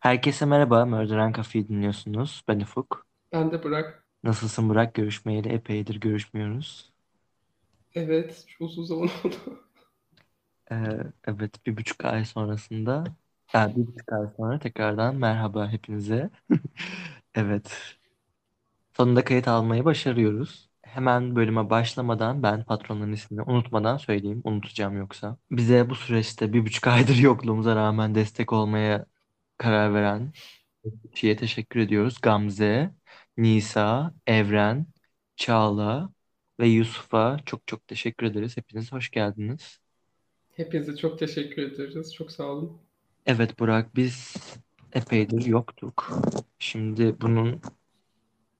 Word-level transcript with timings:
Herkese 0.00 0.44
merhaba, 0.46 0.86
Murder 0.86 1.32
Cafe'yi 1.32 1.68
dinliyorsunuz. 1.68 2.42
Ben 2.48 2.60
Ufuk. 2.60 3.06
Ben 3.32 3.52
de 3.52 3.62
bırak. 3.64 4.06
Nasılsın 4.24 4.68
Burak? 4.68 4.94
Görüşmeyeli 4.94 5.48
epeydir 5.48 6.00
görüşmüyoruz. 6.00 6.92
Evet, 7.94 8.44
çok 8.48 8.68
uzun 8.70 8.84
zaman 8.84 9.08
oldu. 9.24 9.60
Ee, 10.72 10.74
evet, 11.26 11.66
bir 11.66 11.76
buçuk 11.76 12.04
ay 12.04 12.24
sonrasında, 12.24 13.04
yani 13.54 13.76
bir 13.76 13.86
buçuk 13.86 14.12
ay 14.12 14.26
sonra 14.36 14.58
tekrardan 14.58 15.16
merhaba 15.16 15.68
hepinize. 15.72 16.30
Evet, 17.34 17.96
sonunda 18.92 19.24
kayıt 19.24 19.48
almayı 19.48 19.84
başarıyoruz. 19.84 20.70
Hemen 20.82 21.36
bölüme 21.36 21.70
başlamadan 21.70 22.42
ben 22.42 22.64
patronların 22.64 23.12
ismini 23.12 23.42
unutmadan 23.42 23.96
söyleyeyim, 23.96 24.40
unutacağım 24.44 24.96
yoksa. 24.98 25.36
Bize 25.50 25.90
bu 25.90 25.94
süreçte 25.94 26.52
bir 26.52 26.66
buçuk 26.66 26.86
aydır 26.86 27.16
yokluğumuza 27.16 27.76
rağmen 27.76 28.14
destek 28.14 28.52
olmaya 28.52 29.06
karar 29.60 29.94
veren 29.94 30.34
kişiye 31.14 31.36
teşekkür 31.36 31.80
ediyoruz. 31.80 32.18
Gamze, 32.22 32.94
Nisa, 33.38 34.14
Evren, 34.26 34.86
Çağla 35.36 36.10
ve 36.60 36.68
Yusuf'a 36.68 37.38
çok 37.46 37.66
çok 37.66 37.88
teşekkür 37.88 38.26
ederiz. 38.26 38.56
Hepiniz 38.58 38.92
hoş 38.92 39.10
geldiniz. 39.12 39.80
Hepinize 40.56 40.96
çok 40.96 41.18
teşekkür 41.18 41.62
ederiz. 41.62 42.14
Çok 42.14 42.32
sağ 42.32 42.44
olun. 42.44 42.80
Evet 43.26 43.58
Burak 43.58 43.96
biz 43.96 44.34
epeydir 44.92 45.44
yoktuk. 45.46 46.10
Şimdi 46.58 47.20
bunun 47.20 47.62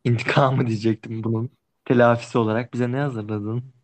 intikamı 0.04 0.66
diyecektim 0.66 1.24
bunun 1.24 1.50
telafisi 1.84 2.38
olarak 2.38 2.72
bize 2.74 2.92
ne 2.92 2.96
hazırladın? 3.00 3.74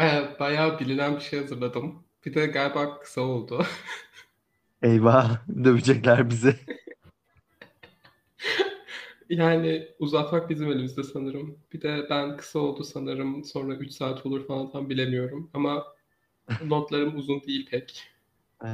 Ee, 0.00 0.36
bayağı 0.40 0.78
bilinen 0.80 1.16
bir 1.16 1.20
şey 1.20 1.40
hazırladım. 1.40 2.04
Bir 2.24 2.34
de 2.34 2.46
galiba 2.46 2.98
kısa 3.00 3.20
oldu. 3.20 3.66
Eyvah 4.86 5.28
dövecekler 5.64 6.30
bizi. 6.30 6.56
Yani 9.28 9.88
uzatmak 9.98 10.50
bizim 10.50 10.68
elimizde 10.72 11.02
sanırım. 11.02 11.58
Bir 11.72 11.82
de 11.82 12.06
ben 12.10 12.36
kısa 12.36 12.58
oldu 12.58 12.84
sanırım. 12.84 13.44
Sonra 13.44 13.74
3 13.76 13.92
saat 13.92 14.26
olur 14.26 14.46
falan 14.46 14.70
tam 14.70 14.90
bilemiyorum. 14.90 15.50
Ama 15.54 15.84
notlarım 16.60 17.16
uzun 17.18 17.42
değil 17.42 17.70
pek. 17.70 18.04
Ee, 18.64 18.68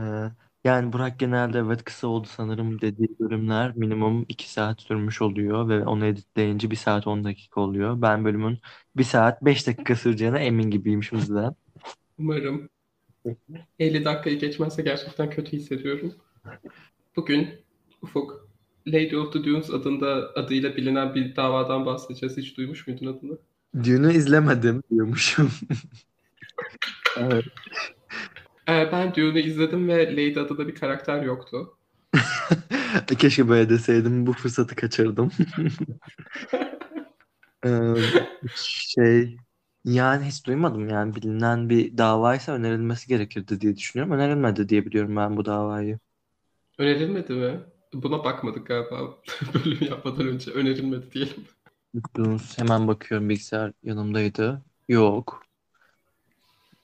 yani 0.64 0.92
Burak 0.92 1.18
genelde 1.20 1.58
evet 1.58 1.84
kısa 1.84 2.06
oldu 2.08 2.28
sanırım 2.30 2.80
dediği 2.80 3.18
bölümler 3.20 3.76
minimum 3.76 4.24
2 4.28 4.50
saat 4.52 4.80
sürmüş 4.82 5.22
oluyor 5.22 5.68
ve 5.68 5.84
onu 5.84 6.04
editleyince 6.06 6.70
1 6.70 6.76
saat 6.76 7.06
10 7.06 7.24
dakika 7.24 7.60
oluyor. 7.60 8.02
Ben 8.02 8.24
bölümün 8.24 8.58
1 8.96 9.04
saat 9.04 9.42
5 9.44 9.66
dakika 9.66 9.96
süreceğine 9.96 10.38
emin 10.44 10.70
gibiyim 10.70 11.02
şimdiden. 11.02 11.54
Umarım 12.18 12.68
50 13.78 14.04
dakikayı 14.04 14.38
geçmezse 14.38 14.82
gerçekten 14.82 15.30
kötü 15.30 15.52
hissediyorum. 15.52 16.14
Bugün 17.16 17.48
Ufuk, 18.02 18.48
Lady 18.86 19.16
of 19.16 19.32
the 19.32 19.44
Dunes 19.44 19.70
adında 19.70 20.32
adıyla 20.34 20.76
bilinen 20.76 21.14
bir 21.14 21.36
davadan 21.36 21.86
bahsedeceğiz. 21.86 22.36
Hiç 22.36 22.56
duymuş 22.56 22.86
muydun 22.86 23.06
adını? 23.06 23.38
Dune'u 23.84 24.10
izlemedim 24.10 24.82
diyormuşum. 24.90 25.50
Evet. 27.16 27.44
Ee, 28.68 28.88
ben 28.92 29.14
Dune'u 29.14 29.38
izledim 29.38 29.88
ve 29.88 30.12
Lady 30.12 30.40
adında 30.40 30.68
bir 30.68 30.74
karakter 30.74 31.22
yoktu. 31.22 31.76
Keşke 33.18 33.48
böyle 33.48 33.68
deseydim 33.68 34.26
bu 34.26 34.32
fırsatı 34.32 34.76
kaçırdım. 34.76 35.32
Ee, 37.66 37.94
şey 38.54 39.36
yani 39.84 40.24
hiç 40.26 40.46
duymadım 40.46 40.88
yani 40.88 41.14
bilinen 41.14 41.68
bir 41.70 41.98
davaysa 41.98 42.52
önerilmesi 42.52 43.08
gerekirdi 43.08 43.60
diye 43.60 43.76
düşünüyorum. 43.76 44.14
Önerilmedi 44.14 44.68
diye 44.68 44.86
biliyorum 44.86 45.16
ben 45.16 45.36
bu 45.36 45.44
davayı. 45.44 45.98
Önerilmedi 46.78 47.32
mi? 47.32 47.60
Buna 47.94 48.24
bakmadık 48.24 48.66
galiba 48.66 49.00
bölüm 49.54 49.88
yapmadan 49.88 50.26
önce. 50.26 50.50
Önerilmedi 50.50 51.12
diyelim. 51.12 51.46
Dunes 52.16 52.58
hemen 52.58 52.88
bakıyorum 52.88 53.28
bilgisayar 53.28 53.72
yanımdaydı. 53.82 54.62
Yok. 54.88 55.42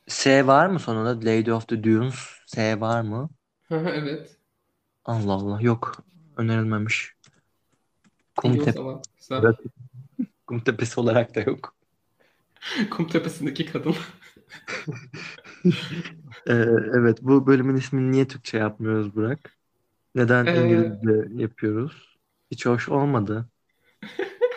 S 0.09 0.47
var 0.47 0.67
mı 0.67 0.79
sonunda? 0.81 1.27
Lady 1.31 1.53
of 1.53 1.69
the 1.69 1.85
Dunes 1.85 2.15
S 2.47 2.81
var 2.81 3.01
mı? 3.03 3.31
evet. 3.71 4.39
Allah 5.05 5.33
Allah 5.33 5.61
yok. 5.63 6.05
Önerilmemiş. 6.37 7.15
Kum 8.37 8.53
İyi 8.53 8.63
o 8.63 8.65
Tepe- 8.65 8.73
zaman. 8.73 9.03
Güzel. 9.19 9.43
Kum 10.47 10.61
Tepesi 10.65 11.01
olarak 11.01 11.35
da 11.35 11.41
yok. 11.41 11.75
Kum 12.91 13.07
tepesindeki 13.09 13.67
kadın. 13.67 13.95
Ee, 16.47 16.53
evet 16.99 17.19
bu 17.23 17.47
bölümün 17.47 17.77
ismini 17.77 18.13
niye 18.13 18.29
Türkçe 18.29 18.59
yapmıyoruz 18.59 19.15
Burak? 19.17 19.59
Neden 20.15 20.47
Ee, 20.47 20.53
İngilizce 20.55 21.29
yapıyoruz? 21.35 22.19
Hiç 22.51 22.67
hoş 22.67 22.89
olmadı. 22.89 23.49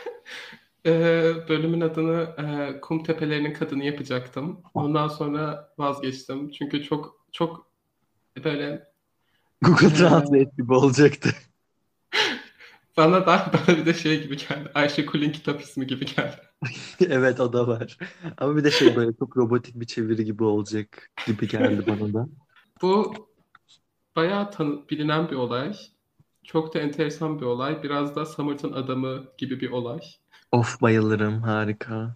Ee, 0.85 1.33
bölümün 1.49 1.81
adını 1.81 2.35
e, 2.77 2.81
Kum 2.81 3.03
Tepelerinin 3.03 3.53
Kadını 3.53 3.83
yapacaktım. 3.83 4.63
Ondan 4.73 5.07
sonra 5.07 5.73
vazgeçtim. 5.77 6.51
Çünkü 6.51 6.83
çok 6.83 7.25
çok 7.31 7.71
böyle 8.45 8.93
Google 9.61 9.87
e, 9.91 9.93
Translate 9.93 10.51
gibi 10.57 10.73
olacaktı. 10.73 11.29
bana 12.97 13.25
da 13.25 13.51
bana 13.53 13.77
bir 13.77 13.85
de 13.85 13.93
şey 13.93 14.23
gibi 14.23 14.37
geldi. 14.37 14.71
Ayşe 14.73 15.05
Kulin 15.05 15.31
kitap 15.31 15.61
ismi 15.61 15.87
gibi 15.87 16.05
geldi. 16.05 16.50
Evet 17.09 17.39
o 17.39 17.53
da 17.53 17.67
var. 17.67 17.97
Ama 18.37 18.55
bir 18.57 18.63
de 18.63 18.71
şey 18.71 18.95
böyle 18.95 19.13
çok 19.19 19.37
robotik 19.37 19.79
bir 19.79 19.85
çeviri 19.85 20.25
gibi 20.25 20.43
olacak 20.43 21.09
gibi 21.27 21.47
geldi 21.47 21.83
bana 21.87 22.13
da. 22.13 22.27
Bu 22.81 23.13
bayağı 24.15 24.51
tanı 24.51 24.89
bilinen 24.89 25.29
bir 25.29 25.35
olay. 25.35 25.73
Çok 26.43 26.73
da 26.75 26.79
enteresan 26.79 27.39
bir 27.39 27.45
olay. 27.45 27.83
Biraz 27.83 28.15
da 28.15 28.25
Samurt'un 28.25 28.73
adamı 28.73 29.23
gibi 29.37 29.59
bir 29.61 29.71
olay. 29.71 29.99
Of 30.51 30.81
bayılırım 30.81 31.41
harika. 31.41 32.15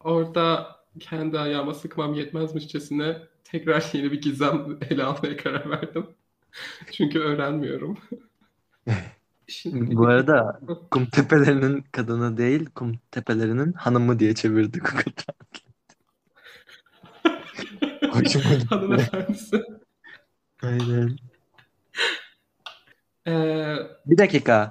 Orada 0.00 0.76
kendi 1.00 1.38
ayağıma 1.38 1.74
sıkmam 1.74 2.14
yetmezmişçesine 2.14 3.22
tekrar 3.44 3.84
yeni 3.92 4.12
bir 4.12 4.20
gizem 4.20 4.78
ele 4.90 5.04
almaya 5.04 5.36
karar 5.36 5.70
verdim. 5.70 6.06
Çünkü 6.92 7.18
öğrenmiyorum. 7.18 7.98
Şimdi 9.48 9.96
Bu 9.96 10.06
arada 10.06 10.60
kum 10.90 11.06
tepelerinin 11.06 11.82
kadını 11.92 12.36
değil 12.36 12.66
kum 12.74 12.98
tepelerinin 13.10 13.72
hanımı 13.72 14.18
diye 14.18 14.34
çevirdi 14.34 14.78
Google 14.78 15.12
Translate. 15.12 15.66
Hanımefendisi. 18.70 19.62
Aynen. 20.62 21.18
Ee, 23.26 23.76
Bir 24.06 24.18
dakika. 24.18 24.70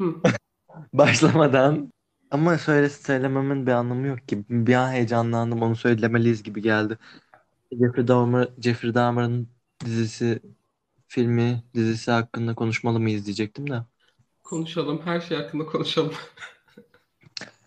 hı, 0.00 0.14
Başlamadan 0.92 1.92
ama 2.30 2.58
söyle 2.58 2.88
söylememin 2.90 3.66
bir 3.66 3.72
anlamı 3.72 4.06
yok 4.06 4.28
ki. 4.28 4.44
Bir 4.50 4.74
an 4.74 4.92
heyecanlandım 4.92 5.62
onu 5.62 5.76
söylemeliyiz 5.76 6.42
gibi 6.42 6.62
geldi. 6.62 6.98
Jeffrey 7.72 8.08
Dahmer, 8.08 8.48
Jeffrey 8.60 8.94
Dahmer'ın 8.94 9.48
dizisi, 9.86 10.42
filmi, 11.08 11.64
dizisi 11.74 12.10
hakkında 12.10 12.54
konuşmalı 12.54 13.00
mıyız 13.00 13.26
diyecektim 13.26 13.70
de. 13.70 13.82
konuşalım. 14.44 15.00
Her 15.04 15.20
şey 15.20 15.36
hakkında 15.36 15.66
konuşalım. 15.66 16.12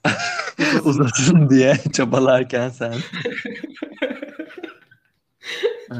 Uzasın 0.83 1.49
diye 1.49 1.77
çabalarken 1.93 2.69
sen. 2.69 2.93
Ee, 5.91 5.95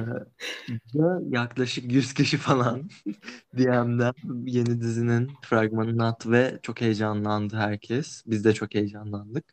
ve 0.96 1.38
yaklaşık 1.38 1.92
100 1.92 2.14
kişi 2.14 2.38
falan 2.38 2.90
DM'den 3.58 4.14
yeni 4.46 4.82
dizinin 4.82 5.32
fragmanını 5.42 6.08
attı 6.08 6.32
ve 6.32 6.60
çok 6.64 6.82
heyecanlandı 6.82 7.58
herkes. 7.58 8.24
Biz 8.28 8.46
de 8.46 8.54
çok 8.54 8.76
heyecanlandık. 8.76 9.46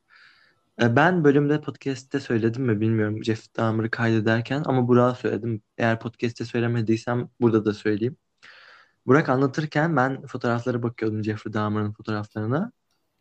Ee, 0.83 0.97
Ben 0.97 1.25
bölümde 1.25 1.61
podcast'te 1.61 2.21
söyledim 2.21 2.63
mi 2.65 2.81
bilmiyorum 2.81 3.25
Jeff 3.25 3.57
Dahmer'ı 3.57 3.91
kaydederken 3.91 4.63
ama 4.67 4.89
Burak'a 4.89 5.15
söyledim. 5.15 5.63
Eğer 5.79 6.01
podcast'te 6.01 6.45
söylemediysem 6.45 7.29
burada 7.41 7.65
da 7.65 7.75
söyleyeyim. 7.75 8.17
Burak 9.07 9.29
anlatırken 9.29 9.97
ben 9.97 10.27
fotoğraflara 10.27 10.83
bakıyordum 10.83 11.25
Jeffrey 11.25 11.53
Dahmer'ın 11.53 11.93
fotoğraflarına. 11.93 12.73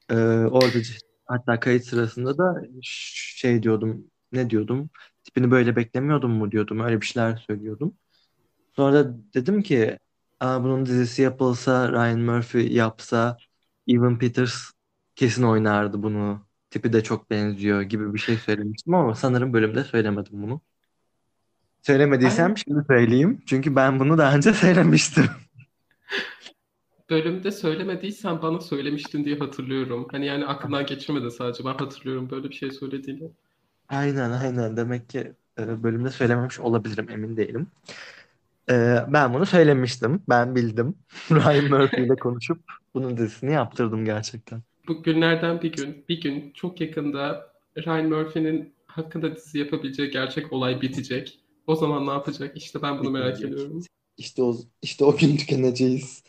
Ee, 0.09 0.15
orada 0.45 0.80
hatta 1.25 1.59
kayıt 1.59 1.86
sırasında 1.86 2.38
da 2.38 2.63
şey 2.81 3.63
diyordum, 3.63 4.06
ne 4.31 4.50
diyordum? 4.50 4.89
Tipini 5.24 5.51
böyle 5.51 5.75
beklemiyordum 5.75 6.31
mu 6.31 6.51
diyordum. 6.51 6.80
Öyle 6.80 7.01
bir 7.01 7.06
şeyler 7.06 7.36
söylüyordum. 7.38 7.98
Sonra 8.75 8.94
da 8.94 9.15
dedim 9.33 9.62
ki 9.62 10.00
Aa, 10.39 10.63
bunun 10.63 10.86
dizisi 10.86 11.21
yapılsa, 11.21 11.92
Ryan 11.92 12.19
Murphy 12.19 12.74
yapsa, 12.74 13.38
Evan 13.88 14.19
Peters 14.19 14.71
kesin 15.15 15.44
oynardı 15.44 16.03
bunu. 16.03 16.47
Tipi 16.69 16.94
de 16.94 17.04
çok 17.04 17.30
benziyor 17.30 17.81
gibi 17.81 18.14
bir 18.14 18.19
şey 18.19 18.38
söylemiştim 18.38 18.94
ama 18.94 19.16
sanırım 19.16 19.54
bölümde 19.54 19.84
söylemedim 19.84 20.44
bunu. 20.44 20.62
Söylemediysem 21.81 22.50
Ben 22.50 22.56
şimdi 22.56 22.86
söyleyeyim. 22.88 23.42
Çünkü 23.46 23.75
ben 23.75 24.00
bunu 24.00 24.18
daha 24.18 24.36
önce 24.36 24.54
söylemiştim. 24.54 25.25
bölümde 27.10 27.52
söylemediysen 27.52 28.42
bana 28.42 28.60
söylemiştin 28.60 29.25
diye 29.25 29.38
hatırlıyorum. 29.38 30.08
Hani 30.12 30.25
yani 30.25 30.46
aklımdan 30.46 30.86
geçirmedi 30.86 31.31
sadece. 31.31 31.66
Ben 31.66 31.74
hatırlıyorum 31.74 32.30
böyle 32.30 32.50
bir 32.50 32.56
şey 32.56 32.72
söylediğini. 32.72 33.31
Aynen 33.90 34.31
aynen. 34.31 34.78
Demek 34.78 35.10
ki 35.10 35.34
e, 35.60 35.84
bölümde 35.84 36.10
söylememiş 36.10 36.60
olabilirim 36.60 37.10
emin 37.10 37.38
değilim. 37.38 37.68
Ee, 38.70 39.06
ben 39.08 39.34
bunu 39.34 39.46
söylemiştim. 39.46 40.24
Ben 40.30 40.56
bildim. 40.56 40.96
Ryan 41.31 41.70
Murphy 41.70 42.06
ile 42.06 42.16
konuşup 42.16 42.60
bunun 42.94 43.18
dizisini 43.18 43.54
yaptırdım 43.54 44.06
gerçekten. 44.06 44.62
Bu 44.88 45.04
günlerden 45.04 45.62
bir 45.62 45.72
gün, 45.72 46.06
bir 46.10 46.22
gün 46.22 46.51
çok 46.51 46.81
yakında 46.81 47.54
Ryan 47.78 48.10
Murphy'nin 48.10 48.74
hakkında 48.86 49.36
dizi 49.36 49.60
yapabileceği 49.60 50.10
gerçek 50.10 50.54
olay 50.54 50.81
bitecek. 50.81 51.39
O 51.68 51.75
zaman 51.75 52.07
ne 52.07 52.12
yapacak? 52.12 52.57
İşte 52.57 52.81
ben 52.81 53.00
bunu 53.00 53.12
merak 53.12 53.34
Bitecek. 53.34 53.51
ediyorum. 53.51 53.84
İşte 54.18 54.44
o 54.44 54.56
işte 54.81 55.06
o 55.06 55.18
gün 55.18 55.38
tükeneceğiz. 55.38 56.24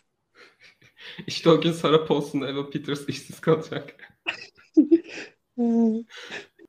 İşte 1.26 1.50
o 1.50 1.60
gün 1.60 1.72
Sarah 1.72 2.06
Paulson, 2.06 2.40
Eva 2.40 2.70
Peters 2.70 3.08
işsiz 3.08 3.40
kalacak. 3.40 3.96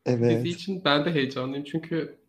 Evet. 0.06 0.46
Dizi 0.46 0.56
için 0.56 0.82
ben 0.86 1.06
de 1.06 1.12
heyecanlıyım 1.14 1.66
çünkü 1.66 2.20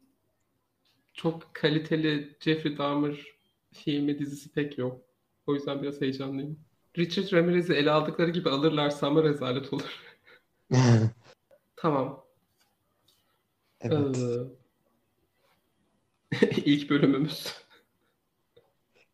çok 1.14 1.54
kaliteli 1.54 2.36
Jeffrey 2.40 2.78
Dahmer 2.78 3.26
filmi 3.72 4.18
dizisi 4.18 4.52
pek 4.52 4.78
yok. 4.78 5.00
O 5.46 5.54
yüzden 5.54 5.82
biraz 5.82 6.00
heyecanlıyım. 6.00 6.58
Richard 7.00 7.32
Ramirez'i 7.32 7.72
ele 7.74 7.90
aldıkları 7.90 8.30
gibi 8.30 8.50
alırlarsa 8.50 9.06
ama 9.06 9.22
rezalet 9.22 9.72
olur. 9.72 10.00
Tamam. 11.76 12.24
Evet. 13.80 14.18
Ee, 16.32 16.50
ilk 16.64 16.90
bölümümüz. 16.90 17.54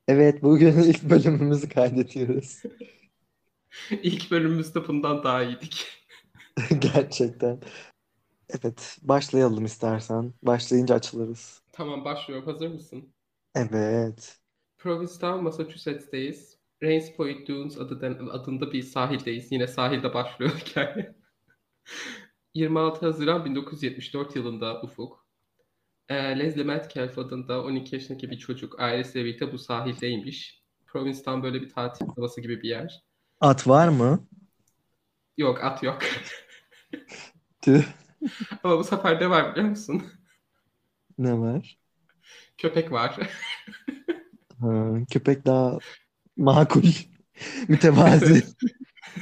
Evet, 0.09 0.43
bugün 0.43 0.79
ilk 0.79 1.03
bölümümüzü 1.03 1.69
kaydediyoruz. 1.69 2.63
İlk 3.91 4.31
bölümümüzde 4.31 4.89
bundan 4.89 5.25
daha 5.25 5.43
iyiydik. 5.43 5.87
Gerçekten. 6.79 7.61
Evet, 8.51 8.99
başlayalım 9.03 9.65
istersen. 9.65 10.35
Başlayınca 10.43 10.95
açılırız. 10.95 11.63
Tamam 11.73 12.05
başlıyorum. 12.05 12.47
Hazır 12.47 12.69
mısın? 12.69 13.13
Evet. 13.55 14.39
Provincetown, 14.79 15.43
Massachusetts'teyiz. 15.43 16.56
Rains 16.83 17.13
Point 17.17 17.49
Dunes 17.49 17.79
adı 17.79 18.31
adında 18.31 18.73
bir 18.73 18.83
sahildeyiz. 18.83 19.53
Yine 19.53 19.67
sahilde 19.67 20.15
başlıyor 20.15 20.51
hikaye. 20.67 21.15
26 22.55 23.07
Haziran 23.07 23.45
1974 23.45 24.37
yılında 24.37 24.83
Ufuk. 24.83 25.27
E, 26.09 26.15
Leslie 26.15 26.65
Metcalf 26.65 27.19
adında 27.19 27.65
12 27.65 27.95
yaşındaki 27.95 28.31
bir 28.31 28.39
çocuk 28.39 28.81
ailesiyle 28.81 29.25
birlikte 29.25 29.53
bu 29.53 29.59
sahildeymiş. 29.59 30.63
Provincetown 30.87 31.43
böyle 31.43 31.63
bir 31.63 31.71
tatil 31.71 32.07
havası 32.17 32.41
gibi 32.41 32.63
bir 32.63 32.69
yer. 32.69 33.05
At 33.41 33.69
var 33.69 33.89
mı? 33.89 34.29
Yok 35.37 35.65
at 35.65 35.83
yok. 35.83 35.99
Tüh. 37.63 37.85
Ama 38.63 38.79
bu 38.79 38.85
sefer 38.85 39.21
ne 39.21 39.31
var 39.31 39.53
biliyor 39.53 39.69
musun? 39.69 40.03
Ne 41.19 41.39
var? 41.39 41.79
Köpek 42.59 42.93
var. 42.93 43.19
Ha, 44.61 44.95
köpek 45.11 45.47
daha 45.47 45.79
makul. 46.37 46.83
Mütevazi. 47.69 48.45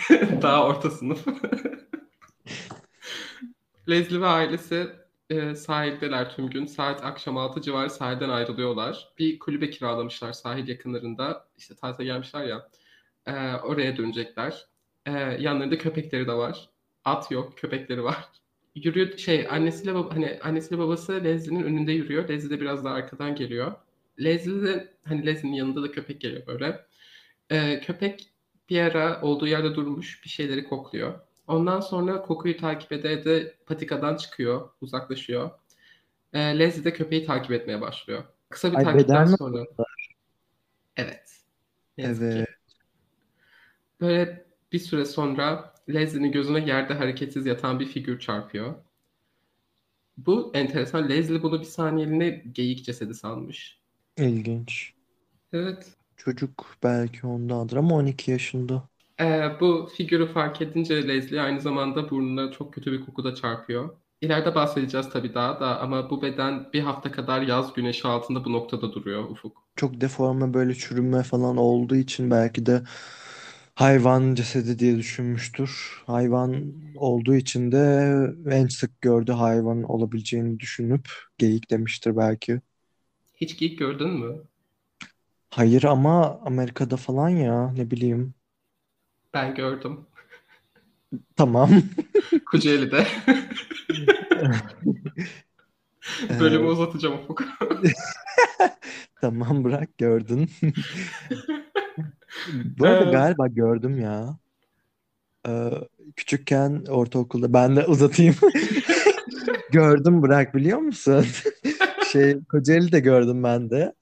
Daha 0.42 0.66
orta 0.66 0.90
sınıf. 0.90 1.26
Leslie 3.88 4.20
ve 4.20 4.26
ailesi 4.26 4.88
e, 5.30 5.54
sahildeler 5.54 6.36
tüm 6.36 6.50
gün. 6.50 6.66
Saat 6.66 7.04
akşam 7.04 7.36
6 7.36 7.62
civarı 7.62 7.90
sahilden 7.90 8.28
ayrılıyorlar. 8.28 9.08
Bir 9.18 9.38
kulübe 9.38 9.70
kiralamışlar 9.70 10.32
sahil 10.32 10.68
yakınlarında. 10.68 11.46
İşte 11.58 11.74
tatile 11.74 12.04
gelmişler 12.04 12.44
ya. 12.44 12.68
E, 13.26 13.32
oraya 13.56 13.96
dönecekler. 13.96 14.66
E, 15.06 15.10
yanlarında 15.40 15.78
köpekleri 15.78 16.26
de 16.26 16.32
var. 16.32 16.68
At 17.04 17.30
yok, 17.30 17.58
köpekleri 17.58 18.04
var. 18.04 18.28
Yürüyor 18.74 19.18
şey 19.18 19.46
annesiyle 19.50 19.94
baba, 19.94 20.14
hani 20.14 20.38
annesiyle 20.42 20.82
babası 20.82 21.24
Leslie'nin 21.24 21.62
önünde 21.62 21.92
yürüyor. 21.92 22.28
Leslie 22.28 22.50
de 22.50 22.60
biraz 22.60 22.84
daha 22.84 22.94
arkadan 22.94 23.34
geliyor. 23.34 23.72
Leslie 24.20 24.62
de 24.62 24.94
hani 25.04 25.26
Leslie'nin 25.26 25.56
yanında 25.56 25.82
da 25.82 25.92
köpek 25.92 26.20
geliyor 26.20 26.46
böyle. 26.46 26.84
E, 27.50 27.80
köpek 27.80 28.30
bir 28.68 28.80
ara 28.80 29.22
olduğu 29.22 29.46
yerde 29.46 29.74
durmuş 29.74 30.24
bir 30.24 30.28
şeyleri 30.28 30.64
kokluyor. 30.64 31.20
Ondan 31.46 31.80
sonra 31.80 32.22
kokuyu 32.22 32.56
takip 32.56 32.92
ede 32.92 33.12
ede 33.12 33.54
patikadan 33.66 34.16
çıkıyor, 34.16 34.68
uzaklaşıyor. 34.80 35.50
E, 36.32 36.58
Leslie 36.58 36.84
de 36.84 36.92
köpeği 36.92 37.26
takip 37.26 37.52
etmeye 37.52 37.80
başlıyor. 37.80 38.24
Kısa 38.48 38.72
bir 38.72 38.76
Ay, 38.76 38.84
takipten 38.84 39.26
beden 39.26 39.36
sonra. 39.36 39.64
Evet. 40.96 41.40
Ne 41.98 42.04
yazık 42.04 42.32
ki. 42.32 42.38
Evet. 42.38 42.48
Böyle 44.00 44.46
bir 44.72 44.78
süre 44.78 45.04
sonra 45.04 45.74
Leslie'nin 45.88 46.32
gözüne 46.32 46.66
yerde 46.66 46.94
hareketsiz 46.94 47.46
yatan 47.46 47.80
bir 47.80 47.86
figür 47.86 48.20
çarpıyor. 48.20 48.74
Bu 50.16 50.50
enteresan. 50.54 51.08
Leslie 51.08 51.42
bunu 51.42 51.60
bir 51.60 51.64
saniyeliğine 51.64 52.30
geyik 52.30 52.84
cesedi 52.84 53.14
sanmış. 53.14 53.80
İlginç. 54.16 54.94
Evet. 55.52 55.96
Çocuk 56.16 56.76
belki 56.82 57.26
ondandır 57.26 57.76
ama 57.76 57.94
12 57.94 58.30
yaşında. 58.30 58.88
Ee, 59.20 59.60
bu 59.60 59.88
figürü 59.96 60.26
fark 60.26 60.62
edince 60.62 61.08
Leslie 61.08 61.40
aynı 61.40 61.60
zamanda 61.60 62.10
burnuna 62.10 62.50
çok 62.52 62.74
kötü 62.74 62.92
bir 62.92 63.00
koku 63.06 63.24
da 63.24 63.34
çarpıyor. 63.34 63.96
İleride 64.20 64.54
bahsedeceğiz 64.54 65.10
tabii 65.10 65.34
daha 65.34 65.60
da 65.60 65.80
ama 65.80 66.10
bu 66.10 66.22
beden 66.22 66.72
bir 66.72 66.80
hafta 66.80 67.12
kadar 67.12 67.42
yaz 67.42 67.72
güneşi 67.74 68.08
altında 68.08 68.44
bu 68.44 68.52
noktada 68.52 68.92
duruyor 68.92 69.24
Ufuk. 69.30 69.62
Çok 69.76 70.00
deforme 70.00 70.54
böyle 70.54 70.74
çürüme 70.74 71.22
falan 71.22 71.56
olduğu 71.56 71.96
için 71.96 72.30
belki 72.30 72.66
de 72.66 72.82
hayvan 73.74 74.34
cesedi 74.34 74.78
diye 74.78 74.96
düşünmüştür. 74.96 76.02
Hayvan 76.06 76.74
olduğu 76.94 77.34
için 77.34 77.72
de 77.72 77.78
en 78.50 78.66
sık 78.68 79.00
gördüğü 79.00 79.32
hayvan 79.32 79.82
olabileceğini 79.82 80.60
düşünüp 80.60 81.08
geyik 81.38 81.70
demiştir 81.70 82.16
belki. 82.16 82.60
Hiç 83.34 83.58
geyik 83.58 83.78
gördün 83.78 84.08
mü? 84.10 84.44
Hayır 85.54 85.84
ama 85.84 86.40
Amerika'da 86.44 86.96
falan 86.96 87.28
ya 87.28 87.72
ne 87.72 87.90
bileyim. 87.90 88.34
Ben 89.34 89.54
gördüm. 89.54 90.00
Tamam. 91.36 91.70
Kocaeli'de. 92.50 93.06
Ee, 96.30 96.40
Bölümü 96.40 96.66
uzatacağım 96.66 97.14
Ufuk. 97.14 97.44
tamam 99.20 99.64
bırak 99.64 99.98
gördün. 99.98 100.50
Bu 102.78 102.86
arada 102.86 103.08
Ee, 103.08 103.12
galiba 103.12 103.46
gördüm 103.46 104.00
ya. 104.00 104.38
Ee, 105.48 105.70
küçükken 106.16 106.84
ortaokulda 106.88 107.52
ben 107.52 107.76
de 107.76 107.86
uzatayım. 107.86 108.34
Gördüm 109.72 110.22
bırak 110.22 110.54
biliyor 110.54 110.78
musun? 110.78 111.26
Şey 112.12 112.44
Kocaeli'de 112.44 113.00
gördüm 113.00 113.42
ben 113.42 113.70
de. 113.70 113.94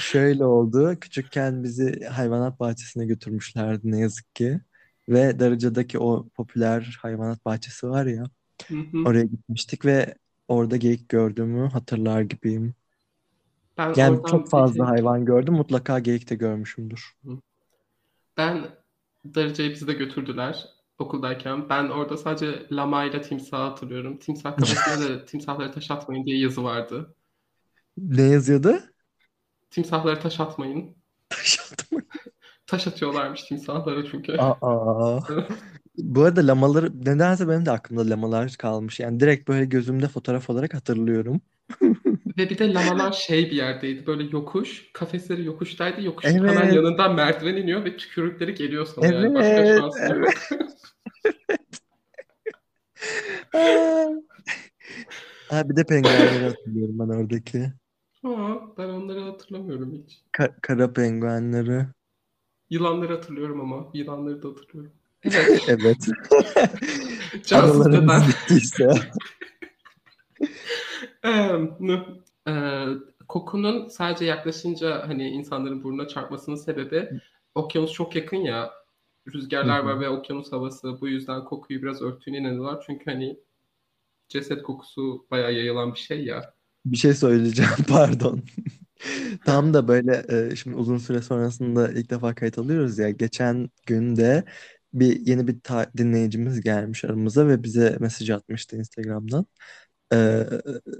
Şöyle 0.00 0.44
oldu. 0.44 0.96
Küçükken 1.00 1.64
bizi 1.64 2.04
hayvanat 2.04 2.60
bahçesine 2.60 3.06
götürmüşlerdi 3.06 3.90
ne 3.90 3.98
yazık 3.98 4.34
ki. 4.34 4.60
Ve 5.08 5.38
Darıca'daki 5.38 5.98
o 5.98 6.28
popüler 6.28 6.98
hayvanat 7.02 7.44
bahçesi 7.44 7.88
var 7.88 8.06
ya. 8.06 8.24
Hı 8.68 8.74
hı. 8.74 9.02
Oraya 9.06 9.24
gitmiştik 9.24 9.84
ve 9.84 10.14
orada 10.48 10.76
geyik 10.76 11.08
gördüğümü 11.08 11.68
hatırlar 11.68 12.20
gibiyim. 12.22 12.74
Ben 13.78 13.92
Yani 13.96 14.20
çok 14.26 14.50
fazla 14.50 14.84
tek 14.84 14.94
hayvan 14.94 15.24
gördüm. 15.24 15.54
Mutlaka 15.54 15.98
geyik 15.98 16.30
de 16.30 16.34
görmüşümdür. 16.34 17.16
ben 18.36 18.68
Darıca'ya 19.34 19.70
bizi 19.70 19.86
de 19.86 19.92
götürdüler 19.92 20.64
okuldayken. 20.98 21.68
Ben 21.68 21.88
orada 21.88 22.16
sadece 22.16 22.66
lama 22.72 23.04
ile 23.04 23.22
timsah 23.22 23.70
hatırlıyorum. 23.70 24.18
Timsah 24.18 24.56
kafesine 24.56 25.08
de 25.08 25.24
timsahları 25.24 25.72
taş 25.72 25.90
atmayın 25.90 26.24
diye 26.24 26.38
yazı 26.38 26.64
vardı. 26.64 27.14
Ne 27.96 28.22
yazıyordu? 28.22 28.93
Timsahları 29.74 30.20
taş 30.20 30.40
atmayın. 30.40 30.96
Taş 31.28 31.60
atma. 31.72 32.00
Taş 32.66 32.86
atıyorlarmış 32.86 33.42
timsahlara 33.42 34.04
çünkü. 34.10 34.36
Aa. 34.38 35.20
Bu 35.98 36.22
arada 36.22 36.46
lamaları 36.46 37.04
nedense 37.04 37.48
benim 37.48 37.66
de 37.66 37.70
aklımda 37.70 38.10
lamalar 38.10 38.52
kalmış. 38.58 39.00
Yani 39.00 39.20
direkt 39.20 39.48
böyle 39.48 39.64
gözümde 39.64 40.08
fotoğraf 40.08 40.50
olarak 40.50 40.74
hatırlıyorum. 40.74 41.40
Ve 42.38 42.50
bir 42.50 42.58
de 42.58 42.74
lamalar 42.74 43.12
şey 43.12 43.50
bir 43.50 43.56
yerdeydi. 43.56 44.06
Böyle 44.06 44.22
yokuş. 44.22 44.92
Kafesleri 44.92 45.44
yokuştaydı. 45.44 46.02
Yokuşun 46.02 46.34
hemen 46.34 46.56
Evet. 46.56 46.74
yanından 46.74 47.14
merdiven 47.14 47.56
iniyor 47.56 47.84
ve 47.84 47.96
tükürükleri 47.96 48.54
geliyor 48.54 48.86
sana 48.86 49.06
yani. 49.06 49.34
Başka 49.34 49.48
Evet. 49.48 49.78
yok. 49.78 49.94
Ha, 55.50 55.68
bir 55.68 55.76
de 55.76 55.84
penguenleri 55.84 56.44
hatırlıyorum 56.44 56.98
ben 56.98 57.08
oradaki. 57.08 57.72
Aa, 58.24 58.76
ben 58.78 58.88
onları 58.88 59.20
hatırlamıyorum 59.20 59.92
hiç. 59.92 60.22
Ka- 60.32 60.60
kara 60.62 60.92
penguenleri. 60.92 61.86
Yılanları 62.70 63.14
hatırlıyorum 63.14 63.60
ama. 63.60 63.90
Yılanları 63.94 64.42
da 64.42 64.48
hatırlıyorum. 64.48 64.92
Evet. 65.24 65.68
Evet. 65.68 66.08
Cansız 67.46 67.92
beden. 67.92 68.22
bittiyse. 68.28 68.90
Ee, 72.48 72.86
kokunun 73.28 73.88
sadece 73.88 74.24
yaklaşınca 74.24 75.08
hani 75.08 75.28
insanların 75.28 75.82
burnuna 75.82 76.08
çarpmasının 76.08 76.56
sebebi 76.56 77.08
okyanus 77.54 77.92
çok 77.92 78.16
yakın 78.16 78.36
ya 78.36 78.70
rüzgarlar 79.34 79.82
Hı 79.82 79.86
var 79.86 80.00
ve 80.00 80.08
okyanus 80.08 80.52
havası 80.52 81.00
bu 81.00 81.08
yüzden 81.08 81.44
kokuyu 81.44 81.82
biraz 81.82 82.02
örttüğüne 82.02 82.38
inanıyorlar. 82.38 82.84
Çünkü 82.86 83.04
hani 83.10 83.40
ceset 84.28 84.62
kokusu 84.62 85.26
bayağı 85.30 85.52
yayılan 85.52 85.94
bir 85.94 85.98
şey 85.98 86.24
ya. 86.24 86.54
Bir 86.84 86.96
şey 86.96 87.14
söyleyeceğim 87.14 87.70
pardon. 87.88 88.42
Tam 89.44 89.74
da 89.74 89.88
böyle 89.88 90.24
e, 90.52 90.56
şimdi 90.56 90.76
uzun 90.76 90.98
süre 90.98 91.22
sonrasında 91.22 91.92
ilk 91.92 92.10
defa 92.10 92.34
kayıt 92.34 92.58
alıyoruz 92.58 92.98
ya. 92.98 93.10
Geçen 93.10 93.70
günde 93.86 94.44
bir 94.94 95.20
yeni 95.26 95.46
bir 95.48 95.60
ta- 95.60 95.90
dinleyicimiz 95.96 96.60
gelmiş 96.60 97.04
aramıza 97.04 97.48
ve 97.48 97.62
bize 97.62 97.96
mesaj 98.00 98.30
atmıştı 98.30 98.76
Instagram'dan. 98.76 99.46
Ee, 100.14 100.44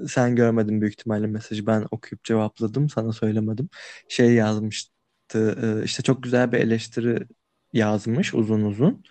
sen 0.09 0.37
görmedin 0.37 0.81
büyük 0.81 0.95
ihtimalle 0.95 1.27
mesajı. 1.27 1.67
Ben 1.67 1.87
okuyup 1.91 2.25
cevapladım. 2.25 2.89
Sana 2.89 3.13
söylemedim. 3.13 3.69
Şey 4.09 4.35
yazmıştı. 4.35 4.93
e, 5.83 5.85
işte 5.85 6.03
çok 6.03 6.23
güzel 6.23 6.53
bir 6.53 6.59
eleştiri 6.59 7.27
yazmış 7.73 8.35
uzun 8.35 8.63
uzun. 8.63 9.05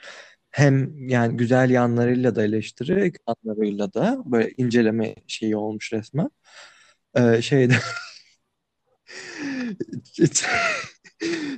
Hem 0.54 1.08
yani 1.10 1.38
güzel 1.38 1.70
yanlarıyla 1.70 2.36
da 2.36 2.44
eleştiri, 2.46 3.14
yanlarıyla 3.46 3.94
da 3.94 4.24
böyle 4.26 4.52
inceleme 4.58 5.16
şeyi 5.28 5.56
olmuş 5.58 5.94
resmen. 5.94 6.30
Ee, 7.16 7.44
şeyde 7.44 7.76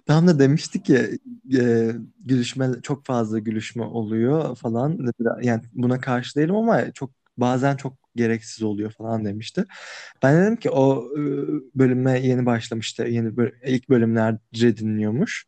Tam 0.05 0.27
da 0.27 0.39
demişti 0.39 0.83
ki 0.83 1.19
e, 1.59 1.91
gülüşme 2.19 2.69
çok 2.83 3.05
fazla 3.05 3.39
gülüşme 3.39 3.83
oluyor 3.83 4.55
falan. 4.55 4.99
Yani 5.41 5.61
buna 5.73 5.99
karşı 5.99 6.35
değilim 6.39 6.55
ama 6.55 6.91
çok 6.91 7.11
bazen 7.37 7.75
çok 7.75 7.93
gereksiz 8.15 8.63
oluyor 8.63 8.91
falan 8.91 9.25
demişti. 9.25 9.65
Ben 10.23 10.41
dedim 10.41 10.55
ki 10.55 10.69
o 10.71 11.09
bölüme 11.75 12.19
yeni 12.19 12.45
başlamıştı. 12.45 13.03
Yeni 13.03 13.37
böl- 13.37 13.51
ilk 13.65 13.89
bölümlerde 13.89 14.77
dinliyormuş. 14.77 15.45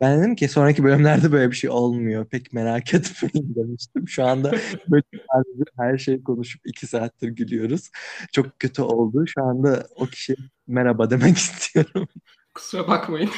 Ben 0.00 0.18
dedim 0.20 0.34
ki 0.36 0.48
sonraki 0.48 0.84
bölümlerde 0.84 1.32
böyle 1.32 1.50
bir 1.50 1.56
şey 1.56 1.70
olmuyor. 1.70 2.26
Pek 2.26 2.52
merak 2.52 2.94
etmeyin 2.94 3.54
demiştim. 3.54 4.08
Şu 4.08 4.24
anda 4.24 4.50
böyle 4.88 5.02
sadece 5.12 5.64
her 5.78 5.98
şeyi 5.98 6.22
konuşup 6.24 6.60
iki 6.64 6.86
saattir 6.86 7.28
gülüyoruz. 7.28 7.90
Çok 8.32 8.60
kötü 8.60 8.82
oldu. 8.82 9.24
Şu 9.26 9.44
anda 9.44 9.86
o 9.96 10.06
kişi 10.06 10.36
merhaba 10.66 11.10
demek 11.10 11.36
istiyorum. 11.36 12.08
Kusura 12.54 12.88
bakmayın. 12.88 13.30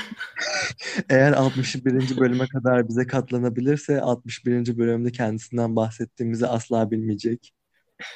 Eğer 1.08 1.32
61. 1.32 2.16
bölüme 2.20 2.46
kadar 2.48 2.88
bize 2.88 3.06
katlanabilirse 3.06 4.00
61. 4.00 4.78
bölümde 4.78 5.12
kendisinden 5.12 5.76
bahsettiğimizi 5.76 6.46
asla 6.46 6.90
bilmeyecek. 6.90 7.52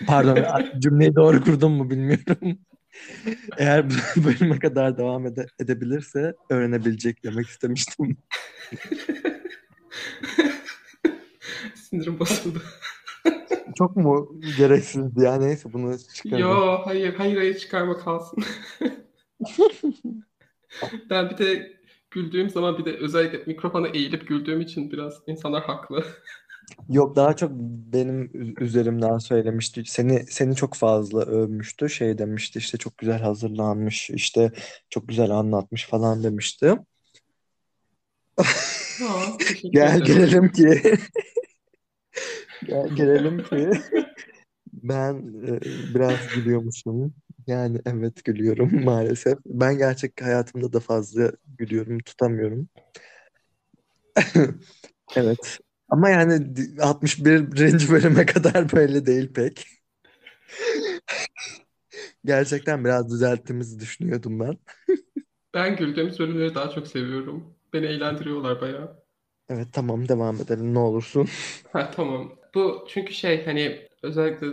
Pardon 0.07 0.39
cümleyi 0.79 1.15
doğru 1.15 1.45
kurdum 1.45 1.73
mu 1.73 1.91
bilmiyorum. 1.91 2.59
Eğer 3.59 3.91
bu 3.91 3.95
bölüme 4.25 4.59
kadar 4.59 4.99
devam 4.99 5.27
ede- 5.27 5.47
edebilirse 5.61 6.35
öğrenebilecek 6.51 7.25
demek 7.25 7.47
istemiştim. 7.47 8.17
Sinirim 11.75 12.19
bozuldu. 12.19 12.63
Çok 13.79 13.97
mu 13.97 14.41
gereksizdi 14.59 15.23
ya 15.25 15.37
neyse 15.37 15.73
bunu 15.73 15.99
çıkarım. 16.15 16.39
Yo 16.39 16.79
hayır 16.85 17.15
hayır 17.15 17.37
hayır 17.37 17.59
çıkarma 17.59 17.99
kalsın. 17.99 18.45
ben 21.11 21.31
bir 21.31 21.39
de 21.39 21.77
güldüğüm 22.11 22.51
zaman 22.51 22.79
bir 22.79 22.85
de 22.85 22.97
özellikle 22.97 23.39
mikrofona 23.47 23.89
eğilip 23.89 24.29
güldüğüm 24.29 24.61
için 24.61 24.91
biraz 24.91 25.15
insanlar 25.27 25.65
haklı. 25.65 26.05
Yok 26.89 27.17
daha 27.17 27.37
çok 27.37 27.51
benim 27.93 28.23
ü- 28.35 28.65
üzerimden 28.65 29.19
söylemişti. 29.19 29.83
Seni 29.87 30.27
seni 30.29 30.55
çok 30.57 30.75
fazla 30.75 31.21
övmüştü. 31.27 31.89
Şey 31.91 32.19
demişti 32.19 32.59
işte 32.59 32.79
çok 32.79 32.99
güzel 32.99 33.21
hazırlanmış, 33.21 34.11
işte 34.11 34.53
çok 34.91 35.09
güzel 35.09 35.31
anlatmış 35.31 35.87
falan 35.87 36.23
demişti. 36.23 36.75
Aa, 38.39 39.37
teşekkür 39.39 39.69
Gel 39.73 39.97
ederim. 40.03 40.05
gelelim 40.07 40.53
ki 40.53 40.83
gel 42.63 42.89
gelelim 42.95 43.43
ki 43.45 43.71
ben 44.73 45.15
e, 45.47 45.59
biraz 45.95 46.29
gülüyormuşum. 46.35 47.15
Yani 47.47 47.81
evet 47.87 48.25
gülüyorum 48.25 48.85
maalesef. 48.85 49.39
Ben 49.47 49.79
gerçek 49.79 50.23
hayatımda 50.23 50.73
da 50.73 50.81
fazla 50.81 51.33
gülüyorum, 51.59 51.99
tutamıyorum. 51.99 52.69
Evet. 55.17 55.59
Ama 55.89 56.11
yani 56.11 56.57
di- 56.57 56.83
61. 56.83 57.91
bölüme 57.91 58.27
kadar 58.27 58.73
böyle 58.73 59.07
değil 59.07 59.33
pek. 59.33 59.67
Gerçekten 62.25 62.85
biraz 62.85 63.11
düzelttiğimizi 63.11 63.81
düşünüyordum 63.81 64.41
ben. 64.41 64.59
Ben 65.55 65.77
güldüğümüz 65.77 66.19
bölümleri 66.19 66.55
daha 66.55 66.71
çok 66.71 66.87
seviyorum. 66.87 67.55
Beni 67.73 67.87
eğlendiriyorlar 67.87 68.61
bayağı. 68.61 69.03
Evet 69.49 69.69
tamam 69.73 70.09
devam 70.09 70.41
edelim 70.41 70.75
ne 70.75 70.79
olursun. 70.79 71.29
Ha 71.73 71.91
tamam. 71.91 72.33
Bu 72.55 72.87
çünkü 72.89 73.15
şey 73.15 73.45
hani 73.45 73.89
özellikle 74.03 74.47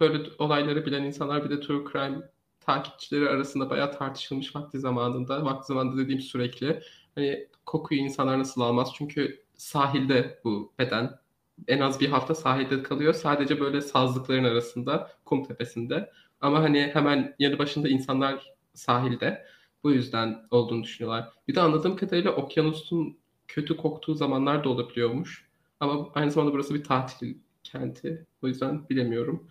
böyle 0.00 0.28
olayları 0.38 0.86
bilen 0.86 1.02
insanlar 1.04 1.44
bir 1.44 1.50
de 1.50 1.60
true 1.60 1.84
crime 1.92 2.30
takipçileri 2.60 3.28
arasında 3.28 3.70
bayağı 3.70 3.92
tartışılmış 3.98 4.56
vakti 4.56 4.78
zamanında. 4.80 5.44
Vakti 5.44 5.66
zamanında 5.66 6.02
dediğim 6.02 6.20
sürekli. 6.20 6.82
Hani 7.14 7.48
kokuyu 7.66 8.00
insanlar 8.00 8.38
nasıl 8.38 8.60
almaz? 8.60 8.90
Çünkü 8.94 9.44
sahilde 9.58 10.40
bu 10.44 10.74
beden 10.80 11.20
en 11.68 11.80
az 11.80 12.00
bir 12.00 12.08
hafta 12.08 12.36
sahilde 12.36 12.84
kalıyor. 12.84 13.14
Sadece 13.14 13.60
böyle 13.60 13.82
sazlıkların 13.82 14.44
arasında, 14.44 15.12
kum 15.26 15.44
tepesinde. 15.44 16.12
Ama 16.42 16.62
hani 16.62 16.90
hemen 16.94 17.36
yanı 17.40 17.58
başında 17.58 17.88
insanlar 17.88 18.54
sahilde. 18.74 19.46
Bu 19.84 19.92
yüzden 19.92 20.46
olduğunu 20.50 20.84
düşünüyorlar. 20.84 21.28
Bir 21.48 21.56
de 21.56 21.60
anladığım 21.60 21.96
kadarıyla 21.96 22.32
okyanusun 22.32 23.18
kötü 23.48 23.76
koktuğu 23.76 24.14
zamanlar 24.14 24.64
da 24.64 24.70
olabiliyormuş. 24.70 25.48
Ama 25.80 26.12
aynı 26.14 26.32
zamanda 26.32 26.54
burası 26.54 26.74
bir 26.74 26.84
tatil 26.84 27.36
kenti. 27.64 28.26
O 28.42 28.48
yüzden 28.48 28.88
bilemiyorum. 28.90 29.48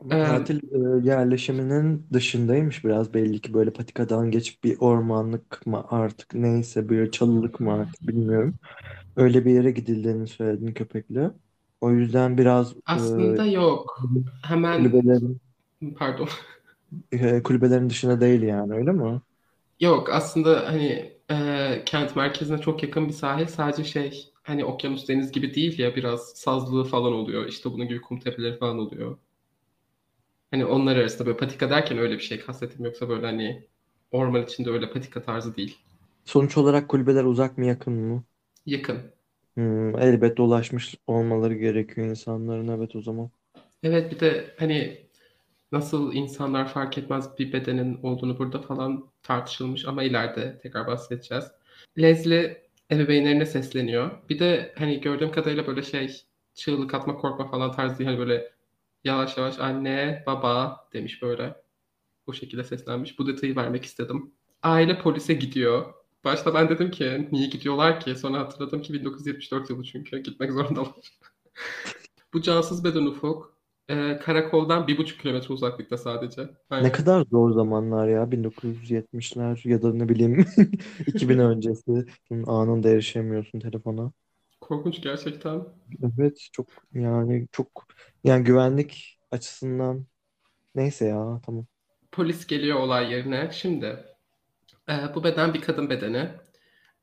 Ama 0.00 0.16
Ee, 0.16 0.20
tatil 0.20 0.60
e, 1.02 1.06
yerleşiminin 1.08 2.06
dışındaymış 2.12 2.84
biraz 2.84 3.14
belli 3.14 3.40
ki 3.40 3.54
böyle 3.54 3.72
patikadan 3.72 4.30
geçip 4.30 4.64
bir 4.64 4.76
ormanlık 4.80 5.66
mı 5.66 5.86
artık 5.90 6.34
neyse 6.34 6.88
bir 6.88 7.10
çalılık 7.10 7.60
mı 7.60 7.72
artık 7.72 8.08
bilmiyorum. 8.08 8.58
Öyle 9.16 9.44
bir 9.44 9.50
yere 9.52 9.70
gidildiğini 9.70 10.26
söyledin 10.26 10.74
köpekle. 10.74 11.30
O 11.80 11.90
yüzden 11.92 12.38
biraz 12.38 12.74
e, 12.74 12.78
aslında 12.86 13.44
yok. 13.46 14.00
Hemen 14.44 15.02
kulübelerin 15.02 15.40
pardon. 15.98 16.28
e, 17.12 17.42
kulübelerin 17.42 17.90
dışında 17.90 18.20
değil 18.20 18.42
yani 18.42 18.74
öyle 18.74 18.92
mi? 18.92 19.20
Yok 19.80 20.10
aslında 20.10 20.68
hani 20.68 21.12
e, 21.30 21.82
kent 21.86 22.16
merkezine 22.16 22.58
çok 22.60 22.82
yakın 22.82 23.08
bir 23.08 23.12
sahil. 23.12 23.46
Sadece 23.46 23.84
şey 23.84 24.32
hani 24.42 24.64
okyanus 24.64 25.08
deniz 25.08 25.32
gibi 25.32 25.54
değil 25.54 25.78
ya 25.78 25.96
biraz 25.96 26.20
sazlığı 26.28 26.84
falan 26.84 27.12
oluyor. 27.12 27.46
İşte 27.48 27.72
bunun 27.72 27.88
gibi 27.88 28.00
kum 28.00 28.20
tepeleri 28.20 28.58
falan 28.58 28.78
oluyor. 28.78 29.18
Hani 30.50 30.64
onlar 30.64 30.96
arasında 30.96 31.26
böyle 31.26 31.36
patika 31.36 31.70
derken 31.70 31.98
öyle 31.98 32.14
bir 32.14 32.20
şey 32.22 32.40
kastettim. 32.40 32.84
Yoksa 32.84 33.08
böyle 33.08 33.26
hani 33.26 33.68
orman 34.10 34.42
içinde 34.42 34.70
öyle 34.70 34.90
patika 34.90 35.22
tarzı 35.22 35.56
değil. 35.56 35.78
Sonuç 36.24 36.56
olarak 36.58 36.88
kulübeler 36.88 37.24
uzak 37.24 37.58
mı 37.58 37.66
yakın 37.66 37.92
mı? 37.92 38.24
Yakın. 38.66 38.98
Hmm, 39.54 39.98
elbette 39.98 40.42
ulaşmış 40.42 40.94
olmaları 41.06 41.54
gerekiyor 41.54 42.06
insanların 42.06 42.68
evet 42.68 42.96
o 42.96 43.02
zaman. 43.02 43.30
Evet 43.82 44.12
bir 44.12 44.20
de 44.20 44.54
hani 44.58 45.06
nasıl 45.72 46.14
insanlar 46.14 46.68
fark 46.68 46.98
etmez 46.98 47.38
bir 47.38 47.52
bedenin 47.52 47.98
olduğunu 48.02 48.38
burada 48.38 48.62
falan 48.62 49.04
tartışılmış 49.22 49.84
ama 49.84 50.02
ileride 50.02 50.58
tekrar 50.62 50.86
bahsedeceğiz. 50.86 51.44
Leslie 51.98 52.62
ebeveynlerine 52.90 53.46
sesleniyor. 53.46 54.10
Bir 54.28 54.38
de 54.38 54.74
hani 54.78 55.00
gördüğüm 55.00 55.32
kadarıyla 55.32 55.66
böyle 55.66 55.82
şey 55.82 56.22
çığlık 56.54 56.94
atma 56.94 57.16
korkma 57.16 57.50
falan 57.50 57.72
tarzı. 57.72 58.04
Hani 58.04 58.18
böyle 58.18 58.52
yavaş 59.04 59.36
yavaş 59.36 59.58
anne 59.58 60.22
baba 60.26 60.86
demiş 60.92 61.22
böyle. 61.22 61.56
Bu 62.26 62.34
şekilde 62.34 62.64
seslenmiş. 62.64 63.18
Bu 63.18 63.26
detayı 63.26 63.56
vermek 63.56 63.84
istedim. 63.84 64.32
Aile 64.62 64.98
polise 64.98 65.34
gidiyor. 65.34 65.94
Başta 66.26 66.54
ben 66.54 66.68
dedim 66.68 66.90
ki 66.90 67.28
niye 67.32 67.46
gidiyorlar 67.48 68.00
ki? 68.00 68.16
Sonra 68.16 68.38
hatırladım 68.40 68.82
ki 68.82 68.92
1974 68.92 69.70
yılı 69.70 69.84
çünkü 69.84 70.18
gitmek 70.18 70.52
zorundalar. 70.52 70.92
Bu 72.32 72.42
cansız 72.42 72.84
beden 72.84 73.06
ufuk 73.06 73.58
e, 73.88 74.18
karakoldan 74.18 74.86
bir 74.86 74.98
buçuk 74.98 75.20
kilometre 75.20 75.54
uzaklıkta 75.54 75.96
sadece. 75.98 76.42
Ne 76.42 76.48
Aynen. 76.70 76.92
kadar 76.92 77.24
zor 77.30 77.52
zamanlar 77.52 78.08
ya 78.08 78.30
1970'ler 78.30 79.60
ya 79.64 79.82
da 79.82 79.92
ne 79.92 80.08
bileyim 80.08 80.46
2000 81.06 81.38
öncesi 81.38 82.04
anında 82.46 82.88
erişemiyorsun 82.90 83.60
telefona. 83.60 84.12
Korkunç 84.60 85.02
gerçekten. 85.02 85.64
Evet 86.18 86.48
çok 86.52 86.68
yani 86.94 87.48
çok 87.52 87.86
yani 88.24 88.44
güvenlik 88.44 89.18
açısından 89.30 90.06
neyse 90.74 91.06
ya 91.06 91.40
tamam. 91.46 91.66
Polis 92.12 92.46
geliyor 92.46 92.80
olay 92.80 93.12
yerine. 93.12 93.50
Şimdi 93.52 94.15
e, 94.90 95.14
bu 95.14 95.24
beden 95.24 95.54
bir 95.54 95.60
kadın 95.60 95.90
bedeni. 95.90 96.30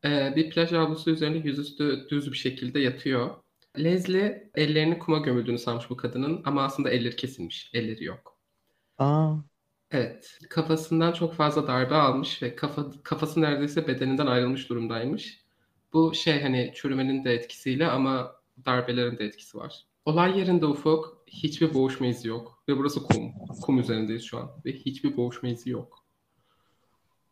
E, 0.05 0.33
bir 0.35 0.49
plaj 0.49 0.71
havlusu 0.71 1.11
üzerinde 1.11 1.37
yüzüstü 1.37 2.07
düz 2.09 2.31
bir 2.31 2.37
şekilde 2.37 2.79
yatıyor. 2.79 3.29
Leslie 3.77 4.51
ellerini 4.55 4.99
kuma 4.99 5.17
gömüldüğünü 5.17 5.59
sanmış 5.59 5.89
bu 5.89 5.97
kadının 5.97 6.41
ama 6.45 6.63
aslında 6.63 6.89
elleri 6.89 7.15
kesilmiş. 7.15 7.71
Elleri 7.73 8.03
yok. 8.03 8.37
Aa 8.97 9.35
Evet, 9.91 10.39
kafasından 10.49 11.11
çok 11.13 11.33
fazla 11.33 11.67
darbe 11.67 11.95
almış 11.95 12.43
ve 12.43 12.55
kafa, 12.55 12.91
kafası 13.03 13.41
neredeyse 13.41 13.87
bedeninden 13.87 14.27
ayrılmış 14.27 14.69
durumdaymış. 14.69 15.43
Bu 15.93 16.13
şey 16.13 16.41
hani 16.41 16.71
çürümenin 16.75 17.25
de 17.25 17.33
etkisiyle 17.33 17.87
ama 17.87 18.35
darbelerin 18.65 19.17
de 19.17 19.25
etkisi 19.25 19.57
var. 19.57 19.85
Olay 20.05 20.39
yerinde 20.39 20.65
Ufuk 20.65 21.23
hiçbir 21.27 21.73
boğuşma 21.73 22.07
izi 22.07 22.27
yok 22.27 22.63
ve 22.69 22.77
burası 22.77 23.03
kum. 23.03 23.31
Kum 23.61 23.79
üzerindeyiz 23.79 24.23
şu 24.23 24.37
an 24.37 24.51
ve 24.65 24.73
hiçbir 24.73 25.17
boğuşma 25.17 25.49
izi 25.49 25.69
yok. 25.69 26.02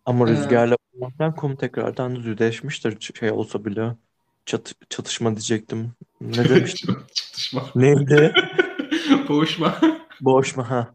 Ama 0.05 0.27
Ee, 0.27 0.31
rüzgarla 0.31 0.75
vurmaktan 0.93 1.35
kum 1.35 1.55
tekrardan 1.55 2.15
düzleşmiştir 2.15 2.91
ç- 2.97 3.19
şey 3.19 3.31
olsa 3.31 3.65
bile. 3.65 3.95
Çat 4.45 4.73
çatışma 4.89 5.29
diyecektim. 5.31 5.93
Ne 6.21 6.49
demiştim? 6.49 6.95
Çatışma. 7.13 7.63
Neydi? 7.75 8.33
Boğuşma. 9.29 9.81
Boğuşma 10.21 10.69
ha. 10.69 10.93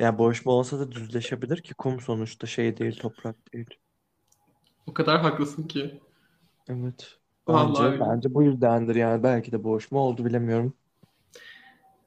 Yani 0.00 0.18
boğuşma 0.18 0.52
olsa 0.52 0.78
da 0.80 0.92
düzleşebilir 0.92 1.62
ki 1.62 1.74
kum 1.74 2.00
sonuçta 2.00 2.46
şey 2.46 2.76
değil, 2.76 2.98
toprak 3.00 3.52
değil. 3.54 3.70
O 4.86 4.94
kadar 4.94 5.20
haklısın 5.20 5.62
ki. 5.68 6.00
Evet. 6.68 7.18
Vallahi 7.48 7.82
Bence 7.88 7.92
öyle. 7.92 8.00
bence 8.00 8.34
bu 8.34 8.42
yüzdendir 8.42 8.94
yani 8.94 9.22
belki 9.22 9.52
de 9.52 9.64
boğuşma 9.64 9.98
oldu 10.00 10.24
bilemiyorum. 10.24 10.74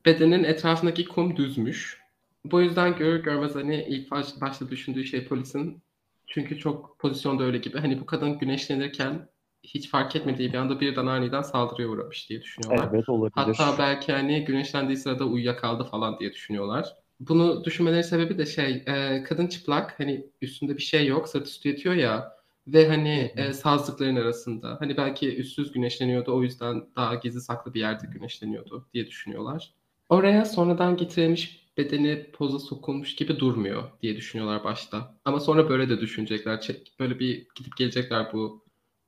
Bedenin 0.05 0.43
etrafındaki 0.43 1.05
kum 1.05 1.37
düzmüş. 1.37 2.01
Bu 2.45 2.61
yüzden 2.61 2.95
görür 2.95 3.23
görmez 3.23 3.55
hani 3.55 3.83
ilk 3.83 4.11
baş, 4.11 4.27
başta 4.41 4.69
düşündüğü 4.69 5.05
şey 5.05 5.27
polisin. 5.27 5.81
Çünkü 6.27 6.59
çok 6.59 6.99
pozisyonda 6.99 7.43
öyle 7.43 7.57
gibi. 7.57 7.77
Hani 7.77 7.99
bu 8.01 8.05
kadın 8.05 8.37
güneşlenirken 8.37 9.29
hiç 9.63 9.89
fark 9.89 10.15
etmediği 10.15 10.53
bir 10.53 10.57
anda 10.57 10.79
birden 10.79 11.05
aniden 11.05 11.41
saldırıya 11.41 11.87
uğramış 11.87 12.29
diye 12.29 12.41
düşünüyorlar. 12.41 12.89
Evet 12.93 13.09
olabilir. 13.09 13.55
Hatta 13.57 13.75
belki 13.79 14.11
hani 14.11 14.45
güneşlendiği 14.45 14.97
sırada 14.97 15.25
uyuyakaldı 15.25 15.83
falan 15.83 16.19
diye 16.19 16.33
düşünüyorlar. 16.33 16.95
Bunu 17.19 17.63
düşünmeleri 17.65 18.03
sebebi 18.03 18.37
de 18.37 18.45
şey, 18.45 18.83
e, 18.87 19.23
kadın 19.23 19.47
çıplak, 19.47 19.99
hani 19.99 20.25
üstünde 20.41 20.77
bir 20.77 20.81
şey 20.81 21.07
yok, 21.07 21.29
sırt 21.29 21.47
üstü 21.47 21.69
yatıyor 21.69 21.95
ya 21.95 22.37
ve 22.67 22.87
hani 22.87 23.31
e, 23.35 23.53
sazlıkların 23.53 24.15
arasında. 24.15 24.77
Hani 24.79 24.97
belki 24.97 25.37
üstsüz 25.37 25.71
güneşleniyordu, 25.71 26.35
o 26.35 26.43
yüzden 26.43 26.83
daha 26.95 27.15
gizli 27.15 27.41
saklı 27.41 27.73
bir 27.73 27.79
yerde 27.79 28.07
güneşleniyordu 28.07 28.87
diye 28.93 29.07
düşünüyorlar. 29.07 29.73
Oraya 30.09 30.45
sonradan 30.45 30.97
getirilmiş 30.97 31.66
bedeni 31.77 32.31
poza 32.33 32.59
sokulmuş 32.59 33.15
gibi 33.15 33.39
durmuyor 33.39 33.83
diye 34.01 34.17
düşünüyorlar 34.17 34.63
başta. 34.63 35.15
Ama 35.25 35.39
sonra 35.39 35.69
böyle 35.69 35.89
de 35.89 36.01
düşünecekler. 36.01 36.67
Böyle 36.99 37.19
bir 37.19 37.47
gidip 37.55 37.77
gelecekler 37.77 38.33
bu 38.33 38.63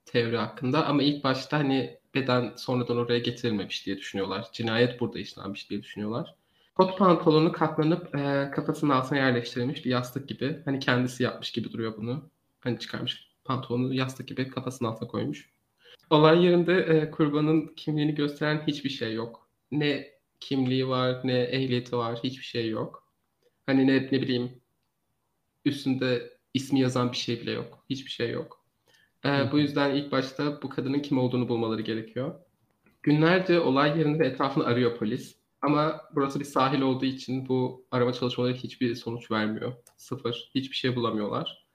teori 0.06 0.38
hakkında. 0.38 0.86
Ama 0.86 1.04
ilk 1.04 1.24
başta 1.24 1.58
hani 1.58 2.00
beden 2.16 2.54
sonradan 2.56 2.98
oraya 2.98 3.20
getirilmemiş 3.20 3.86
diye 3.86 3.98
düşünüyorlar. 3.98 4.48
Cinayet 4.54 5.00
burada 5.00 5.20
işlenmiş 5.20 5.70
diye 5.70 5.84
düşünüyorlar. 5.84 6.36
Kot 6.76 6.98
pantolonu 6.98 7.52
katlanıp 7.52 8.16
e, 8.16 8.52
kafasının 8.56 8.92
altına 8.92 9.18
yerleştirilmiş 9.18 9.86
bir 9.86 9.90
yastık 9.90 10.30
gibi. 10.30 10.62
Hani 10.66 10.80
kendisi 10.80 11.24
yapmış 11.24 11.52
gibi 11.52 11.74
duruyor 11.74 11.98
bunu. 11.98 12.30
Hani 12.60 12.80
çıkarmış 12.80 13.30
pantolonu 13.44 13.94
yastık 13.94 14.28
gibi 14.28 14.48
kafasının 14.50 14.90
altına 14.90 15.10
koymuş. 15.10 15.50
Olay 16.10 16.46
yerinde 16.46 16.74
e, 16.74 17.12
kurbanın 17.12 17.68
kimliğini 17.76 18.16
gösteren 18.16 18.64
hiçbir 18.68 18.90
şey 18.90 19.14
yok. 19.14 19.48
Ne 19.72 20.19
kimliği 20.40 20.88
var, 20.88 21.22
ne 21.24 21.40
ehliyeti 21.42 21.98
var, 21.98 22.20
hiçbir 22.24 22.44
şey 22.44 22.70
yok. 22.70 23.08
Hani 23.66 23.88
ne, 23.88 23.96
ne 23.96 24.22
bileyim 24.22 24.62
üstünde 25.66 26.38
ismi 26.54 26.80
yazan 26.80 27.12
bir 27.12 27.18
şey 27.18 27.42
bile 27.42 27.52
yok. 27.52 27.86
Hiçbir 27.90 28.12
şey 28.12 28.32
yok. 28.32 28.66
E, 29.26 29.30
Hı 29.30 29.52
bu 29.52 29.60
yüzden 29.60 29.96
ilk 29.96 30.12
başta 30.12 30.62
bu 30.62 30.70
kadının 30.70 31.00
kim 31.00 31.18
olduğunu 31.18 31.50
bulmaları 31.50 31.82
gerekiyor. 31.82 32.36
Günlerce 33.04 33.60
olay 33.60 34.00
yerinde 34.00 34.26
etrafını 34.26 34.66
arıyor 34.66 34.98
polis. 34.98 35.36
Ama 35.62 36.02
burası 36.16 36.40
bir 36.40 36.46
sahil 36.46 36.82
olduğu 36.82 37.06
için 37.06 37.50
bu 37.50 37.86
arama 37.92 38.14
çalışmaları 38.14 38.54
hiçbir 38.54 38.96
sonuç 38.96 39.32
vermiyor. 39.32 39.74
Sıfır. 39.98 40.52
Hiçbir 40.56 40.76
şey 40.76 40.96
bulamıyorlar. 40.96 41.68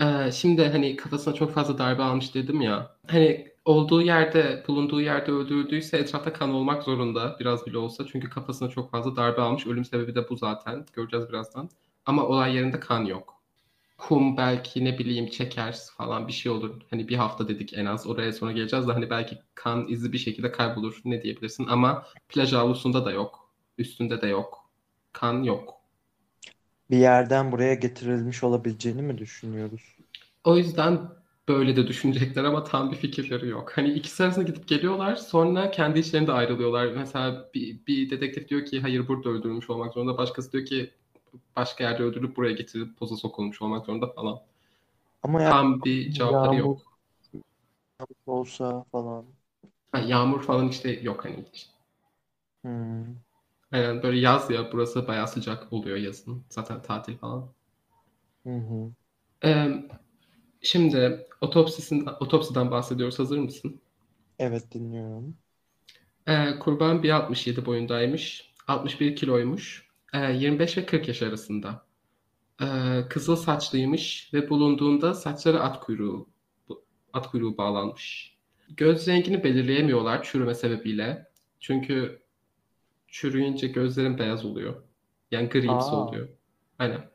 Ee, 0.00 0.32
şimdi 0.32 0.68
hani 0.68 0.96
kafasına 0.96 1.34
çok 1.34 1.52
fazla 1.54 1.78
darbe 1.78 2.02
almış 2.02 2.34
dedim 2.34 2.60
ya. 2.60 2.96
Hani 3.06 3.53
olduğu 3.64 4.02
yerde, 4.02 4.64
bulunduğu 4.68 5.00
yerde 5.00 5.32
öldürüldüyse 5.32 5.96
etrafta 5.96 6.32
kan 6.32 6.54
olmak 6.54 6.82
zorunda 6.82 7.36
biraz 7.40 7.66
bile 7.66 7.78
olsa. 7.78 8.06
Çünkü 8.12 8.30
kafasına 8.30 8.68
çok 8.68 8.90
fazla 8.90 9.16
darbe 9.16 9.40
almış. 9.40 9.66
Ölüm 9.66 9.84
sebebi 9.84 10.14
de 10.14 10.28
bu 10.28 10.36
zaten. 10.36 10.86
Göreceğiz 10.92 11.28
birazdan. 11.28 11.70
Ama 12.06 12.26
olay 12.26 12.54
yerinde 12.54 12.80
kan 12.80 13.04
yok. 13.04 13.34
Kum 13.98 14.36
belki 14.36 14.84
ne 14.84 14.98
bileyim 14.98 15.26
çeker 15.26 15.78
falan 15.96 16.28
bir 16.28 16.32
şey 16.32 16.52
olur. 16.52 16.80
Hani 16.90 17.08
bir 17.08 17.16
hafta 17.16 17.48
dedik 17.48 17.78
en 17.78 17.86
az. 17.86 18.06
Oraya 18.06 18.32
sonra 18.32 18.52
geleceğiz 18.52 18.88
de 18.88 18.92
hani 18.92 19.10
belki 19.10 19.38
kan 19.54 19.88
izi 19.88 20.12
bir 20.12 20.18
şekilde 20.18 20.52
kaybolur. 20.52 21.00
Ne 21.04 21.22
diyebilirsin? 21.22 21.66
Ama 21.66 22.06
plaj 22.28 22.52
havlusunda 22.52 23.04
da 23.04 23.10
yok. 23.10 23.50
Üstünde 23.78 24.20
de 24.20 24.26
yok. 24.26 24.70
Kan 25.12 25.42
yok. 25.42 25.74
Bir 26.90 26.96
yerden 26.96 27.52
buraya 27.52 27.74
getirilmiş 27.74 28.44
olabileceğini 28.44 29.02
mi 29.02 29.18
düşünüyoruz? 29.18 29.96
O 30.44 30.56
yüzden 30.56 31.00
böyle 31.48 31.76
de 31.76 31.86
düşünecekler 31.86 32.44
ama 32.44 32.64
tam 32.64 32.90
bir 32.92 32.96
fikirleri 32.96 33.48
yok. 33.48 33.72
Hani 33.76 33.92
ikisi 33.92 34.24
arasında 34.24 34.44
gidip 34.44 34.68
geliyorlar 34.68 35.16
sonra 35.16 35.70
kendi 35.70 35.98
içlerinde 35.98 36.32
ayrılıyorlar. 36.32 36.86
Mesela 36.86 37.50
bir, 37.54 37.86
bir 37.86 38.10
dedektif 38.10 38.48
diyor 38.48 38.64
ki 38.64 38.80
hayır 38.80 39.08
burada 39.08 39.28
öldürülmüş 39.30 39.70
olmak 39.70 39.94
zorunda. 39.94 40.18
Başkası 40.18 40.52
diyor 40.52 40.64
ki 40.66 40.90
başka 41.56 41.84
yerde 41.84 42.02
öldürülüp 42.02 42.36
buraya 42.36 42.52
getirilip 42.52 42.98
poza 42.98 43.16
sokulmuş 43.16 43.62
olmak 43.62 43.86
zorunda 43.86 44.08
falan. 44.12 44.40
Ama 45.22 45.42
yani 45.42 45.60
Tam 45.60 45.84
bir 45.84 46.12
cevapları 46.12 46.54
yağmur 46.54 46.56
yok. 46.56 46.82
olsa 48.26 48.84
falan. 48.92 49.26
Ha, 49.92 49.98
yağmur 49.98 50.42
falan 50.42 50.68
işte 50.68 50.90
yok 50.90 51.24
hani 51.24 51.44
hiç. 51.52 51.68
Hmm. 52.64 53.22
Aynen 53.72 54.02
böyle 54.02 54.18
yaz 54.18 54.50
ya 54.50 54.72
burası 54.72 55.06
bayağı 55.06 55.28
sıcak 55.28 55.72
oluyor 55.72 55.96
yazın. 55.96 56.44
Zaten 56.50 56.82
tatil 56.82 57.18
falan. 57.18 57.52
Hı 58.44 58.50
hı. 58.50 58.94
Ee, 59.44 59.84
şimdi 60.64 61.26
otopsisin, 61.40 62.06
otopsiden 62.20 62.70
bahsediyoruz. 62.70 63.18
Hazır 63.18 63.38
mısın? 63.38 63.80
Evet 64.38 64.74
dinliyorum. 64.74 65.36
Ee, 66.26 66.58
kurban 66.58 67.02
1.67 67.02 67.66
boyundaymış. 67.66 68.52
61 68.66 69.16
kiloymuş. 69.16 69.88
Ee, 70.14 70.32
25 70.32 70.78
ve 70.78 70.86
40 70.86 71.08
yaş 71.08 71.22
arasında. 71.22 71.86
Ee, 72.62 72.66
kızıl 73.10 73.36
saçlıymış 73.36 74.30
ve 74.34 74.50
bulunduğunda 74.50 75.14
saçları 75.14 75.60
at 75.62 75.80
kuyruğu 75.80 76.28
at 77.14 77.30
kuyruğu 77.30 77.56
bağlanmış. 77.56 78.36
Göz 78.68 79.08
rengini 79.08 79.44
belirleyemiyorlar 79.44 80.22
çürüme 80.22 80.54
sebebiyle. 80.54 81.26
Çünkü 81.60 82.22
çürüyünce 83.08 83.66
gözlerin 83.66 84.18
beyaz 84.18 84.44
oluyor. 84.44 84.82
Yani 85.30 85.48
grimsi 85.48 85.90
Aa, 85.90 86.06
oluyor. 86.06 86.28
Aynen. 86.78 87.10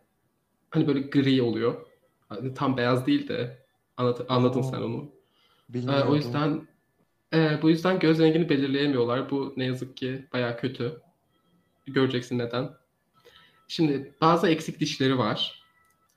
Hani 0.70 0.88
böyle 0.88 1.00
gri 1.00 1.42
oluyor. 1.42 1.86
Hani 2.30 2.54
tam 2.54 2.78
beyaz 2.78 3.06
değil 3.06 3.28
de 3.28 3.66
anlat- 3.98 4.26
anladın 4.30 4.62
sen 4.62 4.78
aa, 4.78 4.86
onu. 4.86 5.12
Ee, 5.76 6.04
o 6.04 6.16
yüzden 6.16 6.68
e, 7.34 7.60
bu 7.62 7.70
yüzden 7.70 8.00
göz 8.00 8.20
rengini 8.20 8.50
belirleyemiyorlar. 8.50 9.30
Bu 9.30 9.54
ne 9.58 9.66
yazık 9.66 9.98
ki 9.98 10.28
bayağı 10.34 10.58
kötü. 10.58 11.02
Göreceksin 11.88 12.38
neden. 12.38 12.70
Şimdi 13.68 14.16
bazı 14.22 14.50
eksik 14.50 14.80
dişleri 14.80 15.18
var. 15.18 15.64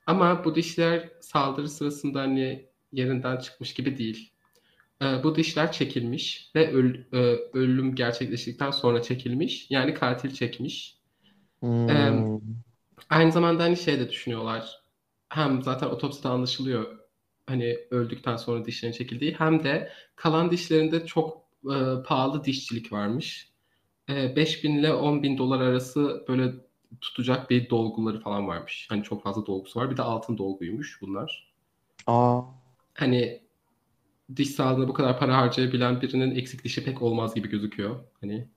Ama 0.05 0.45
bu 0.45 0.55
dişler 0.55 1.09
saldırı 1.21 1.69
sırasında 1.69 2.21
hani 2.21 2.65
yerinden 2.91 3.37
çıkmış 3.37 3.73
gibi 3.73 3.97
değil. 3.97 4.31
Ee, 5.01 5.23
bu 5.23 5.35
dişler 5.35 5.71
çekilmiş 5.71 6.51
ve 6.55 6.71
öl- 6.73 7.03
e, 7.13 7.39
ölüm 7.53 7.95
gerçekleştikten 7.95 8.71
sonra 8.71 9.01
çekilmiş. 9.01 9.67
Yani 9.69 9.93
katil 9.93 10.33
çekmiş. 10.33 10.97
Hmm. 11.59 12.39
aynı 13.09 13.31
zamanda 13.31 13.63
hani 13.63 13.77
şey 13.77 13.99
de 13.99 14.09
düşünüyorlar. 14.09 14.82
Hem 15.33 15.63
zaten 15.63 15.87
otopside 15.87 16.27
anlaşılıyor 16.27 16.99
hani 17.47 17.77
öldükten 17.91 18.37
sonra 18.37 18.65
dişlerin 18.65 18.93
çekildiği 18.93 19.33
hem 19.33 19.63
de 19.63 19.91
kalan 20.15 20.51
dişlerinde 20.51 21.05
çok 21.05 21.37
e, 21.65 22.03
pahalı 22.05 22.43
dişçilik 22.43 22.91
varmış. 22.91 23.49
E, 24.09 24.35
5000 24.35 24.77
ile 24.77 24.93
10 24.93 25.23
bin 25.23 25.37
dolar 25.37 25.61
arası 25.61 26.25
böyle 26.27 26.53
tutacak 27.01 27.49
bir 27.49 27.69
dolguları 27.69 28.19
falan 28.19 28.47
varmış. 28.47 28.87
Hani 28.89 29.03
çok 29.03 29.23
fazla 29.23 29.45
dolgusu 29.45 29.79
var. 29.79 29.91
Bir 29.91 29.97
de 29.97 30.01
altın 30.01 30.37
dolguymuş 30.37 31.01
bunlar. 31.01 31.53
Aa, 32.07 32.41
Hani 32.93 33.41
diş 34.35 34.49
sağlığına 34.49 34.87
bu 34.87 34.93
kadar 34.93 35.19
para 35.19 35.37
harcayabilen 35.37 36.01
birinin 36.01 36.35
eksik 36.35 36.63
dişi 36.63 36.85
pek 36.85 37.01
olmaz 37.01 37.35
gibi 37.35 37.49
gözüküyor. 37.49 37.99
Hani 38.21 38.47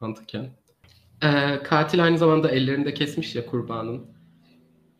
mantıken. 0.00 0.50
E, 1.22 1.62
katil 1.62 2.04
aynı 2.04 2.18
zamanda 2.18 2.50
ellerini 2.50 2.84
de 2.84 2.94
kesmiş 2.94 3.34
ya 3.34 3.46
kurbanın. 3.46 4.17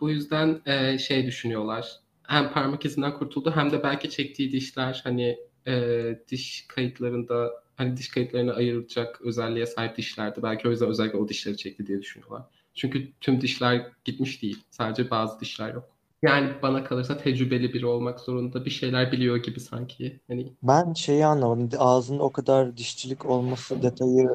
Bu 0.00 0.10
yüzden 0.10 0.60
e, 0.66 0.98
şey 0.98 1.26
düşünüyorlar. 1.26 2.00
Hem 2.22 2.52
parmak 2.52 2.84
izinden 2.84 3.14
kurtuldu 3.14 3.52
hem 3.54 3.70
de 3.70 3.82
belki 3.82 4.10
çektiği 4.10 4.52
dişler 4.52 5.00
hani 5.04 5.38
e, 5.66 6.04
diş 6.28 6.64
kayıtlarında 6.68 7.50
hani 7.76 7.96
diş 7.96 8.08
kayıtlarını 8.08 8.54
ayıracak 8.54 9.20
özelliğe 9.22 9.66
sahip 9.66 9.96
dişlerdi. 9.96 10.42
Belki 10.42 10.68
o 10.68 10.70
yüzden 10.70 10.88
özellikle 10.88 11.18
o 11.18 11.28
dişleri 11.28 11.56
çekti 11.56 11.86
diye 11.86 12.02
düşünüyorlar. 12.02 12.42
Çünkü 12.74 13.12
tüm 13.20 13.40
dişler 13.40 13.86
gitmiş 14.04 14.42
değil. 14.42 14.64
Sadece 14.70 15.10
bazı 15.10 15.40
dişler 15.40 15.74
yok. 15.74 15.88
Yani 16.22 16.50
bana 16.62 16.84
kalırsa 16.84 17.16
tecrübeli 17.18 17.74
biri 17.74 17.86
olmak 17.86 18.20
zorunda 18.20 18.64
bir 18.64 18.70
şeyler 18.70 19.12
biliyor 19.12 19.36
gibi 19.36 19.60
sanki. 19.60 20.20
Hani 20.28 20.52
ben 20.62 20.92
şeyi 20.92 21.26
anlamadım. 21.26 21.70
Ağzında 21.78 22.22
o 22.22 22.32
kadar 22.32 22.76
dişçilik 22.76 23.26
olması 23.26 23.82
detayı 23.82 24.28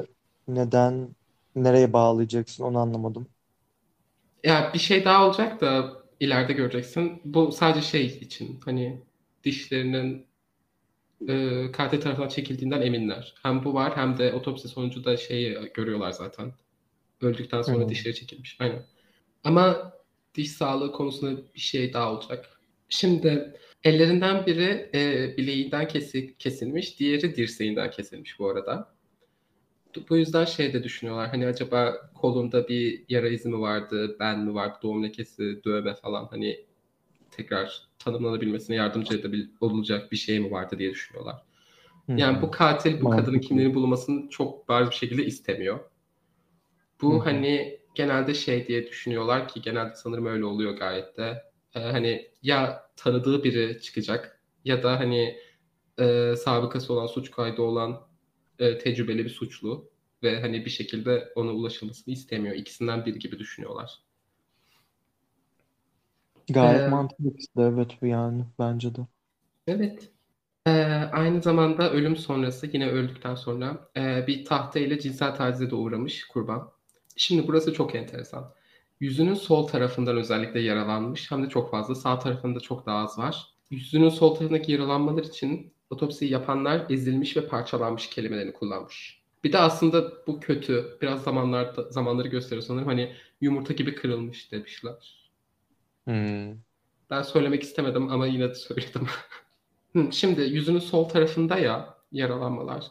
neden 0.48 1.08
nereye 1.56 1.92
bağlayacaksın 1.92 2.64
onu 2.64 2.78
anlamadım. 2.78 3.26
Ya 4.44 4.70
bir 4.74 4.78
şey 4.78 5.04
daha 5.04 5.26
olacak 5.26 5.60
da 5.60 6.02
ileride 6.20 6.52
göreceksin. 6.52 7.22
Bu 7.24 7.52
sadece 7.52 7.86
şey 7.86 8.06
için 8.06 8.60
hani 8.64 9.02
dişlerinin 9.44 10.26
e, 11.28 11.72
katil 11.72 12.00
tarafından 12.00 12.28
çekildiğinden 12.28 12.82
eminler. 12.82 13.34
Hem 13.42 13.64
bu 13.64 13.74
var 13.74 13.96
hem 13.96 14.18
de 14.18 14.32
otopsi 14.32 14.68
sonucu 14.68 15.04
da 15.04 15.16
şeyi 15.16 15.58
görüyorlar 15.74 16.10
zaten. 16.12 16.52
Öldükten 17.20 17.62
sonra 17.62 17.78
Hmm. 17.82 17.88
dişleri 17.88 18.14
çekilmiş. 18.14 18.56
Aynen. 18.60 18.86
Ama 19.44 19.92
diş 20.34 20.50
sağlığı 20.52 20.92
konusunda 20.92 21.40
bir 21.54 21.60
şey 21.60 21.92
daha 21.92 22.12
olacak. 22.12 22.60
Şimdi 22.88 23.54
ellerinden 23.84 24.46
biri 24.46 24.90
e, 24.94 25.34
bileğinden 25.36 25.88
kesi, 25.88 26.36
kesilmiş, 26.38 27.00
diğeri 27.00 27.36
dirseğinden 27.36 27.90
kesilmiş 27.90 28.38
bu 28.38 28.50
arada. 28.50 28.93
Bu 30.10 30.16
yüzden 30.16 30.44
şey 30.44 30.72
de 30.72 30.84
düşünüyorlar. 30.84 31.28
Hani 31.28 31.46
acaba 31.46 32.10
kolunda 32.14 32.68
bir 32.68 33.04
yara 33.08 33.28
izi 33.28 33.48
mi 33.48 33.60
vardı, 33.60 34.16
ben 34.20 34.40
mi 34.40 34.54
vardı, 34.54 34.78
doğum 34.82 35.04
lekesi, 35.04 35.64
dövme 35.64 35.94
falan 35.94 36.26
hani 36.30 36.64
tekrar 37.30 37.82
tanımlanabilmesine 37.98 38.76
yardımcı 38.76 39.18
edebil 39.18 39.48
olacak 39.60 40.12
bir 40.12 40.16
şey 40.16 40.40
mi 40.40 40.50
vardı 40.50 40.78
diye 40.78 40.90
düşünüyorlar. 40.90 41.42
Yani 42.08 42.42
bu 42.42 42.50
katil 42.50 43.00
bu 43.00 43.10
kadının 43.10 43.38
kimliğini 43.38 43.74
bulunmasını 43.74 44.28
çok 44.28 44.68
bariz 44.68 44.90
bir 44.90 44.94
şekilde 44.94 45.26
istemiyor. 45.26 45.80
Bu 47.02 47.14
Hı-hı. 47.14 47.24
hani 47.24 47.80
genelde 47.94 48.34
şey 48.34 48.66
diye 48.66 48.88
düşünüyorlar 48.88 49.48
ki 49.48 49.62
genelde 49.62 49.94
sanırım 49.94 50.26
öyle 50.26 50.44
oluyor 50.44 50.76
gayet 50.76 51.16
de. 51.16 51.42
Ee, 51.74 51.80
hani 51.80 52.30
ya 52.42 52.90
tanıdığı 52.96 53.44
biri 53.44 53.80
çıkacak 53.82 54.40
ya 54.64 54.82
da 54.82 55.00
hani 55.00 55.36
e, 55.98 56.34
sabıkası 56.36 56.92
olan 56.92 57.06
suç 57.06 57.30
kaydı 57.30 57.62
olan 57.62 58.00
e, 58.58 58.78
tecrübeli 58.78 59.24
bir 59.24 59.30
suçlu 59.30 59.88
ve 60.22 60.40
hani 60.40 60.64
bir 60.64 60.70
şekilde 60.70 61.32
ona 61.34 61.50
ulaşılmasını 61.50 62.14
istemiyor. 62.14 62.56
İkisinden 62.56 63.06
biri 63.06 63.18
gibi 63.18 63.38
düşünüyorlar. 63.38 63.98
Gayet 66.50 66.80
ee, 66.80 66.88
mantıklı 66.88 67.32
evet 67.58 67.98
yani 68.02 68.44
bence 68.58 68.94
de. 68.94 69.00
Evet. 69.66 70.10
Ee, 70.66 70.70
aynı 71.12 71.42
zamanda 71.42 71.90
ölüm 71.92 72.16
sonrası 72.16 72.70
yine 72.72 72.88
öldükten 72.88 73.34
sonra 73.34 73.88
e, 73.96 74.26
bir 74.26 74.44
tahta 74.44 74.78
ile 74.78 75.00
cinsel 75.00 75.34
tacize 75.34 75.70
de 75.70 75.74
uğramış 75.74 76.24
kurban. 76.24 76.72
Şimdi 77.16 77.48
burası 77.48 77.72
çok 77.72 77.94
enteresan. 77.94 78.54
Yüzünün 79.00 79.34
sol 79.34 79.66
tarafından 79.66 80.16
özellikle 80.16 80.60
yaralanmış 80.60 81.30
hem 81.30 81.44
de 81.44 81.48
çok 81.48 81.70
fazla. 81.70 81.94
Sağ 81.94 82.18
tarafında 82.18 82.60
çok 82.60 82.86
daha 82.86 82.98
az 82.98 83.18
var. 83.18 83.46
Yüzünün 83.70 84.08
sol 84.08 84.34
tarafındaki 84.34 84.72
yaralanmalar 84.72 85.24
için 85.24 85.73
otopsiyi 85.94 86.30
yapanlar 86.30 86.86
ezilmiş 86.90 87.36
ve 87.36 87.46
parçalanmış 87.46 88.10
kelimelerini 88.10 88.52
kullanmış. 88.52 89.24
Bir 89.44 89.52
de 89.52 89.58
aslında 89.58 90.12
bu 90.26 90.40
kötü. 90.40 90.98
Biraz 91.02 91.22
zamanlarda 91.22 91.90
zamanları 91.90 92.28
gösteriyor 92.28 92.62
sanırım. 92.62 92.86
Hani 92.86 93.12
yumurta 93.40 93.72
gibi 93.72 93.94
kırılmış 93.94 94.52
demişler. 94.52 95.30
Hmm. 96.04 96.56
Ben 97.10 97.22
söylemek 97.22 97.62
istemedim 97.62 98.12
ama 98.12 98.26
yine 98.26 98.48
de 98.48 98.54
söyledim. 98.54 99.06
Şimdi 100.10 100.40
yüzünün 100.40 100.78
sol 100.78 101.08
tarafında 101.08 101.58
ya 101.58 101.94
yaralanmalar. 102.12 102.84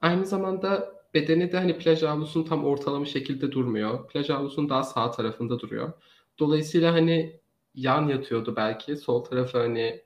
Aynı 0.00 0.26
zamanda 0.26 0.94
bedeni 1.14 1.52
de 1.52 1.58
hani 1.58 1.78
plaj 1.78 2.02
havlusunun 2.02 2.44
tam 2.44 2.64
ortalama 2.64 3.04
şekilde 3.04 3.52
durmuyor. 3.52 4.08
Plaj 4.08 4.28
havlusunun 4.28 4.68
daha 4.68 4.82
sağ 4.82 5.10
tarafında 5.10 5.58
duruyor. 5.58 5.92
Dolayısıyla 6.38 6.92
hani 6.92 7.40
yan 7.74 8.08
yatıyordu 8.08 8.56
belki. 8.56 8.96
Sol 8.96 9.24
tarafı 9.24 9.58
hani 9.58 10.02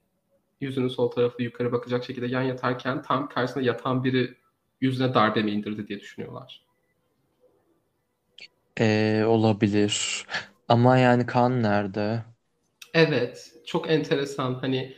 yüzünün 0.60 0.88
sol 0.88 1.10
tarafı 1.10 1.42
yukarı 1.42 1.72
bakacak 1.72 2.04
şekilde 2.04 2.26
yan 2.26 2.42
yatarken 2.42 3.02
tam 3.02 3.28
karşısında 3.28 3.64
yatan 3.64 4.04
biri 4.04 4.34
yüzüne 4.80 5.14
darbe 5.14 5.42
mi 5.42 5.50
indirdi 5.50 5.88
diye 5.88 6.00
düşünüyorlar. 6.00 6.66
Ee, 8.80 9.24
olabilir. 9.26 10.26
Ama 10.68 10.98
yani 10.98 11.26
kan 11.26 11.62
nerede? 11.62 12.24
Evet. 12.94 13.52
Çok 13.66 13.90
enteresan. 13.90 14.54
Hani 14.54 14.96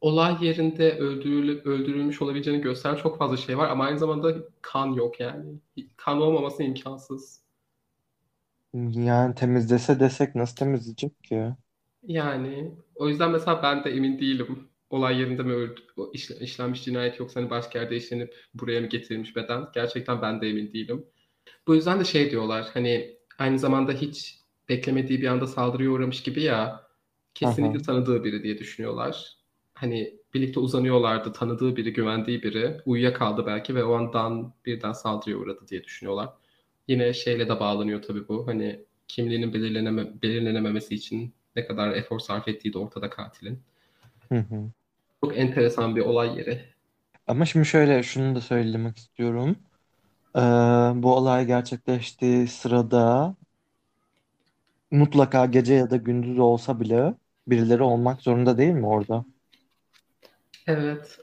olay 0.00 0.46
yerinde 0.46 0.98
öldürülüp 0.98 1.66
öldürülmüş 1.66 2.22
olabileceğini 2.22 2.62
gösteren 2.62 2.96
çok 2.96 3.18
fazla 3.18 3.36
şey 3.36 3.58
var 3.58 3.70
ama 3.70 3.84
aynı 3.84 3.98
zamanda 3.98 4.34
kan 4.62 4.86
yok 4.92 5.20
yani. 5.20 5.60
Kan 5.96 6.20
olmaması 6.20 6.62
imkansız. 6.62 7.42
Yani 8.74 9.34
temizlese 9.34 10.00
desek 10.00 10.34
nasıl 10.34 10.56
temizleyecek 10.56 11.24
ki? 11.24 11.54
Yani 12.02 12.74
o 12.94 13.08
yüzden 13.08 13.30
mesela 13.30 13.62
ben 13.62 13.84
de 13.84 13.90
emin 13.90 14.18
değilim. 14.18 14.68
Olay 14.90 15.20
yerinde 15.20 15.42
mi 15.42 15.52
öldü, 15.52 15.80
işlenmiş 16.40 16.84
cinayet 16.84 17.20
yoksa 17.20 17.40
hani 17.40 17.50
başka 17.50 17.78
yerde 17.78 17.96
işlenip 17.96 18.34
buraya 18.54 18.80
mı 18.80 18.86
getirilmiş 18.86 19.36
beden? 19.36 19.68
Gerçekten 19.74 20.22
ben 20.22 20.40
de 20.40 20.48
emin 20.48 20.72
değilim. 20.72 21.06
Bu 21.66 21.74
yüzden 21.74 22.00
de 22.00 22.04
şey 22.04 22.30
diyorlar 22.30 22.70
hani 22.74 23.16
aynı 23.38 23.58
zamanda 23.58 23.92
hiç 23.92 24.40
beklemediği 24.68 25.22
bir 25.22 25.26
anda 25.26 25.46
saldırıya 25.46 25.90
uğramış 25.90 26.22
gibi 26.22 26.42
ya 26.42 26.86
kesinlikle 27.34 27.78
Aha. 27.78 27.82
tanıdığı 27.82 28.24
biri 28.24 28.42
diye 28.42 28.58
düşünüyorlar 28.58 29.36
hani 29.76 30.20
birlikte 30.34 30.60
uzanıyorlardı. 30.60 31.32
Tanıdığı 31.32 31.76
biri, 31.76 31.92
güvendiği 31.92 32.42
biri. 32.42 32.80
Uyuyakaldı 32.86 33.46
belki 33.46 33.74
ve 33.74 33.84
o 33.84 33.94
andan 33.94 34.54
birden 34.66 34.92
saldırıya 34.92 35.36
uğradı 35.36 35.68
diye 35.68 35.84
düşünüyorlar. 35.84 36.28
Yine 36.88 37.14
şeyle 37.14 37.48
de 37.48 37.60
bağlanıyor 37.60 38.02
tabii 38.02 38.28
bu. 38.28 38.46
Hani 38.46 38.84
kimliğinin 39.08 39.54
belirleneme, 39.54 40.22
belirlenememesi 40.22 40.94
için 40.94 41.34
ne 41.56 41.66
kadar 41.66 41.92
efor 41.92 42.18
sarf 42.18 42.48
ettiği 42.48 42.72
de 42.72 42.78
ortada 42.78 43.10
katilin. 43.10 43.62
Hı 44.32 44.38
hı. 44.38 44.70
Çok 45.24 45.38
enteresan 45.38 45.96
bir 45.96 46.00
olay 46.00 46.38
yeri. 46.38 46.64
Ama 47.26 47.44
şimdi 47.44 47.66
şöyle 47.66 48.02
şunu 48.02 48.34
da 48.34 48.40
söylemek 48.40 48.96
istiyorum. 48.98 49.56
Ee, 50.36 50.40
bu 51.02 51.16
olay 51.16 51.46
gerçekleştiği 51.46 52.48
sırada 52.48 53.36
mutlaka 54.90 55.46
gece 55.46 55.74
ya 55.74 55.90
da 55.90 55.96
gündüz 55.96 56.38
olsa 56.38 56.80
bile 56.80 57.14
birileri 57.46 57.82
olmak 57.82 58.22
zorunda 58.22 58.58
değil 58.58 58.72
mi 58.72 58.86
orada? 58.86 59.24
Evet. 60.66 61.20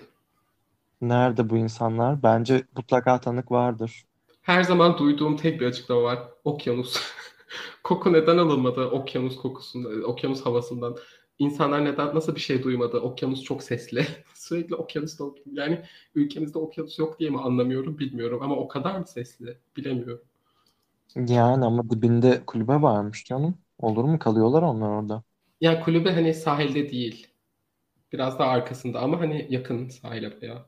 Nerede 1.01 1.49
bu 1.49 1.57
insanlar? 1.57 2.23
Bence 2.23 2.63
mutlaka 2.77 3.21
tanık 3.21 3.51
vardır. 3.51 4.05
Her 4.41 4.63
zaman 4.63 4.97
duyduğum 4.97 5.37
tek 5.37 5.61
bir 5.61 5.65
açıklama 5.65 6.03
var. 6.03 6.19
Okyanus. 6.43 7.01
Koku 7.83 8.13
neden 8.13 8.37
alınmadı 8.37 8.85
okyanus 8.85 9.35
kokusundan, 9.35 10.03
okyanus 10.03 10.45
havasından? 10.45 10.95
İnsanlar 11.39 11.86
neden 11.86 12.15
nasıl 12.15 12.36
bir 12.36 12.39
şey 12.39 12.63
duymadı? 12.63 12.98
Okyanus 13.00 13.43
çok 13.43 13.63
sesli. 13.63 14.06
Sürekli 14.34 14.76
okyanus 14.76 15.19
da 15.19 15.26
yani 15.54 15.82
ülkemizde 16.15 16.60
okyanus 16.60 17.00
yok 17.00 17.19
diye 17.19 17.30
mi 17.30 17.39
anlamıyorum 17.41 18.00
bilmiyorum 18.00 18.39
ama 18.41 18.56
o 18.56 18.67
kadar 18.67 19.00
mı 19.00 19.08
sesli 19.08 19.58
bilemiyorum. 19.78 20.22
Yani 21.15 21.65
ama 21.65 21.89
dibinde 21.89 22.46
kulübe 22.46 22.82
varmış 22.82 23.26
canım. 23.26 23.58
Olur 23.80 24.04
mu? 24.04 24.19
Kalıyorlar 24.19 24.62
onlar 24.62 24.89
orada. 24.89 25.24
Ya 25.62 25.80
kulübe 25.82 26.12
hani 26.12 26.34
sahilde 26.34 26.89
değil. 26.89 27.28
Biraz 28.13 28.39
daha 28.39 28.50
arkasında 28.50 29.00
ama 29.00 29.19
hani 29.19 29.48
yakın 29.50 29.89
sahile 29.89 30.41
bayağı. 30.41 30.65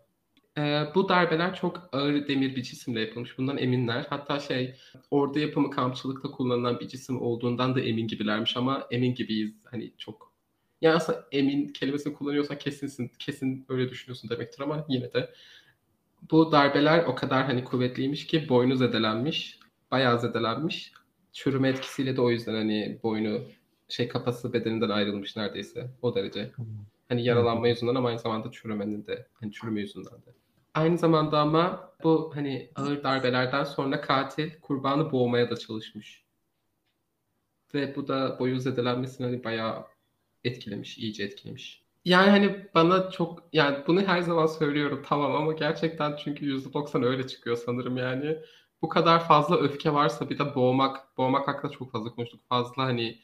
Ee, 0.57 0.83
bu 0.95 1.09
darbeler 1.09 1.55
çok 1.55 1.89
ağır 1.93 2.27
demir 2.27 2.55
bir 2.55 2.63
cisimle 2.63 3.01
yapılmış. 3.01 3.37
Bundan 3.37 3.57
eminler. 3.57 4.05
Hatta 4.09 4.39
şey 4.39 4.75
orada 5.11 5.39
yapımı 5.39 5.71
kampçılıkta 5.71 6.31
kullanılan 6.31 6.79
bir 6.79 6.87
cisim 6.87 7.21
olduğundan 7.21 7.75
da 7.75 7.81
emin 7.81 8.07
gibilermiş 8.07 8.57
ama 8.57 8.87
emin 8.91 9.15
gibiyiz. 9.15 9.53
Hani 9.65 9.93
çok 9.97 10.34
yani 10.81 10.95
aslında 10.95 11.25
emin 11.31 11.67
kelimesini 11.67 12.13
kullanıyorsan 12.13 12.57
kesinsin, 12.57 13.11
kesin 13.19 13.65
öyle 13.69 13.89
düşünüyorsun 13.89 14.29
demektir 14.29 14.61
ama 14.61 14.85
yine 14.89 15.13
de 15.13 15.33
bu 16.31 16.51
darbeler 16.51 17.03
o 17.05 17.15
kadar 17.15 17.45
hani 17.45 17.63
kuvvetliymiş 17.63 18.27
ki 18.27 18.49
boynu 18.49 18.75
zedelenmiş, 18.75 19.59
bayağı 19.91 20.19
zedelenmiş. 20.19 20.91
Çürüme 21.33 21.69
etkisiyle 21.69 22.17
de 22.17 22.21
o 22.21 22.29
yüzden 22.29 22.53
hani 22.53 22.99
boynu 23.03 23.41
şey 23.89 24.07
kafası 24.07 24.53
bedeninden 24.53 24.89
ayrılmış 24.89 25.35
neredeyse 25.35 25.89
o 26.01 26.15
derece. 26.15 26.51
Hani 27.09 27.23
yaralanma 27.23 27.67
yüzünden 27.67 27.95
ama 27.95 28.09
aynı 28.09 28.19
zamanda 28.19 28.51
çürümenin 28.51 29.07
de 29.07 29.27
hani 29.33 29.51
çürüme 29.51 29.81
yüzünden 29.81 30.13
de. 30.13 30.35
Aynı 30.73 30.97
zamanda 30.97 31.39
ama 31.39 31.91
bu 32.03 32.31
hani 32.35 32.69
ağır 32.75 33.03
darbelerden 33.03 33.63
sonra 33.63 34.01
katil 34.01 34.51
kurbanı 34.61 35.11
boğmaya 35.11 35.49
da 35.49 35.57
çalışmış. 35.57 36.25
Ve 37.73 37.95
bu 37.95 38.07
da 38.07 38.39
boyun 38.39 38.57
zedelenmesini 38.57 39.27
hani 39.27 39.43
bayağı 39.43 39.85
etkilemiş, 40.45 40.97
iyice 40.97 41.23
etkilemiş. 41.23 41.81
Yani 42.05 42.29
hani 42.29 42.67
bana 42.75 43.11
çok 43.11 43.43
yani 43.53 43.77
bunu 43.87 44.01
her 44.01 44.21
zaman 44.21 44.45
söylüyorum 44.45 45.03
tamam 45.07 45.35
ama 45.35 45.53
gerçekten 45.53 46.15
çünkü 46.15 46.45
%90 46.45 47.05
öyle 47.05 47.27
çıkıyor 47.27 47.55
sanırım 47.57 47.97
yani. 47.97 48.37
Bu 48.81 48.89
kadar 48.89 49.27
fazla 49.27 49.57
öfke 49.57 49.93
varsa 49.93 50.29
bir 50.29 50.39
de 50.39 50.55
boğmak, 50.55 51.17
boğmak 51.17 51.47
hakkında 51.47 51.71
çok 51.71 51.91
fazla 51.91 52.09
konuştuk. 52.15 52.41
Fazla 52.49 52.83
hani 52.83 53.19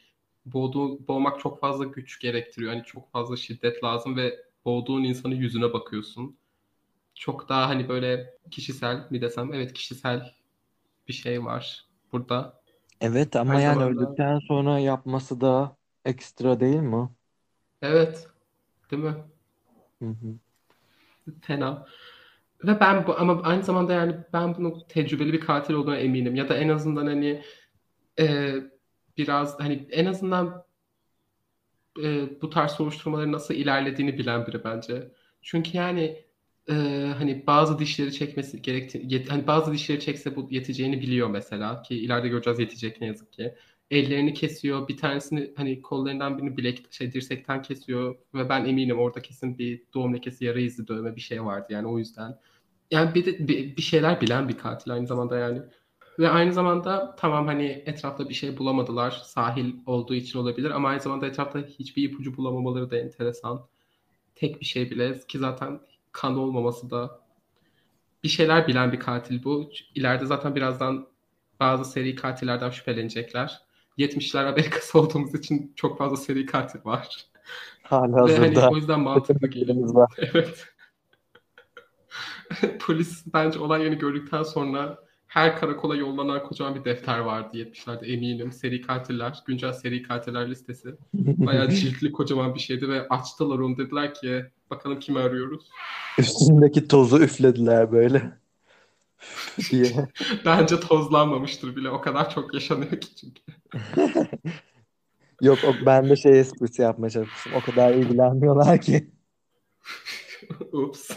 boğduğu, 0.46 1.08
boğmak 1.08 1.40
çok 1.40 1.60
fazla 1.60 1.84
güç 1.84 2.20
gerektiriyor. 2.20 2.72
Hani 2.72 2.84
çok 2.84 3.12
fazla 3.12 3.36
şiddet 3.36 3.84
lazım 3.84 4.16
ve 4.16 4.44
boğduğun 4.64 5.04
insanın 5.04 5.34
yüzüne 5.34 5.72
bakıyorsun. 5.72 6.36
Çok 7.14 7.48
daha 7.48 7.68
hani 7.68 7.88
böyle 7.88 8.34
kişisel 8.50 9.06
mi 9.10 9.20
desem? 9.20 9.54
Evet 9.54 9.72
kişisel 9.72 10.34
bir 11.08 11.12
şey 11.12 11.44
var 11.44 11.86
burada. 12.12 12.62
Evet 13.00 13.36
ama 13.36 13.52
Aynı 13.52 13.62
yani 13.62 13.74
zamanda... 13.74 14.00
öldükten 14.00 14.38
sonra 14.38 14.78
yapması 14.78 15.40
da 15.40 15.76
ekstra 16.04 16.60
değil 16.60 16.80
mi? 16.80 17.08
Evet. 17.82 18.28
Değil 18.90 19.02
mi? 19.02 19.14
Hı 20.02 20.08
hı. 20.08 20.38
Fena. 21.40 21.86
Ve 22.64 22.80
ben 22.80 23.06
bu 23.06 23.18
ama 23.20 23.42
aynı 23.42 23.62
zamanda 23.62 23.92
yani 23.92 24.16
ben 24.32 24.56
bunun 24.56 24.84
tecrübeli 24.88 25.32
bir 25.32 25.40
katil 25.40 25.74
olduğuna 25.74 25.96
eminim. 25.96 26.34
Ya 26.34 26.48
da 26.48 26.56
en 26.56 26.68
azından 26.68 27.06
hani 27.06 27.42
e, 28.18 28.54
biraz 29.18 29.60
hani 29.60 29.88
en 29.90 30.06
azından 30.06 30.64
e, 32.02 32.40
bu 32.42 32.50
tarz 32.50 32.70
soruşturmaların 32.70 33.32
nasıl 33.32 33.54
ilerlediğini 33.54 34.18
bilen 34.18 34.46
biri 34.46 34.64
bence. 34.64 35.12
Çünkü 35.42 35.76
yani 35.76 36.24
e, 36.68 36.74
hani 37.18 37.46
bazı 37.46 37.78
dişleri 37.78 38.12
çekmesi 38.12 38.62
gerektiğini 38.62 39.24
hani 39.28 39.46
bazı 39.46 39.72
dişleri 39.72 40.00
çekse 40.00 40.36
bu 40.36 40.48
yeteceğini 40.50 41.00
biliyor 41.00 41.30
mesela 41.30 41.82
ki 41.82 41.94
ileride 41.96 42.28
göreceğiz 42.28 42.58
yetecek 42.58 43.00
ne 43.00 43.06
yazık 43.06 43.32
ki. 43.32 43.54
Ellerini 43.92 44.34
kesiyor. 44.34 44.88
Bir 44.88 44.96
tanesini 44.96 45.52
hani 45.56 45.82
kollarından 45.82 46.38
birini 46.38 46.56
bilek 46.56 46.92
şey 46.92 47.12
dirsekten 47.12 47.62
kesiyor 47.62 48.16
ve 48.34 48.48
ben 48.48 48.64
eminim 48.64 48.98
orada 48.98 49.22
kesin 49.22 49.58
bir 49.58 49.82
doğum 49.94 50.14
lekesi, 50.14 50.44
yara 50.44 50.60
izi, 50.60 50.88
dövme 50.88 51.16
bir 51.16 51.20
şey 51.20 51.44
vardı 51.44 51.66
yani 51.70 51.88
o 51.88 51.98
yüzden. 51.98 52.38
Yani 52.90 53.14
bir 53.14 53.24
de 53.26 53.48
bir, 53.48 53.76
bir 53.76 53.82
şeyler 53.82 54.20
bilen 54.20 54.48
bir 54.48 54.58
katil 54.58 54.92
aynı 54.92 55.06
zamanda 55.06 55.38
yani. 55.38 55.62
Ve 56.18 56.28
aynı 56.28 56.52
zamanda 56.52 57.16
tamam 57.18 57.46
hani 57.46 57.82
etrafta 57.86 58.28
bir 58.28 58.34
şey 58.34 58.58
bulamadılar. 58.58 59.10
Sahil 59.10 59.74
olduğu 59.86 60.14
için 60.14 60.38
olabilir 60.38 60.70
ama 60.70 60.88
aynı 60.88 61.00
zamanda 61.00 61.26
etrafta 61.26 61.58
hiçbir 61.58 62.02
ipucu 62.02 62.36
bulamamaları 62.36 62.90
da 62.90 62.96
enteresan. 62.96 63.66
Tek 64.34 64.60
bir 64.60 64.66
şey 64.66 64.90
bile 64.90 65.20
ki 65.28 65.38
zaten 65.38 65.80
kan 66.12 66.38
olmaması 66.38 66.90
da 66.90 67.20
bir 68.24 68.28
şeyler 68.28 68.68
bilen 68.68 68.92
bir 68.92 69.00
katil 69.00 69.44
bu. 69.44 69.70
İleride 69.94 70.26
zaten 70.26 70.54
birazdan 70.54 71.06
bazı 71.60 71.84
seri 71.84 72.14
katillerden 72.14 72.70
şüphelenecekler. 72.70 73.71
70'ler 73.98 74.44
Amerikası 74.48 74.98
olduğumuz 75.00 75.34
için 75.34 75.72
çok 75.76 75.98
fazla 75.98 76.16
seri 76.16 76.46
katil 76.46 76.84
var. 76.84 77.26
Hala 77.82 78.02
hani 78.02 78.16
hazırda. 78.20 78.70
o 78.70 78.76
yüzden 78.76 79.00
mantıklı 79.00 79.48
geliyor. 79.48 79.94
var. 79.94 80.10
Evet. 80.18 80.66
Polis 82.80 83.24
bence 83.34 83.58
olay 83.58 83.82
yerini 83.82 83.98
gördükten 83.98 84.42
sonra 84.42 84.98
her 85.26 85.56
karakola 85.56 85.96
yollanan 85.96 86.42
kocaman 86.42 86.74
bir 86.74 86.84
defter 86.84 87.18
vardı 87.18 87.58
70'lerde 87.58 88.06
eminim. 88.06 88.52
Seri 88.52 88.82
katiller, 88.82 89.42
güncel 89.46 89.72
seri 89.72 90.02
katiller 90.02 90.50
listesi. 90.50 90.94
Bayağı 91.14 91.68
ciltli 91.70 92.12
kocaman 92.12 92.54
bir 92.54 92.60
şeydi 92.60 92.88
ve 92.88 93.08
açtılar 93.08 93.58
onu 93.58 93.78
dediler 93.78 94.14
ki 94.14 94.44
bakalım 94.70 95.00
kimi 95.00 95.18
arıyoruz. 95.18 95.70
Üstündeki 96.18 96.88
tozu 96.88 97.18
üflediler 97.18 97.92
böyle. 97.92 98.41
diye. 99.70 100.08
Bence 100.44 100.80
tozlanmamıştır 100.80 101.76
bile 101.76 101.90
o 101.90 102.00
kadar 102.00 102.30
çok 102.30 102.54
yaşanıyor 102.54 103.00
ki 103.00 103.16
çünkü. 103.16 103.42
Yok 105.42 105.58
o, 105.64 105.86
ben 105.86 106.10
de 106.10 106.16
şey 106.16 106.40
esprisi 106.40 106.82
yapmaya 106.82 107.10
çalışmıştım. 107.10 107.52
O 107.54 107.60
kadar 107.60 107.94
ilgilenmiyorlar 107.94 108.80
ki. 108.80 109.10
Ups. 110.72 111.10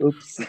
Ups. 0.00 0.40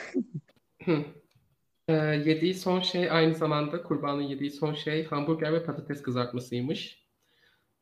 Ee, 1.89 1.93
yediği 2.25 2.53
son 2.53 2.79
şey 2.79 3.11
aynı 3.11 3.35
zamanda 3.35 3.83
kurbanın 3.83 4.21
yediği 4.21 4.51
son 4.51 4.73
şey 4.73 5.05
hamburger 5.05 5.53
ve 5.53 5.63
patates 5.63 6.01
kızartmasıymış. 6.01 7.07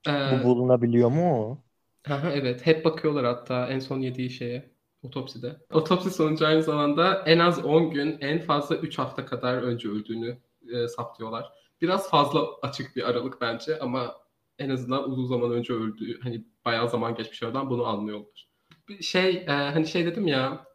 Ee, 0.08 0.12
Bu 0.12 0.44
bulunabiliyor 0.44 1.10
mu? 1.10 1.64
aha, 2.10 2.32
evet 2.32 2.66
hep 2.66 2.86
bakıyorlar 2.86 3.26
hatta 3.26 3.68
en 3.68 3.80
son 3.80 4.00
yediği 4.00 4.30
şeye 4.30 4.75
otopside. 5.06 5.56
Otopsi 5.72 6.12
sonucu 6.12 6.46
aynı 6.46 6.64
zamanda 6.64 7.24
en 7.26 7.40
az 7.40 7.66
10 7.66 7.92
gün 7.92 8.18
en 8.22 8.42
fazla 8.42 8.76
3 8.76 9.00
hafta 9.00 9.26
kadar 9.26 9.58
önce 9.58 9.90
öldüğünü 9.90 10.38
e, 10.74 10.88
saptıyorlar. 10.88 11.52
Biraz 11.82 12.10
fazla 12.10 12.48
açık 12.62 12.96
bir 12.96 13.10
aralık 13.10 13.42
bence 13.42 13.80
ama 13.80 14.16
en 14.60 14.70
azından 14.70 15.10
uzun 15.10 15.26
zaman 15.26 15.52
önce 15.52 15.74
öldüğü 15.74 16.20
hani 16.22 16.46
bayağı 16.66 16.90
zaman 16.90 17.16
geçmiş 17.16 17.44
aradan 17.44 17.70
bunu 17.70 17.86
anlıyorlar. 17.86 18.50
Şey 19.02 19.30
e, 19.30 19.52
hani 19.52 19.88
şey 19.88 20.06
dedim 20.06 20.28
ya 20.28 20.66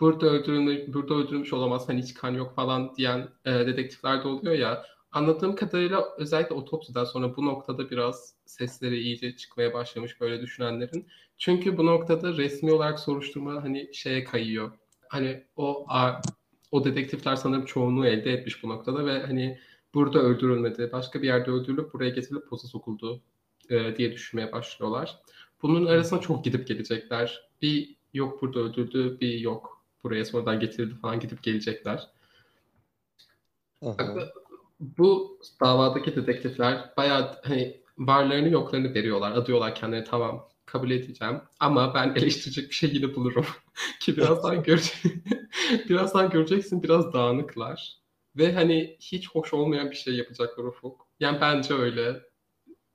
burada 0.00 0.26
öldürülmüş, 0.26 0.94
burada 0.94 1.14
öldürülmüş 1.14 1.52
olamaz 1.52 1.88
hani 1.88 2.02
hiç 2.02 2.14
kan 2.14 2.30
yok 2.34 2.54
falan 2.54 2.94
diyen 2.94 3.28
e, 3.44 3.52
dedektifler 3.52 4.24
de 4.24 4.28
oluyor 4.28 4.54
ya. 4.54 4.84
Anladığım 5.16 5.54
kadarıyla 5.54 6.08
özellikle 6.18 6.54
otopsiden 6.54 7.04
sonra 7.04 7.36
bu 7.36 7.46
noktada 7.46 7.90
biraz 7.90 8.34
sesleri 8.46 9.00
iyice 9.00 9.36
çıkmaya 9.36 9.74
başlamış 9.74 10.20
böyle 10.20 10.42
düşünenlerin. 10.42 11.06
Çünkü 11.38 11.76
bu 11.76 11.86
noktada 11.86 12.36
resmi 12.36 12.72
olarak 12.72 13.00
soruşturma 13.00 13.62
hani 13.62 13.94
şeye 13.94 14.24
kayıyor. 14.24 14.72
Hani 15.08 15.44
o 15.56 15.86
o 16.70 16.84
dedektifler 16.84 17.36
sanırım 17.36 17.64
çoğunluğu 17.64 18.06
elde 18.06 18.32
etmiş 18.32 18.62
bu 18.62 18.68
noktada 18.68 19.06
ve 19.06 19.22
hani 19.22 19.58
burada 19.94 20.18
öldürülmedi, 20.18 20.90
başka 20.92 21.22
bir 21.22 21.26
yerde 21.26 21.50
öldürülüp 21.50 21.92
buraya 21.92 22.10
getirilip 22.10 22.48
poza 22.48 22.68
sokuldu 22.68 23.20
e, 23.70 23.96
diye 23.96 24.12
düşünmeye 24.12 24.52
başlıyorlar. 24.52 25.20
Bunun 25.62 25.86
arasına 25.86 26.20
çok 26.20 26.44
gidip 26.44 26.66
gelecekler. 26.66 27.48
Bir 27.62 27.96
yok 28.14 28.42
burada 28.42 28.60
öldürdü, 28.60 29.20
bir 29.20 29.38
yok 29.38 29.84
buraya 30.04 30.24
sonradan 30.24 30.60
getirildi 30.60 30.94
falan 30.94 31.20
gidip 31.20 31.42
gelecekler. 31.42 32.10
Aha. 33.82 34.36
Bu 34.80 35.40
davadaki 35.60 36.16
dedektifler 36.16 36.92
bayağı 36.96 37.40
hani 37.42 37.80
varlarını 37.98 38.48
yoklarını 38.48 38.94
veriyorlar. 38.94 39.32
Adıyorlar 39.32 39.74
kendileri 39.74 40.04
tamam 40.04 40.48
kabul 40.66 40.90
edeceğim. 40.90 41.40
Ama 41.60 41.94
ben 41.94 42.14
eleştirecek 42.16 42.68
bir 42.68 42.74
şey 42.74 42.90
yine 42.94 43.14
bulurum. 43.14 43.46
Ki 44.00 44.16
birazdan 44.16 44.62
görecek 44.62 44.94
birazdan 45.88 46.30
göreceksin 46.30 46.82
biraz 46.82 47.12
dağınıklar. 47.12 47.96
Ve 48.36 48.52
hani 48.52 48.96
hiç 49.00 49.30
hoş 49.30 49.54
olmayan 49.54 49.90
bir 49.90 49.96
şey 49.96 50.14
yapacaklar 50.16 50.64
Ufuk. 50.64 51.06
Yani 51.20 51.38
bence 51.40 51.74
öyle. 51.74 52.22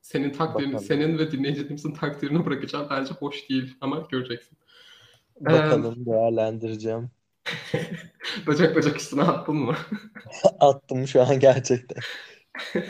Senin 0.02 0.32
takdirini, 0.32 0.74
Bakalım. 0.74 0.88
senin 0.88 1.18
ve 1.18 1.32
dinleyicilerimizin 1.32 1.94
takdirini 1.94 2.46
bırakacağım. 2.46 2.88
Bence 2.90 3.14
hoş 3.14 3.50
değil 3.50 3.76
ama 3.82 4.08
göreceksin. 4.12 4.58
Bakalım 5.40 6.06
değerlendireceğim. 6.06 7.12
bacak 8.48 8.76
bacak 8.76 8.98
üstüne 8.98 9.22
attın 9.22 9.56
mı? 9.56 9.76
Attım 10.60 11.08
şu 11.08 11.22
an 11.22 11.40
gerçekten. 11.40 12.04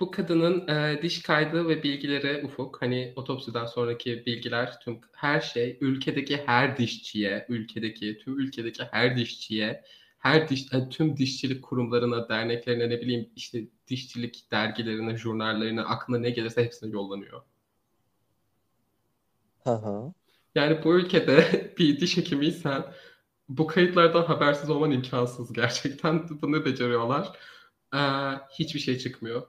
Bu 0.00 0.10
kadının 0.10 0.68
e, 0.68 1.02
diş 1.02 1.22
kaydı 1.22 1.68
ve 1.68 1.82
bilgileri 1.82 2.44
Ufuk, 2.44 2.82
hani 2.82 3.12
otopsiden 3.16 3.66
sonraki 3.66 4.26
bilgiler, 4.26 4.80
tüm 4.80 5.00
her 5.12 5.40
şey 5.40 5.78
ülkedeki 5.80 6.36
her 6.46 6.76
dişçiye, 6.76 7.46
ülkedeki 7.48 8.18
tüm 8.18 8.38
ülkedeki 8.38 8.84
her 8.90 9.16
dişçiye, 9.16 9.84
her 10.18 10.48
diş, 10.48 10.72
e, 10.72 10.88
tüm 10.88 11.16
dişçilik 11.16 11.62
kurumlarına, 11.62 12.28
derneklerine 12.28 12.90
ne 12.90 13.00
bileyim 13.00 13.28
işte 13.36 13.64
dişçilik 13.88 14.50
dergilerine, 14.50 15.16
jurnallerine, 15.16 15.82
aklına 15.82 16.18
ne 16.18 16.30
gelirse 16.30 16.64
hepsine 16.64 16.90
yollanıyor. 16.92 17.42
Hı 19.64 19.70
hı. 19.70 20.12
Yani 20.54 20.84
bu 20.84 20.94
ülkede 20.94 21.44
bir 21.78 22.00
diş 22.00 22.16
hekimiysen 22.16 22.84
bu 23.50 23.66
kayıtlardan 23.66 24.24
habersiz 24.24 24.70
olman 24.70 24.90
imkansız 24.90 25.52
gerçekten. 25.52 26.28
Bunu 26.42 26.64
beceriyorlar. 26.64 27.38
Ee, 27.94 27.98
hiçbir 28.58 28.80
şey 28.80 28.98
çıkmıyor. 28.98 29.42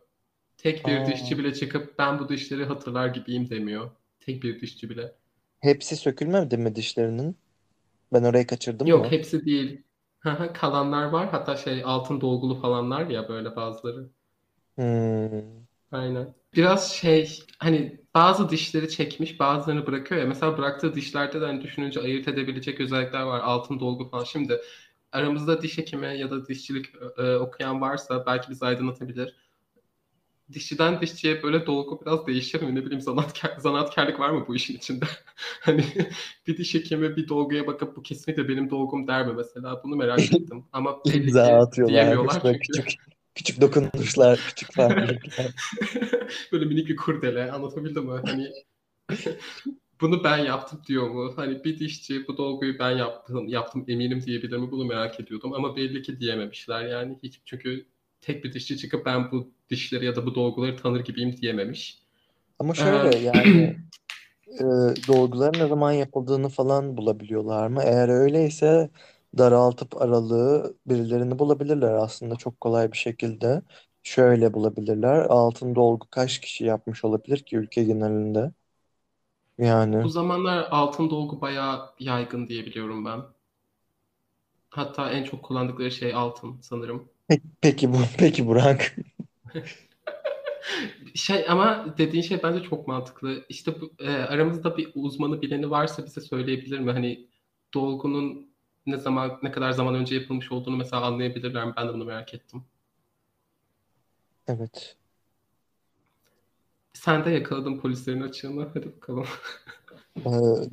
Tek 0.58 0.88
bir 0.88 0.98
Aa. 0.98 1.06
dişçi 1.06 1.38
bile 1.38 1.54
çıkıp 1.54 2.00
ben 2.00 2.20
bu 2.20 2.30
dişleri 2.30 2.66
hatırlar 2.66 3.08
gibiyim 3.08 3.50
demiyor. 3.50 3.92
Tek 4.20 4.44
bir 4.44 4.62
dişçi 4.62 4.90
bile. 4.90 5.16
Hepsi 5.60 5.98
sökülmedi 5.98 6.58
mi 6.58 6.76
dişlerinin? 6.76 7.38
Ben 8.14 8.24
orayı 8.24 8.48
kaçırdım 8.48 8.88
Yok 8.88 9.06
mı? 9.06 9.12
hepsi 9.12 9.46
değil. 9.46 9.84
Kalanlar 10.54 11.06
var. 11.06 11.30
Hatta 11.32 11.58
şey 11.58 11.84
altın 11.86 12.22
dolgulu 12.22 12.62
falanlar 12.62 13.08
ya 13.10 13.30
böyle 13.30 13.56
bazıları. 13.56 14.10
Hmm. 14.78 15.66
Aynen. 15.92 16.36
Biraz 16.56 16.92
şey 16.94 17.40
hani 17.58 18.02
bazı 18.14 18.50
dişleri 18.50 18.90
çekmiş 18.90 19.40
bazılarını 19.40 19.88
bırakıyor 19.88 20.22
ya. 20.22 20.28
Mesela 20.28 20.58
bıraktığı 20.58 20.96
dişlerde 20.96 21.42
de 21.42 21.46
hani 21.46 21.62
düşününce 21.62 22.00
ayırt 22.00 22.28
edebilecek 22.28 22.80
özellikler 22.80 23.22
var. 23.22 23.40
Altın 23.40 23.80
dolgu 23.80 24.10
falan. 24.10 24.24
Şimdi 24.24 24.62
aramızda 25.12 25.62
diş 25.62 25.78
hekimi 25.78 26.20
ya 26.20 26.32
da 26.32 26.48
dişçilik 26.48 26.86
e, 27.18 27.36
okuyan 27.36 27.82
varsa 27.82 28.26
belki 28.26 28.50
bizi 28.50 28.66
aydınlatabilir. 28.66 29.36
Dişçiden 30.54 31.02
dişçiye 31.02 31.44
böyle 31.44 31.66
dolgu 31.66 32.02
biraz 32.06 32.28
değişir 32.28 32.62
mi? 32.62 32.76
Ne 32.76 32.86
bileyim 32.86 33.02
zanatkar, 33.02 33.58
zanaatkarlık 33.58 34.20
var 34.20 34.30
mı 34.30 34.46
bu 34.48 34.56
işin 34.56 34.78
içinde? 34.78 35.06
hani 35.62 35.86
bir 36.48 36.58
diş 36.58 36.74
hekimi 36.74 37.16
bir 37.16 37.28
dolguya 37.28 37.68
bakıp 37.68 37.96
bu 37.96 38.02
kesinlikle 38.02 38.48
benim 38.48 38.70
dolgum 38.70 39.08
der 39.08 39.28
mi 39.28 39.34
mesela? 39.34 39.84
Bunu 39.84 39.96
merak 39.96 40.20
ettim. 40.20 40.66
Ama 40.74 41.00
belli 41.06 41.32
ki 41.32 41.88
diyemiyorlar 41.88 42.42
çünkü. 42.42 42.60
küçük 42.60 42.94
küçük 43.36 43.62
dokunuşlar, 43.62 44.40
küçük 44.48 44.74
farklılıklar. 44.74 45.52
Böyle 46.52 46.66
minik 46.66 46.90
bir 46.90 46.96
kurdele 46.96 47.52
anlatabildim 47.52 48.06
mi? 48.06 48.22
Hani 48.26 48.52
bunu 50.02 50.24
ben 50.24 50.38
yaptım 50.38 50.82
diyor 50.88 51.10
mu? 51.10 51.34
Hani 51.36 51.64
bir 51.64 51.80
dişçi 51.80 52.28
bu 52.28 52.38
dolguyu 52.38 52.80
ben 52.80 52.92
yaptım, 52.92 53.48
yaptım 53.48 53.86
eminim 53.88 54.24
diyebilir 54.26 54.58
mi? 54.58 54.72
Bunu 54.72 54.86
merak 54.86 55.20
ediyordum 55.20 55.54
ama 55.54 55.76
belli 55.76 56.02
ki 56.02 56.20
diyememişler 56.20 56.86
yani 56.86 57.20
hiç 57.24 57.42
çünkü 57.46 57.86
tek 58.22 58.44
bir 58.44 58.54
dişçi 58.54 58.78
çıkıp 58.78 59.06
ben 59.06 59.32
bu 59.32 59.52
dişleri 59.70 60.06
ya 60.06 60.16
da 60.16 60.26
bu 60.26 60.36
dolguları 60.36 60.78
tanır 60.78 61.00
gibiyim 61.00 61.38
diyememiş. 61.38 62.02
Ama 62.60 62.74
Ee, 62.74 62.76
şöyle 62.76 63.18
yani 63.18 63.78
e, 64.60 64.64
dolguların 65.08 65.60
ne 65.60 65.68
zaman 65.68 65.92
yapıldığını 65.92 66.50
falan 66.50 66.98
bulabiliyorlar 66.98 67.68
mı? 67.68 67.82
Eğer 67.86 68.10
öyleyse 68.10 68.90
daraltıp 69.38 70.02
aralığı 70.02 70.78
birilerini 70.88 71.40
bulabilirler 71.40 71.94
aslında 71.94 72.36
çok 72.36 72.62
kolay 72.62 72.92
bir 72.92 72.98
şekilde. 72.98 73.62
Şöyle 74.04 74.54
bulabilirler. 74.54 75.26
Altın 75.30 75.76
dolgu 75.76 76.08
kaç 76.10 76.42
kişi 76.42 76.66
yapmış 76.66 77.06
olabilir 77.06 77.38
ki 77.44 77.58
ülke 77.58 77.84
genelinde? 77.84 78.52
Yani 79.58 80.04
bu 80.04 80.10
zamanlar 80.10 80.68
altın 80.72 81.10
dolgu 81.10 81.42
bayağı 81.42 81.96
yaygın 82.00 82.48
diye 82.48 82.66
biliyorum 82.66 83.06
ben. 83.06 83.22
Hatta 84.70 85.12
en 85.12 85.24
çok 85.24 85.44
kullandıkları 85.44 85.92
şey 85.92 86.14
altın 86.14 86.60
sanırım. 86.62 87.10
peki, 87.28 87.44
peki 87.62 87.94
bu 87.94 87.98
peki 88.18 88.48
Burak. 88.48 88.96
Şey 91.16 91.46
ama 91.50 91.96
dediğin 91.98 92.24
şey 92.24 92.44
bence 92.44 92.64
çok 92.64 92.88
mantıklı. 92.88 93.46
İşte 93.50 93.82
bu, 93.82 93.92
e, 94.00 94.10
aramızda 94.12 94.78
bir 94.78 94.92
uzmanı 94.96 95.42
bileni 95.42 95.70
varsa 95.70 96.06
bize 96.06 96.22
söyleyebilir 96.22 96.80
mi? 96.80 96.92
Hani 96.92 97.28
dolgunun 97.74 98.51
ne 98.86 98.98
zaman 98.98 99.40
ne 99.44 99.52
kadar 99.52 99.72
zaman 99.72 99.96
önce 99.96 100.16
yapılmış 100.16 100.52
olduğunu 100.52 100.78
mesela 100.78 101.04
anlayabilirler 101.06 101.66
mi? 101.66 101.74
Ben 101.78 101.88
de 101.90 101.94
bunu 101.94 102.06
merak 102.06 102.34
ettim. 102.34 102.66
Evet. 104.48 104.98
Sen 106.94 107.26
de 107.26 107.30
yakaladın 107.32 107.80
polislerin 107.80 108.22
açığını. 108.22 108.70
Hadi 108.74 108.96
bakalım. 108.96 109.26
Ee, 110.26 110.32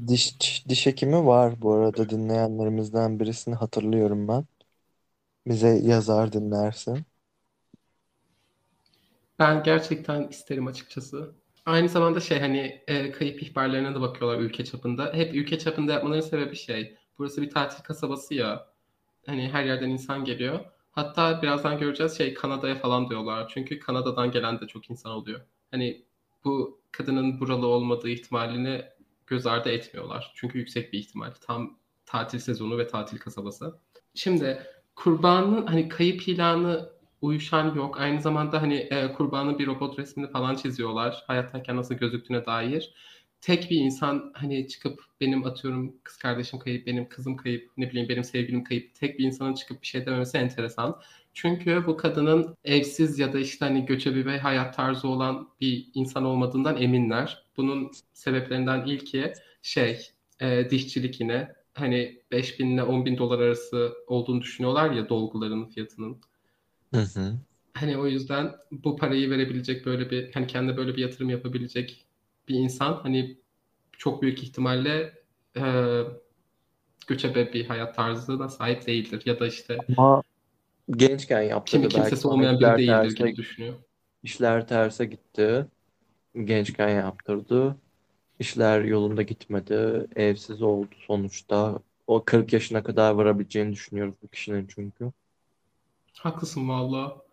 diş, 0.08 0.40
diş 0.68 0.86
hekimi 0.86 1.26
var 1.26 1.62
bu 1.62 1.72
arada 1.74 2.10
dinleyenlerimizden 2.10 3.20
birisini 3.20 3.54
hatırlıyorum 3.54 4.28
ben. 4.28 4.46
Bize 5.46 5.68
yazar 5.68 6.32
dinlersin. 6.32 7.06
Ben 9.38 9.62
gerçekten 9.62 10.28
isterim 10.28 10.66
açıkçası. 10.66 11.34
Aynı 11.66 11.88
zamanda 11.88 12.20
şey 12.20 12.40
hani 12.40 12.84
e, 12.88 13.10
kayıp 13.12 13.42
ihbarlarına 13.42 13.94
da 13.94 14.00
bakıyorlar 14.00 14.40
ülke 14.40 14.64
çapında. 14.64 15.12
Hep 15.14 15.34
ülke 15.34 15.58
çapında 15.58 15.92
yapmaların 15.92 16.20
sebebi 16.28 16.56
şey. 16.56 16.97
Burası 17.18 17.42
bir 17.42 17.50
tatil 17.50 17.84
kasabası 17.84 18.34
ya. 18.34 18.68
Hani 19.26 19.48
her 19.48 19.64
yerden 19.64 19.90
insan 19.90 20.24
geliyor. 20.24 20.60
Hatta 20.92 21.42
birazdan 21.42 21.78
göreceğiz 21.78 22.18
şey 22.18 22.34
Kanada'ya 22.34 22.74
falan 22.74 23.08
diyorlar. 23.08 23.50
Çünkü 23.54 23.78
Kanada'dan 23.78 24.30
gelen 24.30 24.60
de 24.60 24.66
çok 24.66 24.90
insan 24.90 25.12
oluyor. 25.12 25.40
Hani 25.70 26.04
bu 26.44 26.80
kadının 26.92 27.40
buralı 27.40 27.66
olmadığı 27.66 28.08
ihtimalini 28.08 28.84
göz 29.26 29.46
ardı 29.46 29.68
etmiyorlar. 29.68 30.32
Çünkü 30.34 30.58
yüksek 30.58 30.92
bir 30.92 30.98
ihtimal. 30.98 31.30
Tam 31.46 31.78
tatil 32.06 32.38
sezonu 32.38 32.78
ve 32.78 32.86
tatil 32.86 33.18
kasabası. 33.18 33.78
Şimdi 34.14 34.62
kurbanın 34.94 35.66
hani 35.66 35.88
kayıp 35.88 36.28
ilanı 36.28 36.90
uyuşan 37.22 37.74
yok. 37.74 38.00
Aynı 38.00 38.20
zamanda 38.20 38.62
hani 38.62 38.74
e, 38.74 39.12
kurbanın 39.12 39.58
bir 39.58 39.66
robot 39.66 39.98
resmini 39.98 40.30
falan 40.30 40.54
çiziyorlar. 40.54 41.24
Hayattayken 41.26 41.76
nasıl 41.76 41.94
gözüktüğüne 41.94 42.46
dair. 42.46 42.94
Tek 43.40 43.70
bir 43.70 43.76
insan 43.76 44.32
hani 44.34 44.68
çıkıp 44.68 45.00
benim 45.20 45.44
atıyorum 45.46 45.94
kız 46.02 46.16
kardeşim 46.16 46.58
kayıp, 46.58 46.86
benim 46.86 47.08
kızım 47.08 47.36
kayıp, 47.36 47.70
ne 47.76 47.90
bileyim 47.90 48.08
benim 48.08 48.24
sevgilim 48.24 48.64
kayıp. 48.64 48.94
Tek 48.94 49.18
bir 49.18 49.24
insanın 49.24 49.54
çıkıp 49.54 49.82
bir 49.82 49.86
şey 49.86 50.06
dememesi 50.06 50.38
enteresan. 50.38 51.00
Çünkü 51.34 51.86
bu 51.86 51.96
kadının 51.96 52.56
evsiz 52.64 53.18
ya 53.18 53.32
da 53.32 53.38
işte 53.38 53.64
hani 53.64 53.86
göçebe 53.86 54.26
bir 54.26 54.38
hayat 54.38 54.76
tarzı 54.76 55.08
olan 55.08 55.48
bir 55.60 55.88
insan 55.94 56.24
olmadığından 56.24 56.76
eminler. 56.82 57.44
Bunun 57.56 57.90
sebeplerinden 58.12 58.86
ilki 58.86 59.32
şey 59.62 60.00
e, 60.40 60.70
dişçilik 60.70 61.20
yine. 61.20 61.52
Hani 61.74 62.22
5 62.30 62.60
bin 62.60 62.70
ile 62.70 62.82
10 62.82 63.04
bin 63.04 63.18
dolar 63.18 63.38
arası 63.38 63.92
olduğunu 64.06 64.40
düşünüyorlar 64.40 64.90
ya 64.90 65.08
dolguların 65.08 65.66
fiyatının. 65.66 66.20
Hı 66.94 67.00
hı. 67.00 67.34
Hani 67.74 67.98
o 67.98 68.06
yüzden 68.06 68.52
bu 68.70 68.96
parayı 68.96 69.30
verebilecek 69.30 69.86
böyle 69.86 70.10
bir 70.10 70.32
hani 70.32 70.46
kendi 70.46 70.76
böyle 70.76 70.96
bir 70.96 71.02
yatırım 71.02 71.30
yapabilecek 71.30 72.07
bir 72.48 72.54
insan 72.54 72.92
hani 73.02 73.38
çok 73.92 74.22
büyük 74.22 74.42
ihtimalle 74.42 75.12
e, 75.56 75.62
göçebe 77.06 77.52
bir 77.52 77.66
hayat 77.66 77.96
tarzına 77.96 78.48
sahip 78.48 78.86
değildir 78.86 79.22
ya 79.26 79.40
da 79.40 79.46
işte 79.46 79.78
Ama 79.96 80.22
gençken 80.90 81.42
yaptı 81.42 81.70
kimi 81.70 81.88
kimsesi 81.88 82.28
olmayan 82.28 82.60
biri 82.60 82.76
değildir 82.76 82.86
terse, 82.86 83.14
gibi 83.14 83.36
düşünüyor. 83.36 83.74
işler 84.22 84.68
terse 84.68 85.04
gitti. 85.04 85.66
Gençken 86.44 86.88
yaptırdı. 86.88 87.76
İşler 88.38 88.80
yolunda 88.84 89.22
gitmedi. 89.22 90.06
Evsiz 90.16 90.62
oldu 90.62 90.94
sonuçta. 91.06 91.78
O 92.06 92.24
40 92.24 92.52
yaşına 92.52 92.82
kadar 92.82 93.10
varabileceğini 93.12 93.72
düşünüyoruz 93.72 94.14
bu 94.22 94.28
kişinin 94.28 94.66
çünkü. 94.74 95.12
Haklısın 96.18 96.68
valla. 96.68 97.27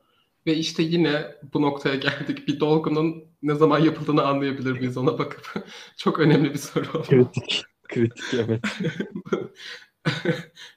Ve 0.47 0.55
işte 0.55 0.83
yine 0.83 1.35
bu 1.53 1.61
noktaya 1.61 1.95
geldik. 1.95 2.47
Bir 2.47 2.59
dolgunun 2.59 3.23
ne 3.41 3.55
zaman 3.55 3.79
yapıldığını 3.79 4.23
anlayabilir 4.23 4.71
miyiz 4.71 4.97
ona 4.97 5.17
bakıp? 5.17 5.53
Çok 5.97 6.19
önemli 6.19 6.53
bir 6.53 6.59
soru. 6.59 7.03
Kritik. 7.03 7.63
Kritik 7.83 8.33
evet. 8.33 8.63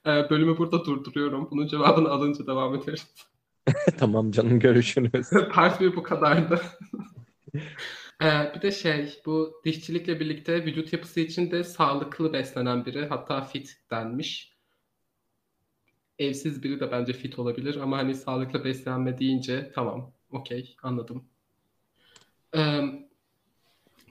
E, 0.06 0.30
Bölümü 0.30 0.58
burada 0.58 0.84
durduruyorum. 0.84 1.48
Bunun 1.50 1.66
cevabını 1.66 2.08
alınca 2.08 2.46
devam 2.46 2.74
ederiz. 2.74 3.06
Tamam 3.98 4.30
canım 4.30 4.60
görüşürüz. 4.60 5.26
Part 5.52 5.80
1 5.80 5.96
bu 5.96 6.02
kadardı. 6.02 6.60
Ee, 8.22 8.52
bir 8.54 8.62
de 8.62 8.70
şey 8.70 9.18
bu 9.26 9.60
dişçilikle 9.64 10.20
birlikte 10.20 10.64
vücut 10.64 10.92
yapısı 10.92 11.20
için 11.20 11.50
de 11.50 11.64
sağlıklı 11.64 12.32
beslenen 12.32 12.86
biri 12.86 13.06
hatta 13.06 13.40
fit 13.40 13.76
denmiş. 13.90 14.47
Evsiz 16.18 16.62
biri 16.62 16.80
de 16.80 16.92
bence 16.92 17.12
fit 17.12 17.38
olabilir 17.38 17.76
ama 17.76 17.98
hani 17.98 18.14
sağlıklı 18.14 18.64
beslenme 18.64 19.18
deyince 19.18 19.72
tamam 19.74 20.12
okey 20.30 20.76
anladım. 20.82 21.24
Ee, 22.56 22.80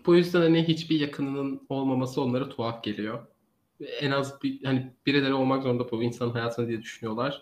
bu 0.06 0.16
yüzden 0.16 0.42
hani 0.42 0.68
hiçbir 0.68 1.00
yakınının 1.00 1.62
olmaması 1.70 2.22
onlara 2.22 2.50
tuhaf 2.50 2.84
geliyor. 2.84 3.28
En 4.02 4.12
az 4.12 4.44
bir 4.44 4.64
hani 4.64 4.94
birileri 5.06 5.34
olmak 5.34 5.64
zorunda 5.64 5.92
bu 5.92 6.04
insanın 6.04 6.32
hayatını 6.32 6.68
diye 6.68 6.82
düşünüyorlar. 6.82 7.42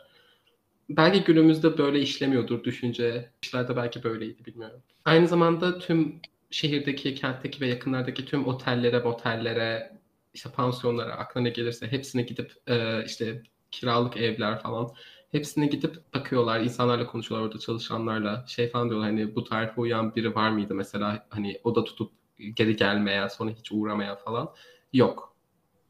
Belki 0.89 1.23
günümüzde 1.23 1.77
böyle 1.77 1.99
işlemiyordur 1.99 2.63
düşünce. 2.63 3.31
İşlerde 3.43 3.75
belki 3.75 4.03
böyleydi 4.03 4.45
bilmiyorum. 4.45 4.81
Aynı 5.05 5.27
zamanda 5.27 5.79
tüm 5.79 6.21
şehirdeki, 6.51 7.15
kentteki 7.15 7.61
ve 7.61 7.67
yakınlardaki 7.67 8.25
tüm 8.25 8.47
otellere, 8.47 8.99
motellere, 8.99 9.97
işte 10.33 10.49
pansiyonlara, 10.49 11.13
aklına 11.13 11.49
gelirse 11.49 11.91
hepsine 11.91 12.21
gidip 12.21 12.53
e, 12.67 13.05
işte 13.05 13.43
kiralık 13.79 14.17
evler 14.17 14.59
falan 14.61 14.91
hepsine 15.31 15.67
gidip 15.67 16.13
bakıyorlar. 16.13 16.59
insanlarla 16.59 17.07
konuşuyorlar 17.07 17.47
orada 17.47 17.59
çalışanlarla. 17.59 18.45
Şey 18.47 18.69
falan 18.69 18.89
diyorlar 18.89 19.09
hani 19.09 19.35
bu 19.35 19.43
tarife 19.43 19.81
uyan 19.81 20.15
biri 20.15 20.35
var 20.35 20.49
mıydı 20.49 20.75
mesela 20.75 21.25
hani 21.29 21.59
oda 21.63 21.83
tutup 21.83 22.11
geri 22.55 22.75
gelmeye 22.75 23.29
sonra 23.29 23.51
hiç 23.51 23.71
uğramaya 23.71 24.15
falan. 24.15 24.53
Yok. 24.93 25.35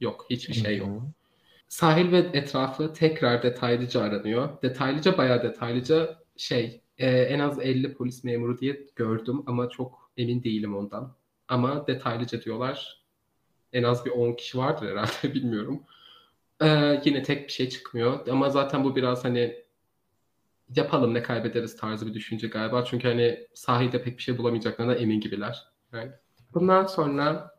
Yok. 0.01 0.25
Hiçbir 0.29 0.53
şey 0.53 0.77
yok. 0.77 0.89
Sahil 1.67 2.11
ve 2.11 2.17
etrafı 2.17 2.93
tekrar 2.93 3.43
detaylıca 3.43 4.01
aranıyor. 4.01 4.61
Detaylıca 4.61 5.17
bayağı 5.17 5.43
detaylıca 5.43 6.19
şey 6.37 6.81
e, 6.97 7.07
en 7.07 7.39
az 7.39 7.59
50 7.59 7.93
polis 7.93 8.23
memuru 8.23 8.59
diye 8.59 8.87
gördüm 8.95 9.43
ama 9.45 9.69
çok 9.69 10.11
emin 10.17 10.43
değilim 10.43 10.75
ondan. 10.75 11.15
Ama 11.47 11.87
detaylıca 11.87 12.41
diyorlar. 12.41 13.01
En 13.73 13.83
az 13.83 14.05
bir 14.05 14.11
10 14.11 14.33
kişi 14.33 14.57
vardır 14.57 14.91
herhalde 14.91 15.33
bilmiyorum. 15.33 15.83
E, 16.61 17.01
yine 17.05 17.23
tek 17.23 17.47
bir 17.47 17.51
şey 17.53 17.69
çıkmıyor. 17.69 18.27
Ama 18.27 18.49
zaten 18.49 18.83
bu 18.83 18.95
biraz 18.95 19.25
hani 19.25 19.65
yapalım 20.75 21.13
ne 21.13 21.23
kaybederiz 21.23 21.77
tarzı 21.77 22.07
bir 22.07 22.13
düşünce 22.13 22.47
galiba. 22.47 22.85
Çünkü 22.85 23.07
hani 23.07 23.47
sahilde 23.53 24.03
pek 24.03 24.17
bir 24.17 24.23
şey 24.23 24.37
bulamayacaklarına 24.37 24.93
emin 24.93 25.19
gibiler. 25.19 25.63
Yani. 25.93 26.11
Bundan 26.53 26.85
sonra 26.85 27.55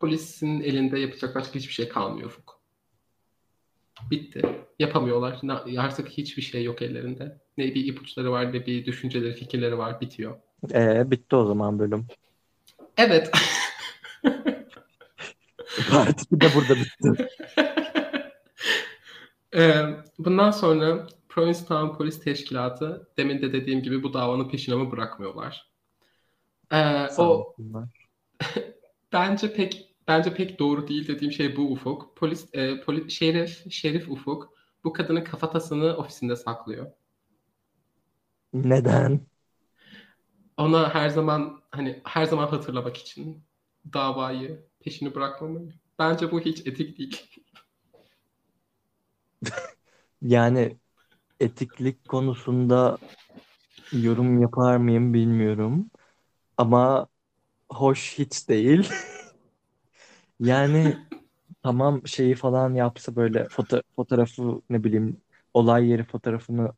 polisin 0.00 0.60
elinde 0.60 0.98
yapacak 0.98 1.34
başka 1.34 1.54
hiçbir 1.54 1.72
şey 1.72 1.88
kalmıyor 1.88 2.28
Ufuk. 2.28 2.58
Bitti. 4.10 4.42
Yapamıyorlar. 4.78 5.40
Artık 5.78 6.08
hiçbir 6.08 6.42
şey 6.42 6.64
yok 6.64 6.82
ellerinde. 6.82 7.38
Ne 7.58 7.74
bir 7.74 7.86
ipuçları 7.86 8.32
var 8.32 8.52
ne 8.52 8.66
bir 8.66 8.86
düşünceleri, 8.86 9.34
fikirleri 9.34 9.78
var. 9.78 10.00
Bitiyor. 10.00 10.38
Ee, 10.74 11.10
bitti 11.10 11.36
o 11.36 11.46
zaman 11.46 11.78
bölüm. 11.78 12.06
Evet. 12.96 13.30
Part 15.90 16.22
2 16.22 16.40
de 16.40 16.46
burada 16.54 16.74
bitti. 16.74 17.28
Ee, 19.54 19.82
bundan 20.18 20.50
sonra 20.50 21.06
Provincetown 21.28 21.96
Polis 21.96 22.20
Teşkilatı 22.20 23.08
demin 23.16 23.42
de 23.42 23.52
dediğim 23.52 23.82
gibi 23.82 24.02
bu 24.02 24.14
davanın 24.14 24.48
peşine 24.48 24.74
mi 24.74 24.90
bırakmıyorlar. 24.90 25.70
Ee, 26.72 27.08
o 27.18 27.54
bence 29.12 29.52
pek 29.52 29.94
bence 30.08 30.34
pek 30.34 30.58
doğru 30.58 30.88
değil 30.88 31.08
dediğim 31.08 31.32
şey 31.32 31.56
bu 31.56 31.72
Ufuk. 31.72 32.16
Polis 32.16 32.48
e, 32.52 32.80
poli, 32.80 33.10
şerif 33.10 33.72
şerif 33.72 34.10
Ufuk 34.10 34.52
bu 34.84 34.92
kadının 34.92 35.24
kafatasını 35.24 35.96
ofisinde 35.96 36.36
saklıyor. 36.36 36.86
Neden? 38.52 39.26
Ona 40.56 40.94
her 40.94 41.08
zaman 41.08 41.62
hani 41.70 42.00
her 42.04 42.24
zaman 42.24 42.46
hatırlamak 42.46 42.96
için 42.96 43.44
davayı 43.92 44.66
peşini 44.80 45.14
bırakmamayı. 45.14 45.72
Bence 45.98 46.30
bu 46.30 46.40
hiç 46.40 46.66
etik 46.66 46.98
değil. 46.98 47.30
Yani 50.22 50.78
etiklik 51.40 52.08
konusunda 52.08 52.98
yorum 53.92 54.42
yapar 54.42 54.76
mıyım 54.76 55.14
bilmiyorum. 55.14 55.90
Ama 56.58 57.08
hoş 57.70 58.18
hiç 58.18 58.48
değil. 58.48 58.90
Yani 60.40 60.96
tamam 61.62 62.06
şeyi 62.06 62.34
falan 62.34 62.74
yapsa 62.74 63.16
böyle 63.16 63.48
foto 63.48 63.82
fotoğrafı 63.96 64.62
ne 64.70 64.84
bileyim 64.84 65.22
olay 65.54 65.88
yeri 65.88 66.04
fotoğrafını 66.04 66.72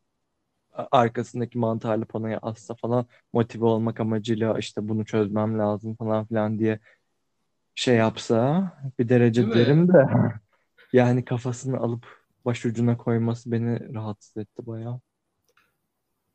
arkasındaki 0.73 1.59
mantarlı 1.59 2.07
panoya 2.07 2.39
assa 2.43 2.75
falan 2.75 3.07
motive 3.33 3.65
olmak 3.65 4.01
amacıyla 4.01 4.59
işte 4.59 4.89
bunu 4.89 5.05
çözmem 5.07 5.59
lazım 5.59 5.97
falan 5.97 6.27
filan 6.27 6.59
diye 6.59 6.81
şey 7.75 7.97
yapsa 7.97 8.63
bir 8.99 9.09
Değil 9.09 9.11
derece 9.11 9.47
mi? 9.49 9.55
derim 9.55 9.89
de 9.95 10.09
yani 10.93 11.25
kafasını 11.25 11.79
alıp 11.79 12.20
başucuna 12.45 12.97
koyması 12.97 13.53
beni 13.53 13.95
rahatsız 13.95 14.37
etti 14.37 14.67
bayağı. 14.67 15.01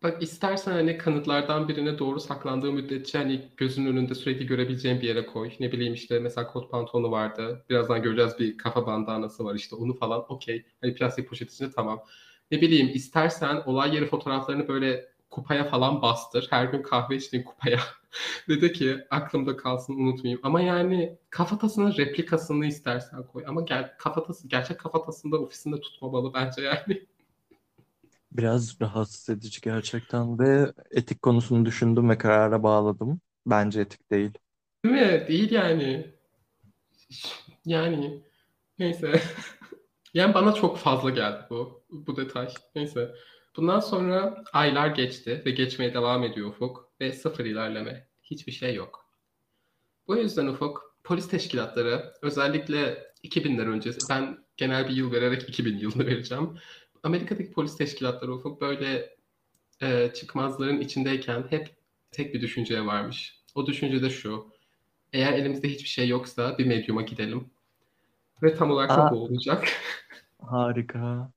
Bak 0.03 0.23
istersen 0.23 0.71
hani 0.71 0.97
kanıtlardan 0.97 1.67
birine 1.67 1.99
doğru 1.99 2.19
saklandığı 2.19 2.71
müddetçe 2.71 3.17
hani 3.17 3.51
gözünün 3.57 3.91
önünde 3.91 4.15
sürekli 4.15 4.45
görebileceğin 4.45 5.01
bir 5.01 5.07
yere 5.07 5.25
koy. 5.25 5.51
Ne 5.59 5.71
bileyim 5.71 5.93
işte 5.93 6.19
mesela 6.19 6.47
kot 6.47 6.71
pantolonu 6.71 7.11
vardı. 7.11 7.65
Birazdan 7.69 8.01
göreceğiz 8.03 8.39
bir 8.39 8.57
kafa 8.57 8.85
bandanası 8.85 9.45
var 9.45 9.55
işte 9.55 9.75
onu 9.75 9.93
falan 9.93 10.31
okey. 10.31 10.65
Hani 10.81 10.95
plastik 10.95 11.29
poşet 11.29 11.51
içinde 11.51 11.71
tamam. 11.71 12.03
Ne 12.51 12.61
bileyim 12.61 12.91
istersen 12.93 13.63
olay 13.65 13.95
yeri 13.95 14.05
fotoğraflarını 14.05 14.67
böyle 14.67 15.14
kupaya 15.29 15.69
falan 15.69 16.01
bastır. 16.01 16.47
Her 16.49 16.65
gün 16.65 16.81
kahve 16.81 17.15
içtiğin 17.15 17.43
kupaya. 17.43 17.79
Dedi 18.49 18.73
ki 18.73 18.97
aklımda 19.09 19.57
kalsın 19.57 19.93
unutmayayım. 19.93 20.39
Ama 20.43 20.61
yani 20.61 21.17
kafatasının 21.29 21.97
replikasını 21.97 22.65
istersen 22.65 23.23
koy. 23.23 23.43
Ama 23.47 23.61
ger 23.61 23.97
kafatası, 23.97 24.47
gerçek 24.47 24.79
kafatasında 24.79 25.37
ofisinde 25.37 25.81
tutmamalı 25.81 26.33
bence 26.33 26.61
yani. 26.61 27.05
Biraz 28.31 28.81
rahatsız 28.81 29.29
edici 29.29 29.61
gerçekten 29.61 30.39
ve 30.39 30.73
etik 30.91 31.21
konusunu 31.21 31.65
düşündüm 31.65 32.09
ve 32.09 32.17
karara 32.17 32.63
bağladım. 32.63 33.21
Bence 33.45 33.81
etik 33.81 34.11
değil. 34.11 34.31
Değil 34.85 34.95
mi? 34.95 35.27
Değil 35.27 35.51
yani. 35.51 36.15
Yani 37.65 38.23
neyse. 38.79 39.21
yani 40.13 40.33
bana 40.33 40.53
çok 40.53 40.77
fazla 40.77 41.09
geldi 41.09 41.39
bu 41.49 41.83
bu 41.91 42.17
detay. 42.17 42.49
Neyse. 42.75 43.15
Bundan 43.57 43.79
sonra 43.79 44.43
aylar 44.53 44.87
geçti 44.87 45.41
ve 45.45 45.51
geçmeye 45.51 45.93
devam 45.93 46.23
ediyor 46.23 46.49
Ufuk 46.49 46.91
ve 47.01 47.13
sıfır 47.13 47.45
ilerleme. 47.45 48.07
Hiçbir 48.23 48.51
şey 48.51 48.75
yok. 48.75 49.09
Bu 50.07 50.17
yüzden 50.17 50.47
Ufuk 50.47 50.95
polis 51.03 51.27
teşkilatları 51.27 52.13
özellikle 52.21 53.11
2000'ler 53.23 53.67
öncesi 53.67 53.99
ben 54.09 54.37
genel 54.57 54.87
bir 54.87 54.93
yıl 54.93 55.11
vererek 55.11 55.49
2000 55.49 55.77
yılını 55.77 56.05
vereceğim. 56.05 56.57
Amerika'daki 57.03 57.51
polis 57.51 57.77
teşkilatları 57.77 58.33
Ufuk 58.33 58.61
böyle 58.61 59.15
e, 59.81 60.13
çıkmazların 60.13 60.79
içindeyken 60.79 61.45
hep 61.49 61.75
tek 62.11 62.33
bir 62.33 62.41
düşünceye 62.41 62.85
varmış. 62.85 63.43
O 63.55 63.65
düşünce 63.65 64.01
de 64.01 64.09
şu. 64.09 64.51
Eğer 65.13 65.33
elimizde 65.33 65.69
hiçbir 65.69 65.89
şey 65.89 66.07
yoksa 66.07 66.57
bir 66.57 66.65
medyuma 66.65 67.01
gidelim. 67.01 67.49
Ve 68.43 68.55
tam 68.55 68.71
olarak 68.71 68.89
da 68.89 69.11
bu 69.11 69.23
olacak. 69.23 69.67
Harika. 70.41 71.31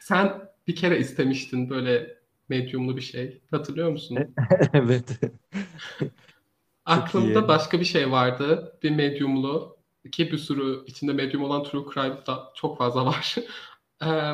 Sen 0.00 0.48
bir 0.66 0.76
kere 0.76 0.98
istemiştin 0.98 1.70
böyle 1.70 2.18
medyumlu 2.48 2.96
bir 2.96 3.02
şey. 3.02 3.40
Hatırlıyor 3.50 3.90
musun? 3.90 4.18
evet. 4.72 5.20
Aklımda 6.84 7.48
başka 7.48 7.80
bir 7.80 7.84
şey 7.84 8.10
vardı. 8.10 8.78
Bir 8.82 8.90
medyumlu 8.90 9.76
ki 10.12 10.32
bir 10.32 10.38
sürü 10.38 10.84
içinde 10.86 11.12
medyum 11.12 11.42
olan 11.42 11.64
true 11.64 11.94
crime 11.94 12.26
da 12.26 12.52
çok 12.54 12.78
fazla 12.78 13.06
var. 13.06 13.34
ee, 14.04 14.32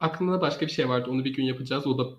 aklımda 0.00 0.40
başka 0.40 0.66
bir 0.66 0.70
şey 0.70 0.88
vardı. 0.88 1.10
Onu 1.10 1.24
bir 1.24 1.34
gün 1.34 1.44
yapacağız. 1.44 1.86
O 1.86 1.98
da 1.98 2.16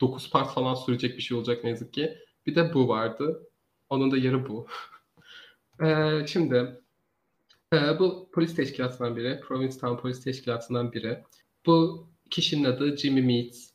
9 0.00 0.30
part 0.30 0.54
falan 0.54 0.74
sürecek 0.74 1.16
bir 1.16 1.22
şey 1.22 1.36
olacak 1.36 1.64
ne 1.64 1.70
yazık 1.70 1.92
ki. 1.92 2.18
Bir 2.46 2.54
de 2.54 2.74
bu 2.74 2.88
vardı. 2.88 3.50
Onun 3.88 4.10
da 4.10 4.16
yarı 4.16 4.48
bu. 4.48 4.66
ee, 5.82 6.26
şimdi 6.26 6.80
e, 7.72 7.98
bu 7.98 8.30
polis 8.32 8.54
teşkilatından 8.56 9.16
biri. 9.16 9.40
Provincetown 9.40 9.96
polis 9.96 10.24
teşkilatından 10.24 10.92
biri. 10.92 11.24
Bu 11.66 12.08
kişinin 12.30 12.64
adı 12.64 12.96
Jimmy 12.96 13.22
Meats. 13.22 13.70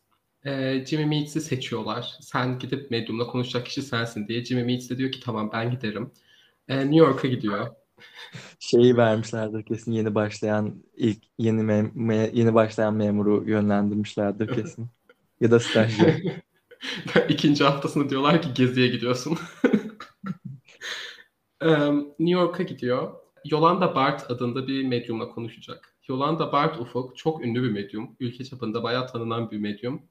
Ee, 0.46 0.86
Jimmy 0.88 1.06
Meats'i 1.06 1.42
seçiyorlar. 1.42 2.18
Sen 2.22 2.60
gidip 2.60 2.92
medyumla 2.92 3.28
konuşacak 3.28 3.66
kişi 3.66 3.82
sensin 3.82 4.28
diye. 4.28 4.46
Jimmy 4.46 4.64
Meats 4.64 4.90
de 4.90 4.98
diyor 4.98 5.12
ki 5.12 5.20
tamam 5.20 5.50
ben 5.54 5.72
giderim. 5.72 6.12
Ee, 6.68 6.80
New 6.80 6.96
York'a 6.96 7.28
gidiyor. 7.28 7.68
Şeyi 8.60 8.98
vermişlerdir 8.98 9.66
kesin 9.66 9.92
yeni 9.92 10.16
başlayan 10.16 10.84
ilk 10.98 11.24
yeni 11.38 11.64
mem 11.64 11.92
me 11.96 12.32
yeni 12.34 12.54
başlayan 12.54 12.94
memuru 12.94 13.50
yönlendirmişlerdir 13.50 14.48
kesin. 14.56 14.88
ya 15.42 15.52
da 15.52 15.60
stajyer. 15.60 16.22
İkinci 17.30 17.64
haftasında 17.64 18.10
diyorlar 18.10 18.42
ki 18.42 18.50
geziye 18.56 18.88
gidiyorsun. 18.88 19.38
New 22.20 22.40
York'a 22.42 22.64
gidiyor. 22.64 23.14
Yolanda 23.46 23.96
Bart 23.96 24.32
adında 24.32 24.68
bir 24.68 24.84
medyumla 24.84 25.30
konuşacak. 25.30 25.91
Yolanda 26.08 26.52
Bart 26.52 26.80
Ufuk 26.80 27.18
çok 27.18 27.46
ünlü 27.46 27.64
bir 27.64 27.72
medyum. 27.72 28.16
Ülke 28.20 28.44
çapında 28.44 28.84
bayağı 28.84 29.08
tanınan 29.08 29.52
bir 29.52 29.58
medyum. 29.58 30.02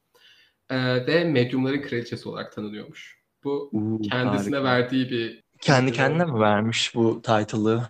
Ee, 0.71 1.07
ve 1.07 1.25
medyumların 1.25 1.83
kraliçesi 1.83 2.29
olarak 2.29 2.53
tanınıyormuş. 2.53 3.21
Bu 3.45 3.71
Uu, 3.73 4.03
kendisine 4.03 4.57
harika. 4.57 4.71
verdiği 4.71 5.11
bir... 5.11 5.45
Kendi 5.61 5.93
kendine 5.93 6.25
mi 6.25 6.41
vermiş 6.41 6.95
bu 6.95 7.23
title'ı? 7.23 7.83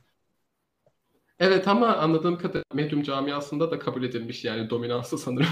Evet 1.38 1.68
ama 1.68 1.96
anladığım 1.96 2.38
kadarıyla 2.38 2.64
medyum 2.74 3.02
camiasında 3.02 3.70
da 3.70 3.78
kabul 3.78 4.02
edilmiş 4.02 4.44
yani 4.44 4.70
dominansı 4.70 5.18
sanırım. 5.18 5.46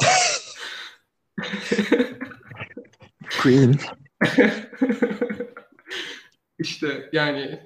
Queen. 3.42 3.76
İşte 6.58 7.10
yani 7.12 7.60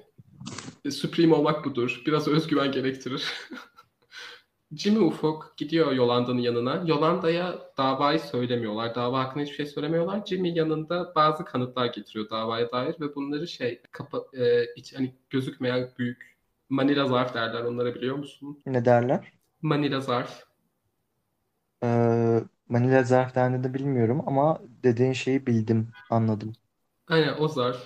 Supreme 0.91 1.35
olmak 1.35 1.65
budur. 1.65 2.01
Biraz 2.05 2.27
özgüven 2.27 2.71
gerektirir. 2.71 3.33
Jimmy 4.75 4.99
Ufuk 4.99 5.53
gidiyor 5.57 5.91
Yolanda'nın 5.91 6.39
yanına. 6.39 6.83
Yolanda'ya 6.85 7.59
davayı 7.77 8.19
söylemiyorlar. 8.19 8.95
Dava 8.95 9.19
hakkında 9.19 9.43
hiçbir 9.43 9.55
şey 9.55 9.65
söylemiyorlar. 9.65 10.25
Jimmy 10.25 10.57
yanında 10.57 11.15
bazı 11.15 11.45
kanıtlar 11.45 11.85
getiriyor 11.85 12.29
davaya 12.29 12.71
dair 12.71 12.95
ve 12.99 13.15
bunları 13.15 13.47
şey 13.47 13.81
kapa, 13.91 14.23
e, 14.33 14.73
iç, 14.75 14.95
hani 14.95 15.15
gözükmeyen 15.29 15.89
büyük 15.97 16.35
Manila 16.69 17.07
zarf 17.07 17.33
derler 17.33 17.61
onlara 17.61 17.95
biliyor 17.95 18.15
musun? 18.15 18.59
Ne 18.65 18.85
derler? 18.85 19.33
Manila 19.61 19.99
zarf. 19.99 20.43
Ee, 21.83 22.43
Manila 22.69 23.03
zarf 23.03 23.35
de 23.35 23.73
bilmiyorum 23.73 24.21
ama 24.27 24.61
dediğin 24.83 25.13
şeyi 25.13 25.45
bildim, 25.45 25.87
anladım. 26.09 26.53
Aynen 27.07 27.35
o 27.39 27.47
zarf. 27.47 27.77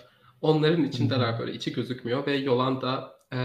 Onların 0.41 0.83
içindeler 0.83 1.39
böyle 1.39 1.53
içi 1.53 1.73
gözükmüyor 1.73 2.25
ve 2.25 2.37
Yolanda 2.37 3.18
e, 3.33 3.37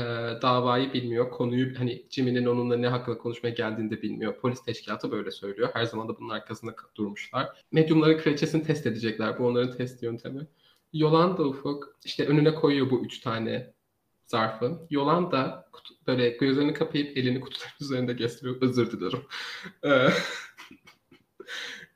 davayı 0.42 0.92
bilmiyor. 0.92 1.30
Konuyu 1.30 1.78
hani 1.78 2.06
Jimmy'nin 2.10 2.46
onunla 2.46 2.76
ne 2.76 2.88
hakkında 2.88 3.18
konuşmaya 3.18 3.50
geldiğini 3.50 3.90
de 3.90 4.02
bilmiyor. 4.02 4.40
Polis 4.40 4.62
teşkilatı 4.62 5.10
böyle 5.10 5.30
söylüyor. 5.30 5.70
Her 5.72 5.84
zaman 5.84 6.08
da 6.08 6.18
bunun 6.18 6.28
arkasında 6.28 6.74
durmuşlar. 6.96 7.64
Medyumların 7.72 8.18
kraliçesini 8.18 8.62
test 8.62 8.86
edecekler. 8.86 9.38
Bu 9.38 9.46
onların 9.46 9.76
test 9.76 10.02
yöntemi. 10.02 10.46
Yolanda 10.92 11.42
Ufuk 11.42 11.96
işte 12.04 12.26
önüne 12.26 12.54
koyuyor 12.54 12.90
bu 12.90 13.04
üç 13.04 13.20
tane 13.20 13.74
zarfı. 14.26 14.86
Yolanda 14.90 15.68
kutu, 15.72 15.94
böyle 16.06 16.28
gözlerini 16.28 16.74
kapayıp 16.74 17.16
elini 17.18 17.40
kutuların 17.40 17.72
üzerinde 17.80 18.12
gösteriyor. 18.12 18.62
Özür 18.62 18.90
dilerim. 18.90 19.22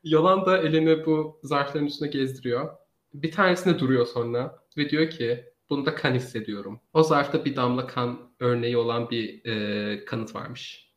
Yolanda 0.05 0.59
elini 0.59 1.07
bu 1.07 1.41
zarfların 1.43 1.86
üstüne 1.86 2.09
gezdiriyor. 2.09 2.76
Bir 3.14 3.32
tanesinde 3.32 3.78
duruyor 3.78 4.07
sonra 4.07 4.59
ve 4.76 4.91
diyor 4.91 5.11
ki 5.11 5.45
Bunda 5.70 5.94
kan 5.94 6.14
hissediyorum. 6.14 6.80
O 6.92 7.02
zarfta 7.02 7.44
bir 7.44 7.56
damla 7.56 7.86
kan 7.86 8.30
örneği 8.40 8.76
olan 8.76 9.10
bir 9.10 9.44
e, 9.44 10.04
kanıt 10.04 10.34
varmış. 10.34 10.88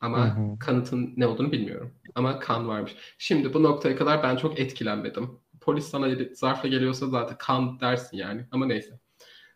Ama 0.00 0.36
hı 0.36 0.40
hı. 0.40 0.58
kanıtın 0.58 1.14
ne 1.16 1.26
olduğunu 1.26 1.52
bilmiyorum. 1.52 1.94
Ama 2.14 2.38
kan 2.38 2.68
varmış. 2.68 2.96
Şimdi 3.18 3.54
bu 3.54 3.62
noktaya 3.62 3.96
kadar 3.96 4.22
ben 4.22 4.36
çok 4.36 4.60
etkilenmedim. 4.60 5.30
Polis 5.60 5.86
sana 5.86 6.08
zarfla 6.32 6.68
geliyorsa 6.68 7.06
zaten 7.06 7.36
kan 7.38 7.80
dersin 7.80 8.16
yani. 8.16 8.46
Ama 8.50 8.66
neyse. 8.66 9.00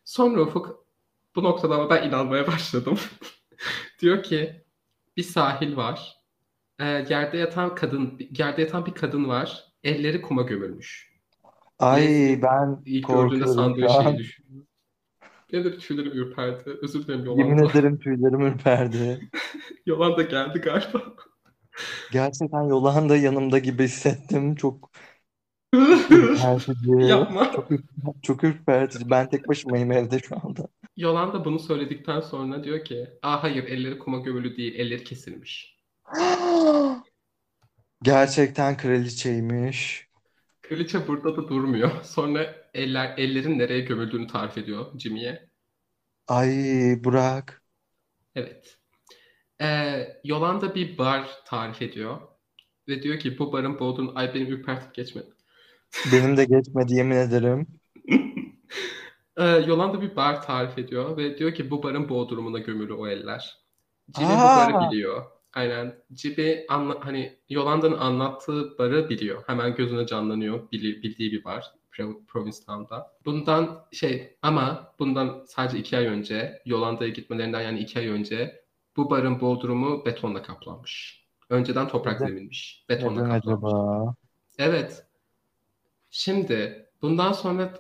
Sonra 0.04 0.40
Ufuk 0.40 0.86
bu 1.36 1.44
noktada 1.44 1.74
ama 1.74 1.90
ben 1.90 2.08
inanmaya 2.08 2.46
başladım. 2.52 2.98
Diyor 4.00 4.22
ki 4.22 4.64
bir 5.16 5.22
sahil 5.22 5.76
var. 5.76 6.16
E, 6.78 6.84
yerde 6.84 7.36
yatan 7.36 7.74
kadın, 7.74 8.18
yerde 8.38 8.62
yatan 8.62 8.86
bir 8.86 8.94
kadın 8.94 9.28
var. 9.28 9.64
Elleri 9.84 10.22
kuma 10.22 10.42
gömülmüş. 10.42 11.13
Ay 11.78 12.06
Neyse, 12.06 12.42
ben 12.42 12.82
ilk 12.86 13.08
gördüğünde 13.08 13.46
sandığı 13.46 13.88
şeyi 13.88 14.18
düşündüm. 14.18 14.66
Benim 15.52 15.64
de 15.64 15.78
tüylerim 15.78 16.12
ürperdi. 16.12 16.70
Özür 16.82 17.06
dilerim 17.06 17.24
Yolanda. 17.24 17.42
Yemin 17.42 17.64
ederim 17.64 17.98
tüylerim 17.98 18.40
ürperdi. 18.40 19.30
Yolanda 19.86 20.22
geldi 20.22 20.58
galiba. 20.58 21.02
Gerçekten 22.12 22.62
Yolanda 22.62 23.16
yanımda 23.16 23.58
gibi 23.58 23.84
hissettim. 23.84 24.54
Çok 24.54 24.90
ürpertici. 26.10 27.06
Yapma. 27.08 27.52
Çok, 27.52 27.68
çok 28.22 28.44
ürpertici. 28.44 29.10
Ben 29.10 29.28
tek 29.28 29.48
başımayım 29.48 29.92
evde 29.92 30.18
şu 30.18 30.36
anda. 30.36 30.68
Yolanda 30.96 31.44
bunu 31.44 31.58
söyledikten 31.58 32.20
sonra 32.20 32.64
diyor 32.64 32.84
ki 32.84 33.08
Aa 33.22 33.42
hayır 33.42 33.64
elleri 33.64 33.98
kuma 33.98 34.18
gömülü 34.18 34.56
değil 34.56 34.74
elleri 34.74 35.04
kesilmiş. 35.04 35.76
Gerçekten 38.02 38.76
kraliçeymiş. 38.76 40.08
Kraliçe 40.68 41.08
burada 41.08 41.36
da 41.36 41.48
durmuyor. 41.48 41.90
Sonra 42.02 42.54
eller 42.74 43.14
ellerin 43.18 43.58
nereye 43.58 43.80
gömüldüğünü 43.80 44.26
tarif 44.26 44.58
ediyor 44.58 44.98
Jimmy'ye. 44.98 45.48
Ay 46.28 46.50
Burak. 47.04 47.62
Evet. 48.34 48.78
Ee, 49.60 50.08
Yolanda 50.24 50.74
bir 50.74 50.98
bar 50.98 51.30
tarif 51.46 51.82
ediyor. 51.82 52.18
Ve 52.88 53.02
diyor 53.02 53.18
ki 53.18 53.38
bu 53.38 53.52
barın 53.52 53.78
bodrum... 53.78 54.16
Ay 54.16 54.34
benim 54.34 54.46
ürpertip 54.46 54.94
geçmedi. 54.94 55.30
Benim 56.12 56.36
de 56.36 56.44
geçmedi 56.44 56.94
yemin 56.94 57.16
ederim. 57.16 57.66
ee, 59.36 59.44
Yolanda 59.44 60.02
bir 60.02 60.16
bar 60.16 60.42
tarif 60.42 60.78
ediyor 60.78 61.16
ve 61.16 61.38
diyor 61.38 61.54
ki 61.54 61.70
bu 61.70 61.82
barın 61.82 62.08
bodrumuna 62.08 62.58
gömülü 62.58 62.92
o 62.92 63.06
eller. 63.06 63.64
Jimmy 64.16 64.32
Aa! 64.32 64.68
bu 64.68 64.72
barı 64.72 64.90
biliyor. 64.90 65.33
Aynen. 65.54 65.94
Cibi 66.12 66.66
anla, 66.68 66.96
hani 67.06 67.38
Yolanda'nın 67.48 67.98
anlattığı 67.98 68.78
barı 68.78 69.08
biliyor. 69.08 69.42
Hemen 69.46 69.74
gözüne 69.74 70.06
canlanıyor. 70.06 70.70
Bili, 70.72 71.02
bildiği 71.02 71.32
bir 71.32 71.44
bar. 71.44 71.72
Provincetown'da. 72.28 73.12
Bundan 73.24 73.86
şey 73.92 74.36
ama 74.42 74.94
bundan 74.98 75.44
sadece 75.46 75.78
iki 75.78 75.96
ay 75.96 76.06
önce 76.06 76.62
Yolanda'ya 76.64 77.10
gitmelerinden 77.10 77.60
yani 77.60 77.78
iki 77.78 77.98
ay 77.98 78.08
önce 78.08 78.64
bu 78.96 79.10
barın 79.10 79.40
bodrumu 79.40 80.04
betonla 80.04 80.42
kaplanmış. 80.42 81.24
Önceden 81.50 81.88
toprak 81.88 82.20
Neden? 82.20 82.32
zeminmiş. 82.32 82.84
Betonla 82.88 83.22
Neden 83.26 83.40
kaplanmış. 83.40 83.72
acaba? 83.72 84.14
Evet. 84.58 85.06
Şimdi 86.10 86.86
bundan 87.02 87.32
sonra 87.32 87.74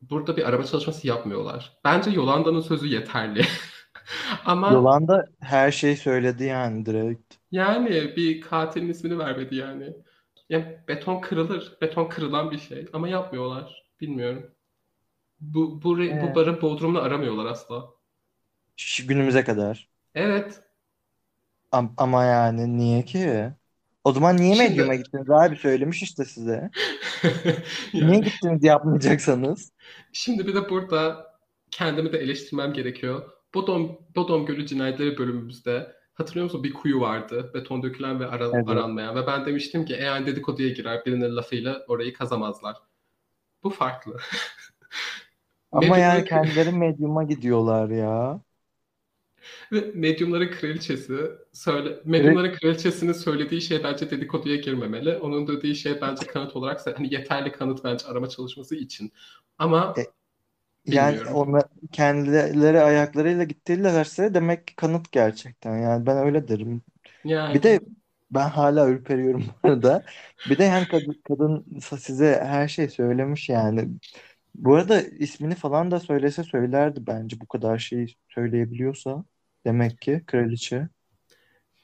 burada 0.00 0.36
bir 0.36 0.48
araba 0.48 0.64
çalışması 0.64 1.06
yapmıyorlar. 1.08 1.78
Bence 1.84 2.10
Yolanda'nın 2.10 2.60
sözü 2.60 2.86
yeterli. 2.86 3.42
Ama 4.44 4.70
Yolanda 4.72 5.26
her 5.40 5.70
şeyi 5.70 5.96
söyledi 5.96 6.44
yani 6.44 6.86
direkt. 6.86 7.34
yani 7.52 8.16
bir 8.16 8.40
katilin 8.40 8.88
ismini 8.88 9.18
vermedi 9.18 9.54
yani. 9.56 9.92
Ya 10.48 10.84
beton 10.88 11.20
kırılır. 11.20 11.78
Beton 11.82 12.08
kırılan 12.08 12.50
bir 12.50 12.58
şey. 12.58 12.86
Ama 12.92 13.08
yapmıyorlar. 13.08 13.84
Bilmiyorum. 14.00 14.50
Bu, 15.40 15.82
bu, 15.82 15.98
re- 15.98 16.34
bu 16.34 16.40
Evet. 16.40 16.62
bodrumunu 16.62 17.00
aramıyorlar 17.02 17.46
asla. 17.46 17.84
Şu 18.76 19.06
günümüze 19.06 19.44
kadar. 19.44 19.88
Evet. 20.14 20.60
Am- 21.72 21.92
ama 21.96 22.24
yani 22.24 22.76
niye 22.78 23.04
ki? 23.04 23.50
O 24.04 24.12
zaman 24.12 24.36
niye 24.36 24.54
Şimdi- 24.54 24.68
medyuma 24.70 24.94
gittiniz 24.94 25.30
abi 25.30 25.56
söylemiş 25.56 26.02
işte 26.02 26.24
size. 26.24 26.70
Niye 27.94 28.04
Yani 28.04 28.20
gittiniz 28.24 28.64
yapmayacaksanız? 28.64 29.72
şimdi 30.12 30.46
bir 30.46 30.54
de 30.54 30.70
burada 30.70 31.26
kendimi 31.70 32.12
de 32.12 32.18
eleştirmem 32.18 32.72
gerekiyor. 32.72 33.30
Bodom, 33.58 33.98
Bodom 34.16 34.46
Gölü 34.46 34.66
cinayetleri 34.66 35.18
bölümümüzde 35.18 35.96
hatırlıyor 36.14 36.44
musun 36.44 36.64
bir 36.64 36.72
kuyu 36.72 37.00
vardı. 37.00 37.50
Beton 37.54 37.82
dökülen 37.82 38.20
ve 38.20 38.26
ara- 38.26 38.50
Evet. 38.54 38.68
aranmayan. 38.68 39.16
Ve 39.16 39.26
ben 39.26 39.46
demiştim 39.46 39.84
ki 39.84 39.94
eğer 39.94 40.26
dedikoduya 40.26 40.68
girer 40.68 41.04
birinin 41.06 41.36
lafıyla 41.36 41.84
orayı 41.88 42.12
kazamazlar. 42.12 42.76
Bu 43.64 43.70
farklı. 43.70 44.16
Ama 45.72 45.98
yani 45.98 46.24
kendileri 46.24 46.72
medyuma 46.72 47.24
gidiyorlar 47.24 47.90
ya. 47.90 48.40
Ve 49.72 49.90
medyumların 49.94 50.50
kraliçesi 50.50 51.16
söyle 51.52 52.00
medyumların 52.04 52.52
kraliçesinin 52.52 53.12
söylediği 53.12 53.60
şey 53.62 53.84
bence 53.84 54.10
dedikoduya 54.10 54.56
girmemeli. 54.56 55.16
Onun 55.16 55.46
dediği 55.46 55.76
şey 55.76 56.00
bence 56.00 56.26
kanıt 56.26 56.56
olarak 56.56 56.86
hani 56.98 57.14
yeterli 57.14 57.52
kanıt 57.52 57.84
bence 57.84 58.06
arama 58.06 58.28
çalışması 58.28 58.76
için. 58.76 59.12
Ama 59.58 59.94
E, 59.98 60.02
Yani 60.88 61.20
onlar 61.30 61.64
kendileri 61.92 62.80
ayaklarıyla 62.80 63.44
gittilerse 63.44 64.34
demek 64.34 64.66
ki 64.66 64.76
kanıt 64.76 65.12
gerçekten. 65.12 65.78
Yani 65.78 66.06
ben 66.06 66.16
öyle 66.18 66.48
derim. 66.48 66.82
yani 67.24 67.54
Bir 67.54 67.62
de 67.62 67.80
ben 68.30 68.48
hala 68.50 68.88
ürperiyorum 68.90 69.46
bu 69.64 69.68
arada. 69.68 70.04
Bir 70.46 70.58
de 70.58 70.64
yani 70.64 70.88
kadın, 70.88 71.22
kadın 71.28 71.80
size 72.00 72.40
her 72.44 72.68
şey 72.68 72.88
söylemiş 72.88 73.48
yani. 73.48 73.88
Bu 74.54 74.74
arada 74.76 75.02
ismini 75.02 75.54
falan 75.54 75.90
da 75.90 76.00
söylese 76.00 76.44
söylerdi 76.44 77.06
bence 77.06 77.40
bu 77.40 77.48
kadar 77.48 77.78
şeyi 77.78 78.16
söyleyebiliyorsa. 78.28 79.24
Demek 79.66 80.00
ki 80.00 80.24
kraliçe. 80.26 80.88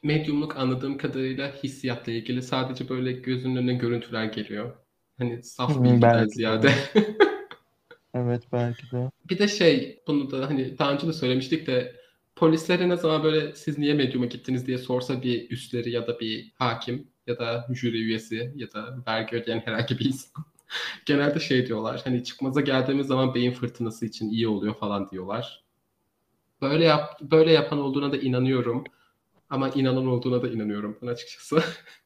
medyumluk 0.02 0.56
anladığım 0.56 0.98
kadarıyla 0.98 1.52
hissiyatla 1.62 2.12
ilgili 2.12 2.42
sadece 2.42 2.88
böyle 2.88 3.12
gözünün 3.12 3.56
önüne 3.56 3.74
görüntüler 3.74 4.24
geliyor. 4.24 4.76
Hani 5.18 5.42
saf 5.42 5.84
Hı, 5.84 5.84
bilgiden 5.84 6.26
ziyade. 6.26 6.72
Evet 8.14 8.42
belki 8.52 8.90
de. 8.90 9.10
Bir 9.30 9.38
de 9.38 9.48
şey 9.48 10.02
bunu 10.06 10.30
da 10.30 10.48
hani 10.48 10.78
daha 10.78 10.92
önce 10.92 11.06
de 11.06 11.12
söylemiştik 11.12 11.66
de 11.66 11.96
polislere 12.36 12.88
ne 12.88 12.96
zaman 12.96 13.22
böyle 13.22 13.54
siz 13.54 13.78
niye 13.78 13.94
medyuma 13.94 14.26
gittiniz 14.26 14.66
diye 14.66 14.78
sorsa 14.78 15.22
bir 15.22 15.50
üstleri 15.50 15.90
ya 15.90 16.06
da 16.06 16.20
bir 16.20 16.52
hakim 16.54 17.08
ya 17.26 17.38
da 17.38 17.66
jüri 17.74 17.96
üyesi 17.96 18.52
ya 18.56 18.72
da 18.72 18.98
vergi 19.06 19.36
ödeyen 19.36 19.62
herhangi 19.64 19.98
bir 19.98 20.04
insan 20.04 20.44
genelde 21.06 21.40
şey 21.40 21.66
diyorlar 21.66 22.00
hani 22.04 22.24
çıkmaza 22.24 22.60
geldiğimiz 22.60 23.06
zaman 23.06 23.34
beyin 23.34 23.52
fırtınası 23.52 24.06
için 24.06 24.30
iyi 24.30 24.48
oluyor 24.48 24.74
falan 24.74 25.10
diyorlar. 25.10 25.64
Böyle 26.62 26.84
yap 26.84 27.20
böyle 27.20 27.52
yapan 27.52 27.78
olduğuna 27.78 28.12
da 28.12 28.16
inanıyorum 28.16 28.84
ama 29.50 29.68
inanan 29.68 30.06
olduğuna 30.06 30.42
da 30.42 30.48
inanıyorum 30.48 30.98
ben 31.02 31.06
açıkçası. 31.06 31.62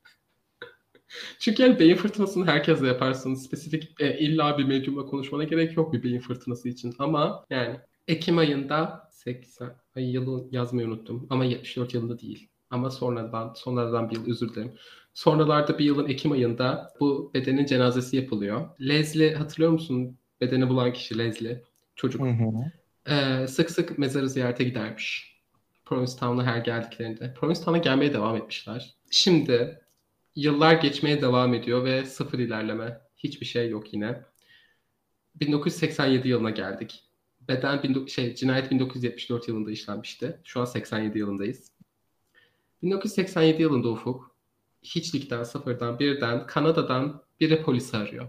Çünkü 1.38 1.62
yani 1.62 1.78
beyin 1.78 1.96
fırtınasını 1.96 2.46
herkesle 2.46 2.86
yaparsın. 2.86 3.34
Spesifik 3.34 4.00
e, 4.00 4.18
illa 4.18 4.58
bir 4.58 4.64
medyumla 4.64 5.06
konuşmana 5.06 5.44
gerek 5.44 5.76
yok 5.76 5.92
bir 5.92 6.02
beyin 6.02 6.20
fırtınası 6.20 6.68
için. 6.68 6.94
Ama 6.98 7.44
yani 7.50 7.80
Ekim 8.08 8.38
ayında 8.38 9.08
80 9.10 9.76
ay 9.96 10.10
yılı 10.10 10.48
yazmayı 10.50 10.88
unuttum 10.88 11.26
ama 11.30 11.44
74 11.44 11.94
yılında 11.94 12.18
değil. 12.18 12.48
Ama 12.70 12.90
sonradan 12.90 13.52
sonradan 13.56 14.10
bir 14.10 14.16
yıl 14.16 14.30
özür 14.30 14.54
dilerim. 14.54 14.72
Sonralarda 15.14 15.78
bir 15.78 15.84
yılın 15.84 16.08
Ekim 16.08 16.32
ayında 16.32 16.92
bu 17.00 17.30
bedenin 17.34 17.66
cenazesi 17.66 18.16
yapılıyor. 18.16 18.68
Leslie 18.80 19.34
hatırlıyor 19.34 19.72
musun? 19.72 20.18
Bedeni 20.40 20.68
bulan 20.68 20.92
kişi 20.92 21.18
Leslie. 21.18 21.62
Çocuk. 21.96 22.20
Hı 22.22 22.30
hı. 22.30 22.72
Ee, 23.12 23.46
sık 23.46 23.70
sık 23.70 23.98
mezarı 23.98 24.28
ziyarete 24.28 24.64
gidermiş. 24.64 25.38
Provincetown'a 25.84 26.46
her 26.46 26.58
geldiklerinde. 26.58 27.34
Provincetown'a 27.34 27.78
gelmeye 27.78 28.12
devam 28.12 28.36
etmişler. 28.36 28.94
Şimdi 29.10 29.80
yıllar 30.38 30.74
geçmeye 30.74 31.22
devam 31.22 31.54
ediyor 31.54 31.84
ve 31.84 32.04
sıfır 32.04 32.38
ilerleme. 32.38 33.00
Hiçbir 33.16 33.46
şey 33.46 33.70
yok 33.70 33.94
yine. 33.94 34.22
1987 35.34 36.28
yılına 36.28 36.50
geldik. 36.50 37.04
Beden 37.40 38.06
şey 38.06 38.34
cinayet 38.34 38.70
1974 38.70 39.48
yılında 39.48 39.70
işlenmişti. 39.70 40.40
Şu 40.44 40.60
an 40.60 40.64
87 40.64 41.18
yılındayız. 41.18 41.72
1987 42.82 43.62
yılında 43.62 43.88
Ufuk 43.88 44.36
hiçlikten, 44.82 45.42
sıfırdan, 45.42 45.98
birden 45.98 46.46
Kanada'dan 46.46 47.22
biri 47.40 47.62
polisi 47.62 47.96
arıyor. 47.96 48.28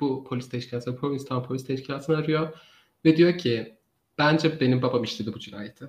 Bu 0.00 0.24
polis 0.24 0.48
teşkilatı, 0.48 0.96
Provincetown 0.96 1.48
polis 1.48 1.66
teşkilatını 1.66 2.16
arıyor 2.16 2.58
ve 3.04 3.16
diyor 3.16 3.38
ki 3.38 3.78
bence 4.18 4.60
benim 4.60 4.82
babam 4.82 5.04
işledi 5.04 5.34
bu 5.34 5.38
cinayeti. 5.38 5.84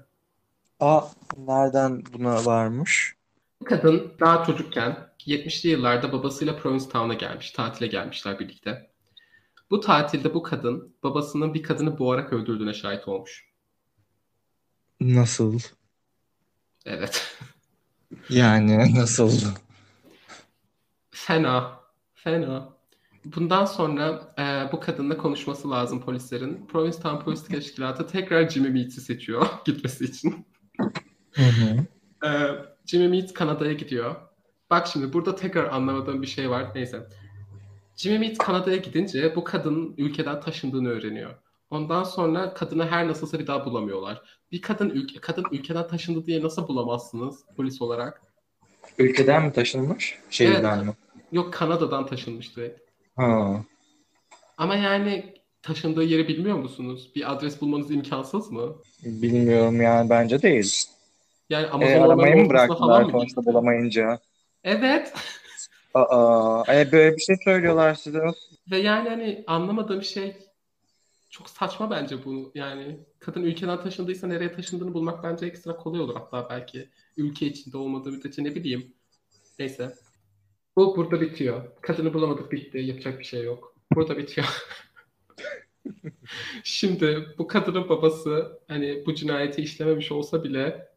Aa, 0.80 1.02
nereden 1.38 2.04
buna 2.14 2.46
varmış? 2.46 3.21
Kadın 3.66 4.14
daha 4.20 4.43
çocukken 4.45 5.12
70'li 5.20 5.70
yıllarda 5.70 6.12
babasıyla 6.12 6.57
Provincetown'a 6.57 7.14
gelmiş, 7.14 7.51
tatile 7.51 7.88
gelmişler 7.88 8.39
birlikte. 8.39 8.91
Bu 9.72 9.80
tatilde 9.80 10.34
bu 10.34 10.43
kadın 10.43 10.95
babasının 11.03 11.53
bir 11.53 11.64
kadını 11.64 11.99
boğarak 11.99 12.34
öldürdüğüne 12.34 12.74
şahit 12.74 13.07
olmuş. 13.07 13.51
Nasıl? 15.01 15.59
Evet. 16.86 17.38
Yani 18.30 18.95
nasıl? 18.99 19.32
Fena. 21.12 21.80
Fena. 22.14 22.74
Bundan 23.26 23.66
sonra 23.66 24.34
e, 24.39 24.72
bu 24.72 24.80
kadınla 24.80 25.18
konuşması 25.18 25.72
lazım 25.72 26.01
polislerin. 26.01 26.68
Provincetown 26.68 27.24
Polis 27.24 27.45
Teşkilatı 27.45 28.07
tekrar 28.07 28.49
Jimmy 28.49 28.70
Meads'i 28.70 29.01
seçiyor 29.01 29.47
gitmesi 29.66 30.05
için. 30.05 30.45
Hı 31.32 31.41
hı. 31.41 31.86
E, 32.28 32.32
Jimmy 32.92 33.08
Meads 33.08 33.34
Kanada'ya 33.34 33.74
gidiyor. 33.74 34.16
Bak 34.70 34.88
şimdi 34.88 35.14
burada 35.14 35.36
tekrar 35.36 35.70
anlamadığım 35.70 36.22
bir 36.22 36.28
şey 36.28 36.50
var. 36.50 36.66
Neyse. 36.76 37.08
Jimmy 37.96 38.20
Meads 38.20 38.38
Kanada'ya 38.38 38.78
gidince 38.78 39.36
bu 39.36 39.44
kadının 39.44 39.94
ülkeden 39.98 40.42
taşındığını 40.42 40.89
öğreniyor. 40.89 41.36
Ondan 41.70 42.04
sonra 42.04 42.54
kadını 42.54 42.88
her 42.88 43.08
nasılsa 43.08 43.39
bir 43.39 43.48
daha 43.48 43.66
bulamıyorlar. 43.66 44.22
Bir 44.52 44.62
kadın 44.62 44.89
ülke 44.89 45.20
kadın 45.20 45.46
ülkeden 45.52 45.88
taşındı 45.88 46.26
diye 46.26 46.42
nasıl 46.42 46.68
bulamazsınız 46.68 47.46
polis 47.58 47.82
olarak? 47.82 48.22
Ülkeden 48.98 49.46
mi 49.46 49.54
taşınmış? 49.54 50.20
Şehirden 50.30 50.86
mi? 50.86 50.94
Yok 51.32 51.54
Kanada'dan 51.54 52.06
taşınmış 52.06 52.58
direkt. 52.58 52.80
Ha. 53.16 53.64
Ama 54.58 54.76
yani 54.76 55.34
taşındığı 55.62 56.04
yeri 56.04 56.28
bilmiyor 56.28 56.58
musunuz? 56.58 57.12
Bir 57.16 57.32
adres 57.32 57.62
bulmanız 57.62 57.92
imkansız 57.92 58.52
mı? 58.52 58.76
Bilmiyorum 59.04 59.82
yani 59.82 60.10
bence 60.10 60.42
değil. 60.42 60.86
Yani 61.52 61.66
E, 61.66 61.70
Amazon 61.70 62.02
aramayı 62.02 62.34
ormanının 62.34 62.43
mı 62.43 62.49
bıraktılar 62.49 63.02
gitti? 63.06 63.36
bulamayınca? 63.45 64.20
Evet. 64.64 65.14
Aa, 65.93 66.64
e, 66.76 66.91
böyle 66.91 67.16
bir 67.16 67.22
şey 67.22 67.36
söylüyorlar 67.43 67.93
size. 67.93 68.24
Ve 68.72 68.78
yani 68.78 69.10
hani 69.10 69.43
anlamadığım 69.47 70.04
şey 70.04 70.36
çok 71.30 71.49
saçma 71.49 71.91
bence 71.91 72.26
bu. 72.26 72.52
Yani 72.56 72.99
kadın 73.20 73.43
ülkeden 73.43 73.82
taşındıysa 73.82 74.28
nereye 74.28 74.52
taşındığını 74.52 74.93
bulmak 74.93 75.24
bence 75.24 75.45
ekstra 75.45 75.78
kolay 75.78 76.02
olur. 76.02 76.16
Hatta 76.16 76.49
belki 76.49 76.89
ülke 77.18 77.45
içinde 77.45 77.78
olmadığı 77.78 78.12
müddetçe 78.12 78.43
ne 78.43 78.56
bileyim. 78.56 78.93
Neyse. 79.60 79.93
Bu 80.76 80.97
burada 80.97 81.22
bitiyor. 81.22 81.72
Kadını 81.82 82.14
bulamadık 82.14 82.52
bitti. 82.52 82.78
Yapacak 82.78 83.20
bir 83.20 83.24
şey 83.24 83.43
yok. 83.43 83.76
Burada 83.95 84.18
bitiyor. 84.18 84.47
Şimdi 86.64 87.36
bu 87.38 87.47
kadının 87.47 87.89
babası 87.89 88.60
hani 88.68 89.04
bu 89.06 89.16
cinayeti 89.16 89.62
işlememiş 89.62 90.12
olsa 90.12 90.43
bile 90.43 90.91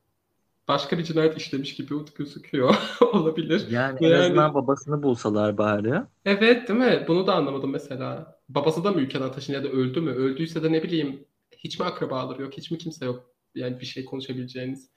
başka 0.69 0.99
bir 0.99 1.05
cinayet 1.05 1.37
işlemiş 1.37 1.75
gibi 1.75 1.95
gözüküyor. 2.15 2.75
Olabilir. 3.13 3.71
Yani 3.71 4.01
Ve 4.01 4.07
en 4.07 4.11
yani- 4.11 4.23
azından 4.25 4.55
babasını 4.55 5.03
bulsalar 5.03 5.59
bari. 5.59 5.95
Evet 6.25 6.69
değil 6.69 6.79
mi? 6.79 7.05
Bunu 7.09 7.27
da 7.27 7.35
anlamadım 7.35 7.71
mesela. 7.71 8.39
Babası 8.49 8.85
da 8.85 8.93
mı 8.93 9.01
ülkeden 9.01 9.33
taşındı 9.33 9.59
ya 9.59 9.65
da 9.65 9.69
öldü 9.69 10.01
mü? 10.01 10.11
Öldüyse 10.11 10.63
de 10.63 10.73
ne 10.73 10.83
bileyim 10.83 11.25
hiç 11.57 11.79
mi 11.79 11.87
akrabaları 11.87 12.43
yok? 12.43 12.53
Hiç 12.57 12.71
mi 12.71 12.79
kimse 12.79 13.05
yok? 13.05 13.31
Yani 13.55 13.81
bir 13.81 13.87
şey 13.87 14.05
konuşabileceğiniz. 14.05 14.91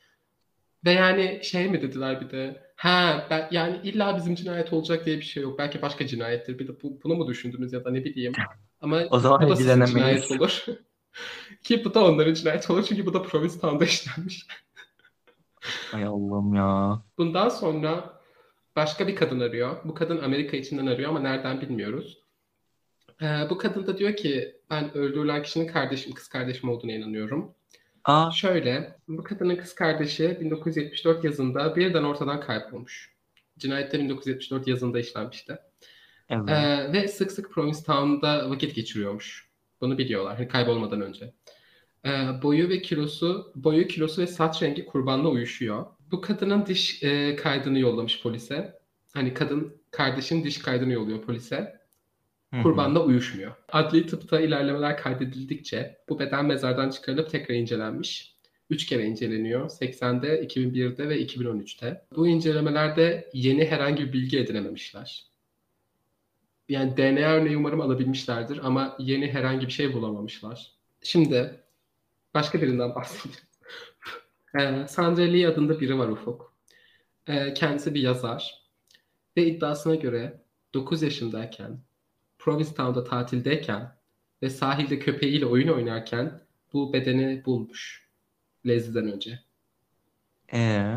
Ve 0.86 0.92
yani 0.92 1.40
şey 1.44 1.70
mi 1.70 1.82
dediler 1.82 2.22
bir 2.22 2.30
de 2.30 2.62
ha 2.76 3.28
ben, 3.30 3.48
yani 3.52 3.80
illa 3.84 4.18
bizim 4.18 4.36
cinayet 4.36 4.74
olacak 4.74 5.06
diye 5.06 5.18
bir 5.18 5.22
şey 5.22 5.44
yok. 5.44 5.60
Belki 5.60 5.82
başka 5.82 6.08
cinayettir. 6.08 6.60
Bir 6.60 6.68
de 6.68 6.82
bu, 6.84 7.00
bunu 7.04 7.16
mu 7.16 7.28
düşündünüz 7.28 7.74
ya 7.74 7.86
da 7.86 7.92
ne 7.92 8.06
bileyim. 8.06 8.34
Ama 8.82 9.02
O 9.12 9.20
zaman 9.20 9.42
bu 9.42 9.50
da 9.50 9.56
sizin 9.56 9.86
cinayet 9.86 10.32
olur. 10.32 10.66
Ki 11.64 11.86
bu 11.86 11.94
da 11.94 12.06
onların 12.06 12.34
cinayeti 12.34 12.74
olur 12.74 12.84
çünkü 12.84 13.06
bu 13.06 13.14
da 13.14 13.22
Provincetown'da 13.22 13.86
işlenmiş. 13.86 14.48
Ay 15.94 16.04
Allah'ım 16.04 16.54
ya. 16.54 17.02
Bundan 17.18 17.50
sonra 17.50 18.22
başka 18.76 19.08
bir 19.08 19.16
kadın 19.16 19.40
arıyor. 19.40 19.78
Bu 19.84 19.94
kadın 19.94 20.22
Amerika 20.22 20.58
içinden 20.58 20.88
arıyor 20.88 21.10
ama 21.10 21.20
nereden 21.20 21.62
bilmiyoruz. 21.62 22.18
Ee, 23.22 23.48
bu 23.50 23.58
kadın 23.58 23.88
da 23.88 23.98
diyor 23.98 24.16
ki 24.16 24.56
ben 24.70 24.98
öldürülen 24.98 25.44
kişinin 25.44 25.68
kardeşim, 25.68 26.14
kız 26.14 26.28
kardeşim 26.28 26.70
olduğuna 26.70 26.92
inanıyorum. 26.92 27.54
Aa, 28.04 28.32
Şöyle, 28.32 28.98
bu 29.08 29.24
kadının 29.24 29.56
kız 29.56 29.76
kardeşi 29.76 30.38
1974 30.42 31.24
yazında 31.24 31.76
birden 31.76 32.04
ortadan 32.04 32.40
kaybolmuş. 32.40 33.16
Cinayet 33.58 33.92
de 33.92 34.00
1974 34.00 34.68
yazında 34.68 35.00
işlenmişti. 35.00 35.58
evet. 36.30 36.50
Ee, 36.50 36.94
ve 36.94 37.08
sık 37.08 37.32
sık 37.32 37.52
Provincetown'da 37.52 38.50
vakit 38.50 38.76
geçiriyormuş. 38.76 39.48
Bunu 39.82 39.98
biliyorlar 39.98 40.36
hani 40.36 40.48
kaybolmadan 40.48 41.02
önce. 41.02 41.34
Ee, 42.08 42.42
boyu 42.44 42.70
ve 42.70 42.82
kilosu, 42.82 43.52
boyu 43.56 43.88
kilosu 43.88 44.22
ve 44.22 44.28
saç 44.28 44.64
rengi 44.64 44.86
kurbanla 44.86 45.30
uyuşuyor. 45.30 45.86
Bu 46.12 46.22
kadının 46.22 46.66
diş 46.66 47.04
e, 47.04 47.36
kaydını 47.36 47.80
yollamış 47.80 48.22
polise. 48.22 48.80
Hani 49.14 49.34
kadın 49.34 49.82
kardeşin 49.92 50.44
diş 50.44 50.58
kaydını 50.58 50.94
yolluyor 50.94 51.22
polise. 51.22 51.78
Kurbanla 52.64 53.04
uyuşmuyor. 53.04 53.52
Adli 53.72 54.06
tıpta 54.08 54.40
ilerlemeler 54.40 54.98
kaydedildikçe 54.98 55.98
bu 56.10 56.20
beden 56.20 56.46
mezardan 56.46 56.90
çıkarılıp 56.90 57.30
tekrar 57.30 57.56
incelenmiş. 57.56 58.38
Üç 58.70 58.86
kere 58.86 59.06
inceleniyor. 59.06 59.70
80'de, 59.70 60.46
2001'de 60.46 61.10
ve 61.10 61.22
2013'te. 61.22 62.06
Bu 62.16 62.28
incelemelerde 62.28 63.30
yeni 63.34 63.66
herhangi 63.66 64.08
bir 64.08 64.14
bilgi 64.14 64.40
edinememişler. 64.40 65.26
Yani 66.70 66.98
DNA 66.98 67.34
örneği 67.34 67.58
umarım 67.58 67.82
alabilmişlerdir 67.82 68.60
ama 68.64 68.96
yeni 69.00 69.32
herhangi 69.32 69.68
bir 69.68 69.72
şey 69.72 69.94
bulamamışlar. 69.94 70.72
Şimdi 71.02 71.64
başka 72.38 72.62
birinden 72.62 72.96
bahsedeyim. 72.96 73.40
Ee, 74.60 74.88
Sandra 74.88 75.22
Lee 75.24 75.48
adında 75.48 75.80
biri 75.80 75.98
var 75.98 76.08
Ufuk. 76.08 76.54
Ee, 77.28 77.54
kendisi 77.54 77.94
bir 77.94 78.02
yazar. 78.02 78.64
Ve 79.38 79.46
iddiasına 79.46 79.96
göre 79.96 80.42
9 80.74 81.02
yaşındayken 81.02 81.80
Provincetown'da 82.40 83.04
tatildeyken 83.04 83.98
ve 84.44 84.50
sahilde 84.50 85.00
köpeğiyle 85.00 85.46
oyun 85.46 85.68
oynarken 85.68 86.42
bu 86.74 86.94
bedeni 86.94 87.46
bulmuş. 87.46 88.10
Leslie'den 88.68 89.12
önce. 89.12 89.40
Ee, 90.54 90.96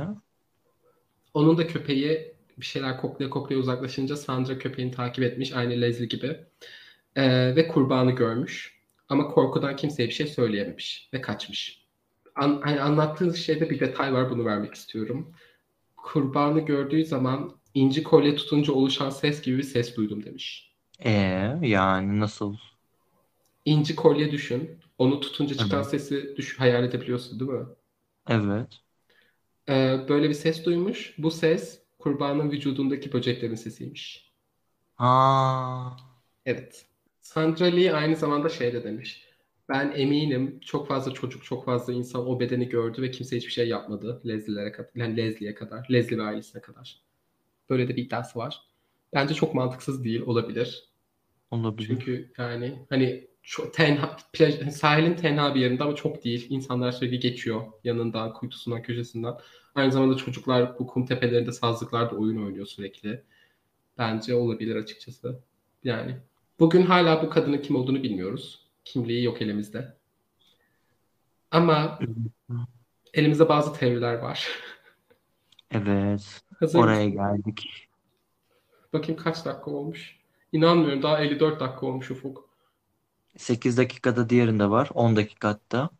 Onun 1.34 1.58
da 1.58 1.66
köpeği 1.66 2.34
bir 2.58 2.66
şeyler 2.66 3.00
koklaya 3.00 3.30
koklaya 3.30 3.58
uzaklaşınca 3.58 4.16
Sandra 4.16 4.58
köpeğini 4.58 4.92
takip 4.92 5.24
etmiş 5.24 5.52
aynı 5.52 5.80
Leslie 5.80 6.06
gibi. 6.06 6.40
Ee, 7.16 7.56
ve 7.56 7.68
kurbanı 7.68 8.10
görmüş. 8.10 8.79
Ama 9.10 9.28
korkudan 9.28 9.76
kimseye 9.76 10.08
bir 10.08 10.14
şey 10.14 10.28
söyleyememiş 10.28 11.10
ve 11.14 11.22
kaçmış. 11.22 11.86
An, 12.36 12.60
hani 12.64 12.82
anlattığı 12.82 13.38
şeyde 13.38 13.70
bir 13.70 13.80
detay 13.80 14.14
var 14.14 14.30
bunu 14.30 14.46
vermek 14.46 14.74
istiyorum. 14.74 15.32
Kurbanı 15.96 16.60
gördüğü 16.60 17.04
zaman 17.06 17.60
inci 17.74 18.02
kolye 18.02 18.36
tutunca 18.36 18.74
oluşan 18.74 19.10
ses 19.10 19.42
gibi 19.42 19.58
bir 19.58 19.64
ses 19.64 19.96
duydum 19.96 20.24
demiş. 20.24 20.72
ee, 20.98 21.58
yani 21.62 22.20
nasıl? 22.20 22.56
İnci 23.64 23.96
kolye 23.96 24.32
düşün. 24.32 24.78
Onu 24.98 25.20
tutunca 25.20 25.54
çıkan 25.56 25.82
Evet. 25.82 25.90
sesi 25.90 26.36
düş 26.36 26.60
hayal 26.60 26.84
edebiliyorsun 26.84 27.40
değil 27.40 27.50
mi? 27.50 27.66
Evet. 28.28 28.82
Ee, 29.68 30.06
böyle 30.08 30.28
bir 30.28 30.34
ses 30.34 30.64
duymuş. 30.64 31.14
Bu 31.18 31.30
ses 31.30 31.82
kurbanın 31.98 32.50
vücudundaki 32.50 33.12
böceklerin 33.12 33.54
sesiymiş. 33.54 34.32
Aa, 34.98 35.96
Evet. 36.44 36.86
Sandra 37.20 37.64
Lee 37.64 37.92
aynı 37.92 38.16
zamanda 38.16 38.48
şey 38.48 38.72
de 38.72 38.84
demiş. 38.84 39.24
Ben 39.68 39.92
eminim 39.96 40.60
çok 40.60 40.88
fazla 40.88 41.12
çocuk, 41.12 41.44
çok 41.44 41.64
fazla 41.64 41.92
insan 41.92 42.28
o 42.28 42.40
bedeni 42.40 42.68
gördü 42.68 43.02
ve 43.02 43.10
kimse 43.10 43.36
hiçbir 43.36 43.52
şey 43.52 43.68
yapmadı. 43.68 44.22
Leslie'lere 44.26 44.72
kadar, 44.72 44.90
yani 44.94 45.16
Leslie'ye 45.16 45.54
kadar, 45.54 45.86
Leslie 45.90 46.18
ve 46.18 46.22
ailesine 46.22 46.62
kadar. 46.62 47.02
Böyle 47.70 47.88
de 47.88 47.96
bir 47.96 48.02
iddiası 48.06 48.38
var. 48.38 48.62
Bence 49.14 49.34
çok 49.34 49.54
mantıksız 49.54 50.04
değil, 50.04 50.20
olabilir. 50.20 50.84
olabilir. 51.50 51.86
Çünkü 51.88 52.32
yani 52.38 52.86
hani 52.88 53.28
çok 53.42 53.74
tenha, 53.74 54.16
plaj, 54.32 54.70
sahilin 54.70 55.14
tenha 55.14 55.54
bir 55.54 55.60
yerinde 55.60 55.84
ama 55.84 55.94
çok 55.94 56.24
değil. 56.24 56.46
İnsanlar 56.50 56.92
sürekli 56.92 57.20
geçiyor 57.20 57.62
yanından, 57.84 58.32
kuytusundan, 58.32 58.82
köşesinden. 58.82 59.34
Aynı 59.74 59.92
zamanda 59.92 60.16
çocuklar 60.16 60.78
bu 60.78 60.86
kum 60.86 61.06
tepelerinde, 61.06 61.52
sazlıklarda 61.52 62.16
oyun 62.16 62.44
oynuyor 62.46 62.66
sürekli. 62.66 63.22
Bence 63.98 64.34
olabilir 64.34 64.76
açıkçası. 64.76 65.40
Yani 65.84 66.16
bugün 66.60 66.82
hala 66.82 67.22
bu 67.22 67.30
kadının 67.30 67.58
kim 67.58 67.76
olduğunu 67.76 68.02
bilmiyoruz. 68.02 68.66
Kimliği 68.84 69.24
yok 69.24 69.42
elimizde. 69.42 69.96
Ama 71.50 71.98
elimizde 73.14 73.48
bazı 73.48 73.72
teoriler 73.72 74.14
var. 74.14 74.48
Evet. 75.72 76.42
Hazır 76.60 76.78
Oraya 76.78 77.04
mısın? 77.08 77.12
geldik. 77.12 77.88
Bakayım 78.92 79.22
kaç 79.22 79.44
dakika 79.44 79.70
olmuş. 79.70 80.16
İnanmıyorum 80.52 81.02
daha 81.02 81.18
54 81.20 81.60
dakika 81.60 81.86
olmuş 81.86 82.10
Ufuk. 82.10 82.48
8 83.36 83.76
dakikada 83.78 84.30
diğerinde 84.30 84.70
var. 84.70 84.90
10 84.94 85.16
dakika 85.16 85.48
hatta. 85.48 85.90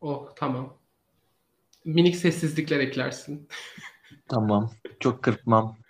Oh 0.00 0.28
tamam. 0.36 0.76
Minik 1.84 2.16
sessizlikler 2.16 2.80
eklersin. 2.80 3.48
Tamam. 4.28 4.70
Çok 5.00 5.22
kırpmam. 5.22 5.76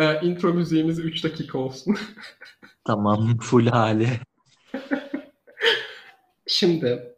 Ee, 0.00 0.20
intro 0.26 0.54
müziğimiz 0.54 0.98
3 0.98 1.24
dakika 1.24 1.58
olsun. 1.58 1.96
Tamam. 2.88 3.38
Full 3.38 3.66
hali. 3.66 4.08
Şimdi 6.46 7.14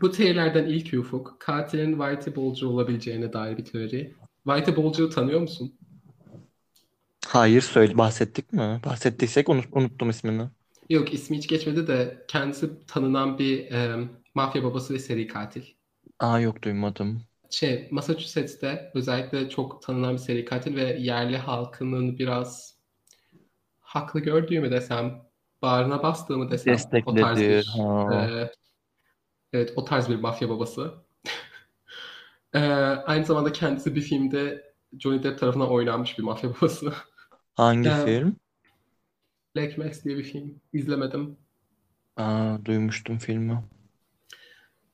bu 0.00 0.10
teorilerden 0.12 0.64
ilk 0.64 0.94
ufuk 0.94 1.36
katilin 1.40 1.98
Whitey 1.98 2.36
Bulger 2.36 2.66
olabileceğine 2.66 3.32
dair 3.32 3.58
bir 3.58 3.64
teori. 3.64 4.14
Whitey 4.44 4.76
Bulger'ı 4.76 5.10
tanıyor 5.10 5.40
musun? 5.40 5.74
Hayır 7.26 7.60
söyle. 7.60 7.98
Bahsettik 7.98 8.52
mi? 8.52 8.80
Bahsettiysek 8.84 9.48
unut- 9.48 9.68
unuttum 9.72 10.10
ismini. 10.10 10.42
Yok 10.90 11.14
ismi 11.14 11.36
hiç 11.38 11.48
geçmedi 11.48 11.86
de 11.86 12.24
kendisi 12.28 12.86
tanınan 12.86 13.38
bir 13.38 13.70
e, 13.72 14.08
mafya 14.34 14.64
babası 14.64 14.94
ve 14.94 14.98
seri 14.98 15.26
katil. 15.26 15.62
Aa 16.20 16.40
yok 16.40 16.62
duymadım. 16.62 17.22
Şey, 17.50 17.88
Massachusetts'te 17.90 18.90
özellikle 18.94 19.48
çok 19.48 19.82
tanınan 19.82 20.12
bir 20.12 20.18
seri 20.18 20.44
katil 20.44 20.76
ve 20.76 20.96
yerli 21.00 21.36
halkının 21.36 22.18
biraz 22.18 22.71
haklı 23.92 24.20
gördüğü 24.20 24.60
mü 24.60 24.70
desem, 24.70 25.22
bağrına 25.62 26.02
bastığı 26.02 26.38
mı 26.38 26.50
desem 26.50 26.76
o 27.06 27.14
tarz 27.14 27.40
bir 27.40 27.66
Ha. 27.66 28.14
e, 28.14 28.50
evet 29.52 29.72
o 29.76 29.84
tarz 29.84 30.08
bir 30.08 30.16
mafya 30.16 30.48
babası. 30.48 30.94
E, 32.54 32.60
aynı 33.06 33.24
zamanda 33.24 33.52
kendisi 33.52 33.94
bir 33.94 34.00
filmde 34.00 34.74
Johnny 34.98 35.22
Depp 35.22 35.38
tarafından 35.40 35.70
oynanmış 35.70 36.18
bir 36.18 36.22
mafya 36.22 36.50
babası. 36.50 36.92
Hangi 37.54 37.88
Ee, 37.88 38.04
film? 38.04 38.36
Black 39.56 39.78
Mass 39.78 40.04
diye 40.04 40.16
bir 40.18 40.22
film. 40.22 40.60
İzlemedim. 40.72 41.36
Aa, 42.16 42.64
duymuştum 42.64 43.18
filmi. 43.18 43.64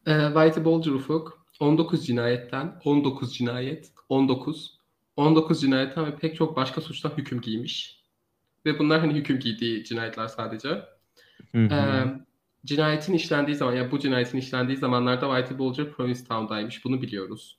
E, 0.07 0.27
Whitey 0.27 0.65
Bulger 0.65 0.93
Ufuk 0.93 1.47
19 1.61 2.07
cinayetten 2.07 2.81
19 2.85 3.35
cinayet 3.35 3.93
19 4.09 4.79
19 5.17 5.61
cinayetten 5.61 6.07
ve 6.07 6.17
pek 6.17 6.37
çok 6.37 6.57
başka 6.57 6.81
suçtan 6.81 7.11
hüküm 7.17 7.41
giymiş. 7.41 7.98
Ve 8.67 8.79
bunlar 8.79 9.01
hani 9.01 9.15
hüküm 9.15 9.39
giydiği 9.39 9.85
cinayetler 9.85 10.29
sadece. 10.29 10.69
Hı 11.53 11.59
hı. 11.59 11.75
Ee, 11.75 12.05
cinayetin 12.65 13.13
işlendiği 13.13 13.57
zaman, 13.57 13.73
yani 13.73 13.91
bu 13.91 13.99
cinayetin 13.99 14.39
işlendiği 14.39 14.79
zamanlarda 14.79 15.37
Whitey 15.37 15.59
Bulger 15.59 15.93
Provincetown'daymış. 15.93 16.85
Bunu 16.85 17.03
biliyoruz. 17.03 17.59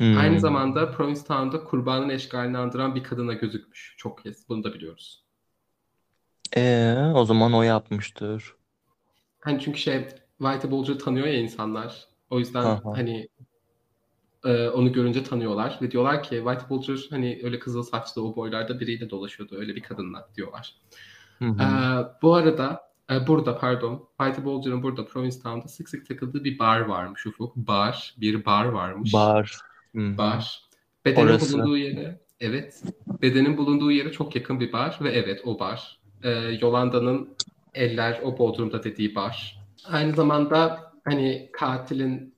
Hmm. 0.00 0.18
Aynı 0.18 0.40
zamanda 0.40 0.90
Provincetown'da 0.90 1.64
kurbanın 1.64 2.08
eşkalini 2.08 2.58
andıran 2.58 2.94
bir 2.94 3.02
kadına 3.02 3.32
gözükmüş. 3.32 3.94
Çok 3.98 4.22
kez. 4.22 4.48
Bunu 4.48 4.64
da 4.64 4.74
biliyoruz. 4.74 5.24
Ee, 6.56 6.96
o 7.14 7.24
zaman 7.24 7.52
o 7.52 7.62
yapmıştır. 7.62 8.54
Hani 9.40 9.60
çünkü 9.60 9.78
şey 9.78 10.08
Whitey 10.38 10.70
Bulger'ı 10.70 10.98
tanıyor 10.98 11.26
ya 11.26 11.38
insanlar. 11.38 12.04
O 12.30 12.38
yüzden 12.38 12.64
Aha. 12.64 12.82
hani 12.84 13.28
e, 14.44 14.68
onu 14.68 14.92
görünce 14.92 15.22
tanıyorlar 15.22 15.78
ve 15.82 15.90
diyorlar 15.90 16.22
ki 16.22 16.42
Whitey 16.44 16.68
Bulger 16.68 17.06
hani 17.10 17.40
öyle 17.44 17.58
kızıl 17.58 17.82
saçlı 17.82 18.24
o 18.24 18.36
boylarda 18.36 18.80
biriyle 18.80 19.10
dolaşıyordu. 19.10 19.56
Öyle 19.58 19.76
bir 19.76 19.82
kadınla 19.82 20.28
diyorlar. 20.36 20.74
Hı 21.38 21.44
hı. 21.44 21.62
Ee, 21.62 22.22
bu 22.22 22.34
arada 22.34 22.80
e, 23.10 23.26
burada 23.26 23.58
pardon 23.58 24.08
Whitey 24.18 24.44
Bulger'ın 24.44 24.82
burada 24.82 25.06
Provincetown'da 25.06 25.68
sık 25.68 25.88
sık 25.88 26.06
takıldığı 26.08 26.44
bir 26.44 26.58
bar 26.58 26.80
varmış 26.80 27.26
Ufuk. 27.26 27.56
Bar. 27.56 28.14
Bir 28.20 28.44
bar 28.44 28.64
varmış. 28.64 29.12
Bar. 29.12 29.58
Hı 29.94 30.00
hı. 30.00 30.18
Bar. 30.18 30.60
Bedenin 31.04 31.26
Orası. 31.26 31.58
bulunduğu 31.58 31.76
yere 31.76 32.20
evet. 32.40 32.82
Bedenin 33.22 33.56
bulunduğu 33.56 33.92
yere 33.92 34.12
çok 34.12 34.36
yakın 34.36 34.60
bir 34.60 34.72
bar 34.72 34.98
ve 35.00 35.10
evet 35.10 35.40
o 35.44 35.58
bar. 35.58 35.98
Ee, 36.22 36.30
Yolanda'nın 36.60 37.36
eller 37.74 38.20
o 38.22 38.38
Bodrum'da 38.38 38.84
dediği 38.84 39.14
bar. 39.14 39.64
Aynı 39.84 40.12
zamanda 40.14 40.92
hani 41.04 41.48
katilin 41.52 42.33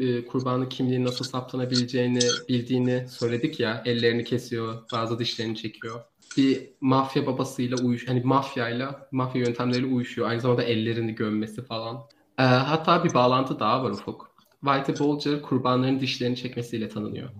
e, 0.00 0.26
kurbanın 0.26 0.68
kimliği 0.68 1.04
nasıl 1.04 1.24
saptanabileceğini 1.24 2.20
bildiğini 2.48 3.08
söyledik 3.08 3.60
ya. 3.60 3.82
Ellerini 3.86 4.24
kesiyor, 4.24 4.74
bazı 4.92 5.18
dişlerini 5.18 5.56
çekiyor. 5.56 6.00
Bir 6.36 6.70
mafya 6.80 7.26
babasıyla 7.26 7.76
uyuş, 7.84 8.08
hani 8.08 8.20
mafyayla, 8.20 9.08
mafya 9.12 9.40
yöntemleriyle 9.40 9.94
uyuşuyor. 9.94 10.28
Aynı 10.28 10.40
zamanda 10.40 10.62
ellerini 10.62 11.14
gömmesi 11.14 11.64
falan. 11.64 11.96
E, 12.38 12.42
hatta 12.42 13.04
bir 13.04 13.14
bağlantı 13.14 13.60
daha 13.60 13.84
var 13.84 13.90
Ufuk. 13.90 14.32
Whitey 14.64 15.06
Bulger 15.06 15.42
kurbanların 15.42 16.00
dişlerini 16.00 16.36
çekmesiyle 16.36 16.88
tanınıyor. 16.88 17.30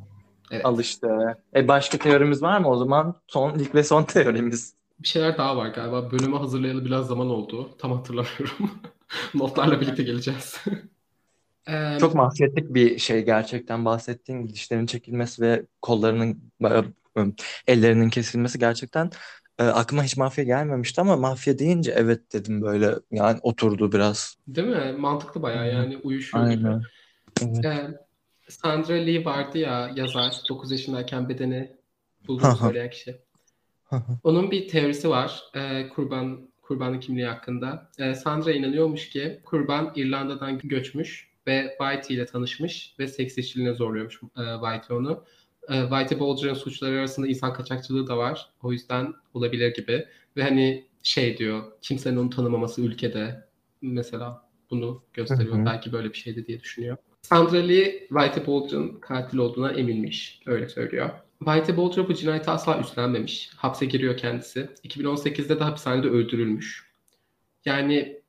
Evet. 0.50 0.66
Al 0.66 0.80
işte. 0.80 1.08
E 1.54 1.68
başka 1.68 1.98
teorimiz 1.98 2.42
var 2.42 2.58
mı 2.58 2.68
o 2.68 2.76
zaman? 2.76 3.14
Son 3.28 3.58
ilk 3.58 3.74
ve 3.74 3.84
son 3.84 4.04
teorimiz. 4.04 4.74
Bir 4.98 5.08
şeyler 5.08 5.38
daha 5.38 5.56
var 5.56 5.68
galiba. 5.68 6.10
Bölümü 6.10 6.36
hazırlayalı 6.36 6.84
biraz 6.84 7.06
zaman 7.06 7.30
oldu. 7.30 7.70
Tam 7.78 7.92
hatırlamıyorum. 7.92 8.70
Notlarla 9.34 9.80
birlikte 9.80 10.02
geleceğiz. 10.02 10.64
Çok 12.00 12.14
mahvetlik 12.14 12.74
bir 12.74 12.98
şey 12.98 13.24
gerçekten 13.24 13.84
bahsettiğin 13.84 14.48
dişlerin 14.48 14.86
çekilmesi 14.86 15.42
ve 15.42 15.66
kollarının 15.82 16.52
ellerinin 17.66 18.10
kesilmesi 18.10 18.58
gerçekten 18.58 19.10
e, 19.58 19.64
aklıma 19.64 20.04
hiç 20.04 20.16
mafya 20.16 20.44
gelmemişti 20.44 21.00
ama 21.00 21.16
mafya 21.16 21.58
deyince 21.58 21.92
evet 21.96 22.32
dedim 22.32 22.62
böyle 22.62 22.94
yani 23.10 23.38
oturdu 23.42 23.92
biraz. 23.92 24.36
Değil 24.46 24.68
mi? 24.68 24.94
Mantıklı 24.98 25.42
bayağı 25.42 25.72
yani 25.72 25.96
uyuşuyor 25.96 26.44
Aynen. 26.44 26.58
gibi. 26.58 26.86
Evet. 27.42 27.64
Ee, 27.64 27.98
Sandra 28.48 28.94
Lee 28.94 29.24
vardı 29.24 29.58
ya 29.58 29.90
yazar 29.96 30.42
9 30.48 30.72
yaşındayken 30.72 31.28
bedeni 31.28 31.76
bulduğunu 32.28 32.56
söyleyen 32.56 32.90
kişi. 32.90 33.16
Onun 34.22 34.50
bir 34.50 34.68
teorisi 34.68 35.08
var 35.08 35.42
e, 35.54 35.88
kurban 35.88 36.52
kurbanın 36.62 37.00
kimliği 37.00 37.26
hakkında. 37.26 37.90
E, 37.98 38.14
Sandra 38.14 38.52
inanıyormuş 38.52 39.08
ki 39.08 39.40
kurban 39.44 39.92
İrlanda'dan 39.96 40.58
göçmüş 40.58 41.31
ve 41.46 41.76
Whitey 41.78 42.16
ile 42.16 42.26
tanışmış 42.26 42.94
ve 42.98 43.08
seks 43.08 43.38
işçiliğine 43.38 43.74
zorluyormuş 43.74 44.20
e, 44.22 44.42
Whitey 44.62 44.96
onu. 44.96 45.24
E, 45.68 45.80
Whitey 45.80 46.18
Bulger'ın 46.18 46.54
suçları 46.54 46.98
arasında 46.98 47.26
insan 47.26 47.52
kaçakçılığı 47.52 48.06
da 48.06 48.16
var. 48.16 48.50
O 48.62 48.72
yüzden 48.72 49.14
olabilir 49.34 49.74
gibi. 49.74 50.06
Ve 50.36 50.42
hani 50.42 50.86
şey 51.02 51.38
diyor 51.38 51.62
kimsenin 51.82 52.16
onu 52.16 52.30
tanımaması 52.30 52.82
ülkede 52.82 53.48
mesela 53.82 54.48
bunu 54.70 55.02
gösteriyor. 55.12 55.56
Hı 55.56 55.60
hı. 55.60 55.66
Belki 55.66 55.92
böyle 55.92 56.08
bir 56.08 56.18
şeydi 56.18 56.46
diye 56.46 56.60
düşünüyor. 56.60 56.96
Sandra 57.22 57.58
Lee 57.58 58.06
Whitey 58.08 58.46
Bulger'ın 58.46 59.00
katil 59.00 59.38
olduğuna 59.38 59.72
eminmiş. 59.72 60.42
Öyle 60.46 60.68
söylüyor. 60.68 61.10
Whitey 61.38 61.76
Bulger 61.76 62.08
bu 62.08 62.14
cinayeti 62.14 62.50
asla 62.50 62.80
üstlenmemiş. 62.80 63.50
Hapse 63.56 63.86
giriyor 63.86 64.16
kendisi. 64.16 64.60
2018'de 64.84 65.60
de 65.60 65.64
hapishanede 65.64 66.08
öldürülmüş. 66.08 66.92
Yani 67.64 68.22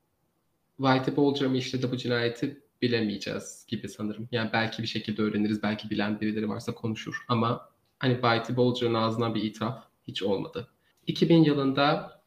Whitey 0.77 1.15
Bulger 1.15 1.47
mı 1.47 1.57
işledi 1.57 1.91
bu 1.91 1.97
cinayeti 1.97 2.62
bilemeyeceğiz 2.83 3.65
gibi 3.67 3.89
sanırım. 3.89 4.27
Yani 4.31 4.49
belki 4.53 4.81
bir 4.81 4.87
şekilde 4.87 5.21
öğreniriz. 5.21 5.63
Belki 5.63 5.89
bilen 5.89 6.21
birileri 6.21 6.49
varsa 6.49 6.75
konuşur. 6.75 7.25
Ama 7.27 7.69
hani 7.99 8.13
Whitey 8.13 8.55
Bulger'ın 8.55 8.93
ağzından 8.93 9.35
bir 9.35 9.43
itiraf 9.43 9.83
hiç 10.07 10.23
olmadı. 10.23 10.67
2000 11.07 11.43
yılında 11.43 12.19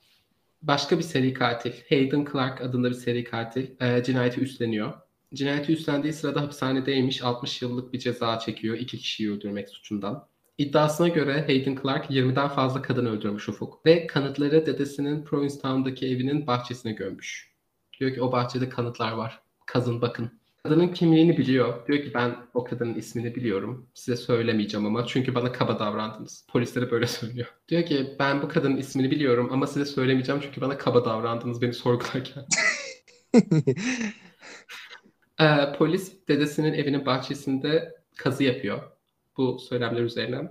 başka 0.62 0.98
bir 0.98 1.02
seri 1.02 1.32
katil, 1.32 1.72
Hayden 1.88 2.26
Clark 2.32 2.60
adında 2.60 2.88
bir 2.88 2.94
seri 2.94 3.24
katil 3.24 3.66
e, 3.80 4.02
cinayeti 4.02 4.40
üstleniyor. 4.40 4.92
Cinayeti 5.34 5.72
üstlendiği 5.72 6.12
sırada 6.12 6.40
hapishanedeymiş. 6.40 7.22
60 7.22 7.62
yıllık 7.62 7.92
bir 7.92 7.98
ceza 7.98 8.38
çekiyor. 8.38 8.78
iki 8.78 8.98
kişiyi 8.98 9.32
öldürmek 9.32 9.68
suçundan. 9.68 10.28
İddiasına 10.58 11.08
göre 11.08 11.44
Hayden 11.46 11.78
Clark 11.82 12.10
20'den 12.10 12.48
fazla 12.48 12.82
kadın 12.82 13.06
öldürmüş 13.06 13.48
Ufuk. 13.48 13.86
Ve 13.86 14.06
kanıtları 14.06 14.66
dedesinin 14.66 15.24
Provincetown'daki 15.24 16.06
evinin 16.06 16.46
bahçesine 16.46 16.92
gömmüş. 16.92 17.52
Diyor 18.00 18.14
ki 18.14 18.22
o 18.22 18.32
bahçede 18.32 18.68
kanıtlar 18.68 19.12
var. 19.12 19.40
Kazın 19.66 20.00
bakın. 20.00 20.30
Kadının 20.66 20.88
kimliğini 20.88 21.38
biliyor. 21.38 21.86
Diyor 21.86 22.04
ki 22.04 22.14
ben 22.14 22.36
o 22.54 22.64
kadının 22.64 22.94
ismini 22.94 23.34
biliyorum. 23.34 23.90
Size 23.94 24.16
söylemeyeceğim 24.16 24.86
ama 24.86 25.06
çünkü 25.06 25.34
bana 25.34 25.52
kaba 25.52 25.78
davrandınız. 25.78 26.46
Polislere 26.48 26.90
böyle 26.90 27.06
söylüyor. 27.18 27.46
Diyor 27.68 27.86
ki 27.86 28.16
ben 28.18 28.42
bu 28.42 28.48
kadının 28.48 28.76
ismini 28.76 29.10
biliyorum 29.10 29.48
ama 29.52 29.66
size 29.66 29.84
söylemeyeceğim 29.84 30.40
çünkü 30.40 30.60
bana 30.60 30.78
kaba 30.78 31.04
davrandınız 31.04 31.62
beni 31.62 31.72
sorgularken. 31.72 32.44
Ee, 35.40 35.72
polis 35.78 36.28
dedesinin 36.28 36.72
evinin 36.72 37.06
bahçesinde 37.06 37.94
kazı 38.16 38.44
yapıyor. 38.44 38.82
Bu 39.36 39.58
söylemler 39.58 40.02
üzerine. 40.02 40.50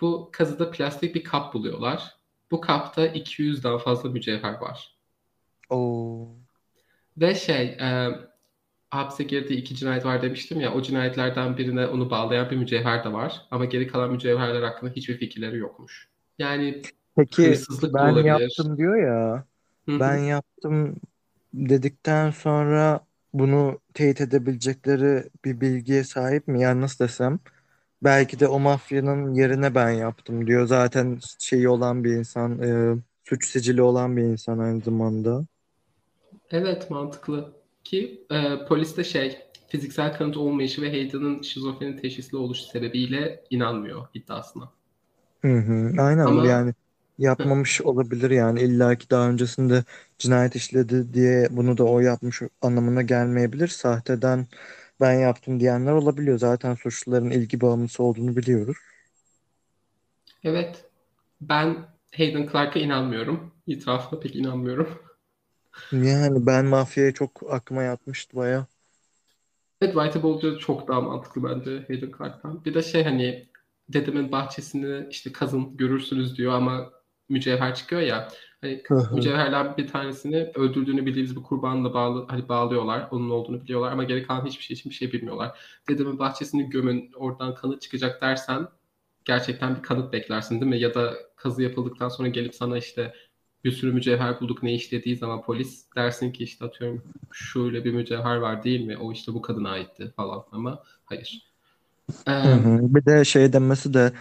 Bu 0.00 0.30
kazıda 0.32 0.70
plastik 0.70 1.14
bir 1.14 1.24
kap 1.24 1.54
buluyorlar. 1.54 2.16
Bu 2.50 2.60
kapta 2.60 3.06
200'den 3.06 3.78
fazla 3.78 4.08
mücevher 4.08 4.52
var. 4.52 4.96
Oo. 5.70 6.28
Ve 7.16 7.34
şey, 7.34 7.66
e, 7.66 8.10
hapse 8.90 9.24
girdiği 9.24 9.58
iki 9.58 9.74
cinayet 9.76 10.04
var 10.04 10.22
demiştim 10.22 10.60
ya, 10.60 10.74
o 10.74 10.82
cinayetlerden 10.82 11.56
birine 11.56 11.86
onu 11.86 12.10
bağlayan 12.10 12.50
bir 12.50 12.56
mücevher 12.56 13.04
de 13.04 13.12
var. 13.12 13.42
Ama 13.50 13.64
geri 13.64 13.86
kalan 13.86 14.10
mücevherler 14.12 14.62
hakkında 14.62 14.90
hiçbir 14.90 15.18
fikirleri 15.18 15.58
yokmuş. 15.58 16.08
Yani 16.38 16.82
Peki 17.16 17.42
hırsızlık 17.42 17.94
ben 17.94 18.02
olabilir. 18.02 18.24
yaptım 18.24 18.76
diyor 18.78 18.96
ya. 18.96 19.44
Hı 19.88 19.92
hı. 19.96 20.00
Ben 20.00 20.16
yaptım 20.18 20.96
dedikten 21.54 22.30
sonra 22.30 23.06
bunu 23.32 23.80
teyit 23.94 24.20
edebilecekleri 24.20 25.30
bir 25.44 25.60
bilgiye 25.60 26.04
sahip 26.04 26.48
mi? 26.48 26.60
Yani 26.62 26.80
nasıl 26.80 27.04
desem? 27.04 27.40
Belki 28.04 28.40
de 28.40 28.48
o 28.48 28.58
mafyanın 28.60 29.34
yerine 29.34 29.74
ben 29.74 29.90
yaptım 29.90 30.46
diyor. 30.46 30.66
Zaten 30.66 31.20
şeyi 31.38 31.68
olan 31.68 32.04
bir 32.04 32.12
insan, 32.12 32.62
e, 32.62 32.96
suç 33.24 33.48
sicili 33.48 33.82
olan 33.82 34.16
bir 34.16 34.22
insan 34.22 34.58
aynı 34.58 34.80
zamanda. 34.82 35.46
Evet 36.50 36.90
mantıklı. 36.90 37.57
Ki 37.88 38.26
e, 38.30 38.64
polis 38.68 38.96
de 38.96 39.04
şey 39.04 39.38
fiziksel 39.68 40.16
kanıt 40.18 40.36
olmayışı 40.36 40.82
ve 40.82 40.90
Hayden'ın 40.90 41.42
şizofreni 41.42 41.96
teşhisli 41.96 42.36
oluşu 42.36 42.62
sebebiyle 42.62 43.44
inanmıyor 43.50 44.06
iddiasına. 44.14 44.72
Hı 45.44 45.48
hı. 45.58 46.02
Aynen 46.02 46.26
Ama- 46.26 46.46
yani 46.46 46.74
yapmamış 47.18 47.80
olabilir 47.80 48.30
yani 48.30 48.60
illa 48.60 48.94
ki 48.94 49.10
daha 49.10 49.28
öncesinde 49.30 49.84
cinayet 50.18 50.56
işledi 50.56 51.14
diye 51.14 51.48
bunu 51.50 51.78
da 51.78 51.84
o 51.84 52.00
yapmış 52.00 52.42
anlamına 52.62 53.02
gelmeyebilir. 53.02 53.68
Sahteden 53.68 54.46
ben 55.00 55.12
yaptım 55.12 55.60
diyenler 55.60 55.92
olabiliyor. 55.92 56.38
Zaten 56.38 56.74
suçluların 56.74 57.30
ilgi 57.30 57.60
bağımlısı 57.60 58.02
olduğunu 58.02 58.36
biliyoruz. 58.36 58.76
Evet 60.44 60.90
ben 61.40 61.76
Hayden 62.16 62.48
Clark'a 62.52 62.78
inanmıyorum. 62.80 63.52
İtirafına 63.66 64.20
pek 64.20 64.36
inanmıyorum. 64.36 65.07
Yani 65.92 66.46
ben 66.46 66.64
mafyaya 66.64 67.14
çok 67.14 67.42
aklıma 67.50 67.82
yatmıştı 67.82 68.36
baya. 68.36 68.66
Evet 69.80 69.94
Whitey 69.94 70.22
Bulger 70.22 70.58
çok 70.58 70.88
daha 70.88 71.00
mantıklı 71.00 71.44
bence 71.44 71.84
Hayden 71.88 72.12
Clark'tan. 72.18 72.64
Bir 72.64 72.74
de 72.74 72.82
şey 72.82 73.04
hani 73.04 73.48
dedemin 73.88 74.32
bahçesini 74.32 75.06
işte 75.10 75.32
kazın 75.32 75.76
görürsünüz 75.76 76.38
diyor 76.38 76.52
ama 76.52 76.90
mücevher 77.28 77.74
çıkıyor 77.74 78.02
ya. 78.02 78.28
Hani 78.60 78.82
mücevherler 79.12 79.76
bir 79.76 79.86
tanesini 79.88 80.52
öldürdüğünü 80.54 81.06
bildiğimiz 81.06 81.36
bir 81.36 81.42
kurbanla 81.42 81.94
bağlı, 81.94 82.26
hani 82.28 82.48
bağlıyorlar. 82.48 83.08
Onun 83.10 83.30
olduğunu 83.30 83.60
biliyorlar 83.62 83.92
ama 83.92 84.04
geri 84.04 84.26
kalan 84.26 84.46
hiçbir 84.46 84.64
şey 84.64 84.74
için 84.74 84.90
bir 84.90 84.94
şey 84.94 85.12
bilmiyorlar. 85.12 85.58
Dedemin 85.88 86.18
bahçesini 86.18 86.70
gömün 86.70 87.12
oradan 87.16 87.54
kanıt 87.54 87.82
çıkacak 87.82 88.22
dersen 88.22 88.68
gerçekten 89.24 89.76
bir 89.76 89.82
kanıt 89.82 90.12
beklersin 90.12 90.60
değil 90.60 90.70
mi? 90.70 90.80
Ya 90.80 90.94
da 90.94 91.14
kazı 91.36 91.62
yapıldıktan 91.62 92.08
sonra 92.08 92.28
gelip 92.28 92.54
sana 92.54 92.78
işte 92.78 93.14
bir 93.68 93.72
sürü 93.72 93.92
mücevher 93.92 94.40
bulduk 94.40 94.62
ne 94.62 94.74
iş 94.74 94.92
dediği 94.92 95.16
zaman 95.16 95.42
polis 95.42 95.84
dersin 95.96 96.32
ki 96.32 96.44
işte 96.44 96.64
atıyorum 96.64 97.02
şöyle 97.32 97.84
bir 97.84 97.92
mücevher 97.92 98.36
var 98.36 98.64
değil 98.64 98.80
mi? 98.80 98.96
O 98.96 99.12
işte 99.12 99.34
bu 99.34 99.42
kadına 99.42 99.70
aitti 99.70 100.12
falan 100.16 100.44
ama 100.52 100.82
hayır. 101.04 101.42
Ee. 102.28 102.56
Bir 102.80 103.04
de 103.04 103.24
şey 103.24 103.52
demesi 103.52 103.94
de 103.94 104.12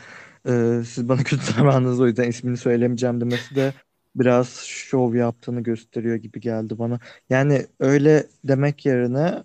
e, 0.48 0.82
siz 0.86 1.10
bana 1.10 1.18
kötü 1.24 1.58
davrandınız 1.58 2.00
o 2.00 2.08
yüzden 2.08 2.30
ismini 2.30 2.58
söylemeyeceğim 2.58 3.22
demesi 3.22 3.56
de 3.56 3.74
biraz 4.16 4.50
şov 4.66 5.16
yaptığını 5.16 5.62
gösteriyor 5.62 6.16
gibi 6.16 6.39
geldi 6.39 6.80
bana. 6.80 7.00
Yani 7.30 7.66
öyle 7.80 8.28
demek 8.43 8.86
yerine 8.86 9.43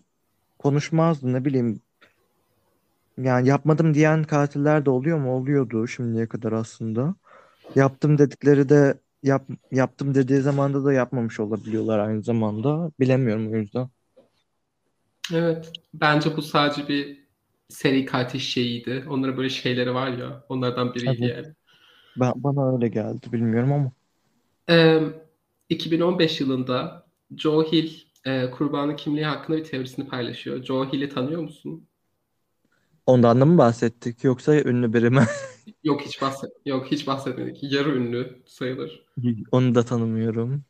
konuşmazdı 0.58 1.32
ne 1.32 1.44
bileyim. 1.44 1.80
Yani 3.18 3.48
yapmadım 3.48 3.94
diyen 3.94 4.24
katiller 4.24 4.84
de 4.84 4.90
oluyor 4.90 5.18
mu? 5.18 5.32
Oluyordu 5.32 5.88
şimdiye 5.88 6.26
kadar 6.28 6.52
aslında. 6.52 7.14
Yaptım 7.74 8.18
dedikleri 8.18 8.68
de 8.68 8.94
yap, 9.22 9.48
yaptım 9.70 10.14
dediği 10.14 10.40
zamanda 10.40 10.84
da 10.84 10.92
yapmamış 10.92 11.40
olabiliyorlar 11.40 11.98
aynı 11.98 12.22
zamanda. 12.22 12.90
Bilemiyorum 13.00 13.52
o 13.52 13.56
yüzden. 13.56 13.88
Evet. 15.34 15.72
Bence 15.94 16.36
bu 16.36 16.42
sadece 16.42 16.88
bir 16.88 17.22
seri 17.68 18.04
katil 18.06 18.38
şeyiydi. 18.38 19.04
Onların 19.08 19.36
böyle 19.36 19.50
şeyleri 19.50 19.94
var 19.94 20.08
ya. 20.08 20.44
Onlardan 20.48 20.94
biriydi 20.94 21.24
Evet. 21.24 21.36
yani. 21.36 21.54
Ben, 22.16 22.32
bana 22.36 22.74
öyle 22.74 22.88
geldi 22.88 23.32
bilmiyorum 23.32 23.72
ama. 23.72 23.92
Ee, 24.70 25.00
2015 25.68 26.40
yılında 26.40 27.06
Joe 27.36 27.72
Hill 27.72 27.90
e, 28.24 28.50
kurbanın 28.50 28.96
kimliği 28.96 29.24
hakkında 29.26 29.58
bir 29.58 29.64
teorisini 29.64 30.08
paylaşıyor. 30.08 30.64
Joe 30.64 30.92
Hill'i 30.92 31.08
tanıyor 31.08 31.42
musun? 31.42 31.88
Ondan 33.06 33.40
da 33.40 33.46
mı 33.46 33.58
bahsettik 33.58 34.24
yoksa 34.24 34.54
ünlü 34.56 34.92
biri 34.92 35.10
mi? 35.10 35.26
Yok 35.84 36.02
hiç 36.02 36.22
bahset 36.22 36.50
yok 36.66 36.86
hiç 36.90 37.06
bahsetmedik. 37.06 37.72
Yarı 37.72 37.96
ünlü 37.96 38.42
sayılır. 38.46 39.06
Onu 39.52 39.74
da 39.74 39.82
tanımıyorum. 39.82 40.64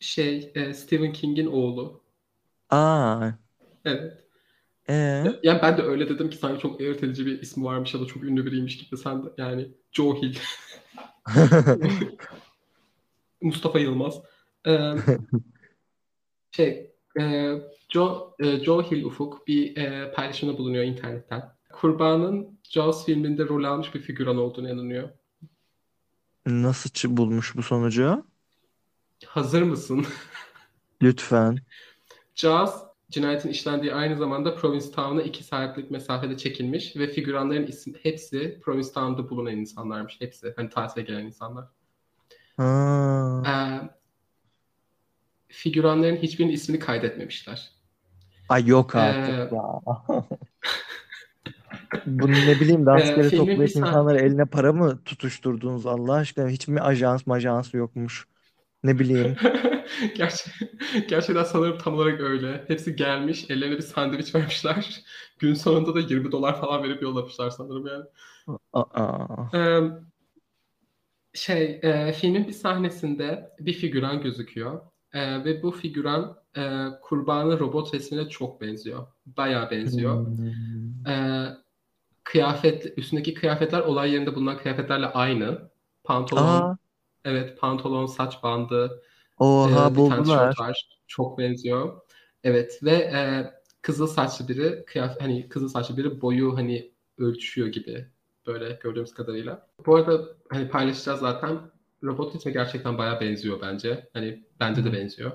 Şey 0.00 0.52
e, 0.54 0.74
Stephen 0.74 1.12
King'in 1.12 1.46
oğlu. 1.46 2.00
Aa, 2.70 3.30
Evet. 3.84 4.24
Ee? 4.88 5.24
Yani 5.42 5.62
ben 5.62 5.76
de 5.76 5.82
öyle 5.82 6.08
dedim 6.08 6.30
ki 6.30 6.36
sanki 6.36 6.62
çok 6.62 6.80
ayırt 6.80 7.02
edici 7.02 7.26
bir 7.26 7.42
ismi 7.42 7.64
varmış 7.64 7.94
ya 7.94 8.00
da 8.00 8.06
çok 8.06 8.24
ünlü 8.24 8.46
biriymiş 8.46 8.78
gibi 8.78 8.96
sen 8.96 9.24
de 9.24 9.28
yani 9.38 9.68
Joe 9.92 10.22
Hill. 10.22 10.36
Mustafa 13.42 13.78
Yılmaz. 13.78 14.22
Ee, 14.66 14.94
şey 16.50 16.92
e, 17.20 17.54
Joe, 17.88 18.34
e, 18.38 18.64
Joe 18.64 18.82
Hill 18.90 19.04
Ufuk 19.04 19.46
bir 19.48 19.76
e, 19.76 20.12
paylaşımda 20.12 20.58
bulunuyor 20.58 20.84
internetten. 20.84 21.52
Kurbanın 21.72 22.58
Jaws 22.70 23.04
filminde 23.06 23.44
rol 23.48 23.64
almış 23.64 23.94
bir 23.94 24.00
figüran 24.00 24.36
olduğunu 24.38 24.70
inanıyor. 24.70 25.08
Nasıl 26.46 26.90
çı- 26.90 27.16
bulmuş 27.16 27.56
bu 27.56 27.62
sonucu? 27.62 28.24
Hazır 29.26 29.62
mısın? 29.62 30.06
Lütfen. 31.02 31.58
Jaws 32.34 32.74
cinayetin 33.10 33.48
işlendiği 33.48 33.94
aynı 33.94 34.16
zamanda 34.16 34.54
Provincetown'a 34.54 35.22
iki 35.22 35.44
saatlik 35.44 35.90
mesafede 35.90 36.36
çekilmiş 36.36 36.96
ve 36.96 37.06
figüranların 37.06 37.66
isim 37.66 37.94
hepsi 38.02 38.60
Provincetown'da 38.64 39.30
bulunan 39.30 39.52
insanlarmış. 39.56 40.20
Hepsi. 40.20 40.52
Hani 40.56 40.70
tatile 40.70 41.02
gelen 41.04 41.24
insanlar. 41.24 41.64
Ha. 42.56 43.42
Ee, 43.46 43.90
figüranların 45.48 46.16
hiçbirinin 46.16 46.52
ismini 46.52 46.78
kaydetmemişler. 46.78 47.72
Ay 48.48 48.66
yok 48.66 48.94
Ee, 48.94 48.98
artık 48.98 49.52
ya. 49.52 49.80
Bunu 52.06 52.32
ne 52.32 52.60
bileyim 52.60 52.86
rastgele 52.86 53.26
Ee, 53.26 53.30
toplayıp 53.30 53.76
insanlara 53.76 54.18
eline 54.20 54.44
para 54.44 54.72
mı 54.72 55.04
tutuşturdunuz 55.04 55.86
Allah 55.86 56.14
aşkına? 56.14 56.48
Hiç 56.48 56.68
mi 56.68 56.80
ajans 56.80 57.26
majans 57.26 57.74
yokmuş? 57.74 58.26
Ne 58.84 58.98
bileyim. 58.98 59.36
Gerçi, 60.16 60.50
gerçekten 61.08 61.44
sanırım 61.44 61.78
tam 61.78 61.94
olarak 61.94 62.20
öyle. 62.20 62.64
Hepsi 62.68 62.96
gelmiş, 62.96 63.50
ellerine 63.50 63.76
bir 63.76 63.82
sandviç 63.82 64.34
vermişler. 64.34 65.02
Gün 65.38 65.54
sonunda 65.54 65.94
da 65.94 66.00
20 66.00 66.32
dolar 66.32 66.60
falan 66.60 66.82
verip 66.82 67.02
yollamışlar 67.02 67.50
sanırım 67.50 67.86
yani. 67.86 68.04
Aa. 68.72 69.58
Ee, 69.58 69.80
şey, 71.34 71.80
e, 71.82 72.12
filmin 72.12 72.48
bir 72.48 72.52
sahnesinde 72.52 73.50
bir 73.60 73.72
figüran 73.72 74.22
gözüküyor. 74.22 74.80
Ee, 75.12 75.44
ve 75.44 75.62
bu 75.62 75.70
figüran 75.70 76.36
e, 76.56 76.86
kurbanın 77.02 77.58
robot 77.58 77.94
resmine 77.94 78.28
çok 78.28 78.60
benziyor. 78.60 79.06
Bayağı 79.26 79.70
benziyor. 79.70 80.26
Hmm. 80.26 81.06
Ee, 81.06 81.48
kıyafet, 82.24 82.98
üstündeki 82.98 83.34
kıyafetler 83.34 83.80
olay 83.80 84.12
yerinde 84.12 84.34
bulunan 84.34 84.58
kıyafetlerle 84.58 85.06
aynı. 85.06 85.70
Pantolon, 86.04 86.60
Aa. 86.60 86.76
evet 87.24 87.60
pantolon, 87.60 88.06
saç 88.06 88.42
bandı, 88.42 89.02
Oha 89.38 89.70
tane 89.94 89.94
buldular. 89.96 90.56
var. 90.58 90.88
Çok 91.06 91.38
benziyor. 91.38 92.00
Evet 92.44 92.80
ve 92.82 92.92
e, 92.92 93.52
kızıl 93.82 94.06
saçlı 94.06 94.48
biri 94.48 94.84
kıyafet 94.86 95.22
hani 95.22 95.48
kızıl 95.48 95.68
saçlı 95.68 95.96
biri 95.96 96.20
boyu 96.22 96.56
hani 96.56 96.92
ölçüyor 97.18 97.68
gibi 97.68 98.06
böyle 98.46 98.78
gördüğümüz 98.82 99.14
kadarıyla. 99.14 99.66
Bu 99.86 99.96
arada 99.96 100.28
hani 100.50 100.68
paylaşacağız 100.68 101.20
zaten. 101.20 101.58
Robot 102.04 102.34
ismi 102.34 102.52
gerçekten 102.52 102.98
bayağı 102.98 103.20
benziyor 103.20 103.60
bence. 103.60 104.08
Hani 104.12 104.44
bence 104.60 104.84
de 104.84 104.92
benziyor. 104.92 105.32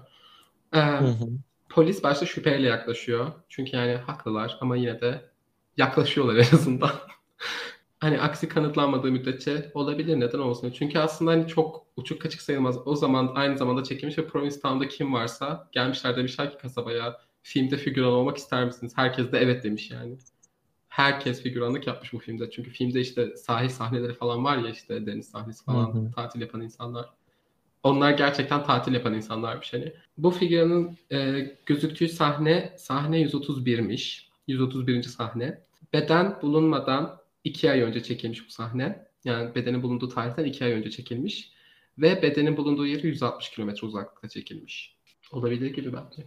Ee, 0.74 0.80
Hı 0.80 1.06
hı. 1.06 1.26
polis 1.70 2.04
başta 2.04 2.26
şüpheyle 2.26 2.68
yaklaşıyor. 2.68 3.32
Çünkü 3.50 3.78
yani 3.78 3.96
haklılar 3.96 4.58
ama 4.62 4.76
yine 4.78 5.02
de 5.02 5.30
yaklaşıyorlar 5.78 6.36
en 6.36 6.56
azından. 6.58 6.92
hani 8.00 8.22
aksi 8.22 8.50
kanıtlanmadığı 8.50 9.12
müddetçe 9.12 9.72
olabilir 9.74 10.20
neden 10.20 10.40
olmasın. 10.40 10.74
Çünkü 10.78 11.00
aslında 11.00 11.32
hani 11.32 11.48
çok 11.48 11.86
uçuk 11.96 12.22
kaçık 12.22 12.42
sayılmaz. 12.42 12.88
O 12.88 12.96
zaman 12.96 13.32
aynı 13.36 13.58
zamanda 13.58 13.84
çekilmiş 13.84 14.18
ve 14.18 14.28
Provincetown'da 14.28 14.88
kim 14.88 15.14
varsa 15.14 15.70
gelmişler 15.72 16.16
demişler 16.18 16.52
ki 16.52 16.58
kasabaya 16.58 17.22
filmde 17.42 17.78
figüran 17.78 18.12
olmak 18.12 18.38
ister 18.38 18.66
misiniz? 18.66 18.94
Herkes 18.96 19.32
de 19.32 19.40
evet 19.40 19.64
demiş 19.64 19.92
yani. 19.92 20.18
Herkes 20.90 21.44
figüranlık 21.44 21.88
yapmış 21.88 22.14
bu 22.14 22.20
filmde. 22.20 22.52
Çünkü 22.52 22.70
filmde 22.70 23.02
işte 23.02 23.36
sahil 23.36 23.70
sahneleri 23.70 24.14
falan 24.14 24.46
var 24.46 24.58
ya 24.58 24.70
işte 24.70 25.06
deniz 25.06 25.30
sahnesi 25.30 25.66
falan 25.66 25.94
Hı 25.94 26.00
hı. 26.00 26.12
tatil 26.12 26.42
yapan 26.42 26.62
insanlar. 26.62 27.10
Onlar 27.84 28.12
gerçekten 28.12 28.64
tatil 28.64 28.94
yapan 28.94 29.14
insanlarmış 29.14 29.74
hani. 29.74 29.94
Bu 30.18 30.32
figüranın 30.32 30.98
e, 31.12 31.52
gözüktüğü 31.66 32.10
sahne 32.10 32.76
sahne 32.78 33.22
131'miş. 33.22 34.28
131. 34.48 35.04
sahne. 35.04 35.67
Beden 35.94 36.42
bulunmadan 36.42 37.20
2 37.44 37.72
ay 37.72 37.82
önce 37.82 38.04
çekilmiş 38.04 38.48
bu 38.48 38.52
sahne. 38.52 39.08
Yani 39.26 39.56
bedenin 39.56 39.84
bulunduğu 39.84 40.10
tarihten 40.10 40.46
2 40.46 40.66
ay 40.66 40.72
önce 40.72 40.90
çekilmiş. 40.92 41.52
Ve 41.98 42.22
bedenin 42.22 42.58
bulunduğu 42.58 42.86
yeri 42.88 43.08
160 43.08 43.50
kilometre 43.50 43.88
uzaklıkta 43.88 44.30
çekilmiş. 44.30 44.98
Olabilir 45.32 45.74
gibi 45.74 45.94
bence. 45.94 46.22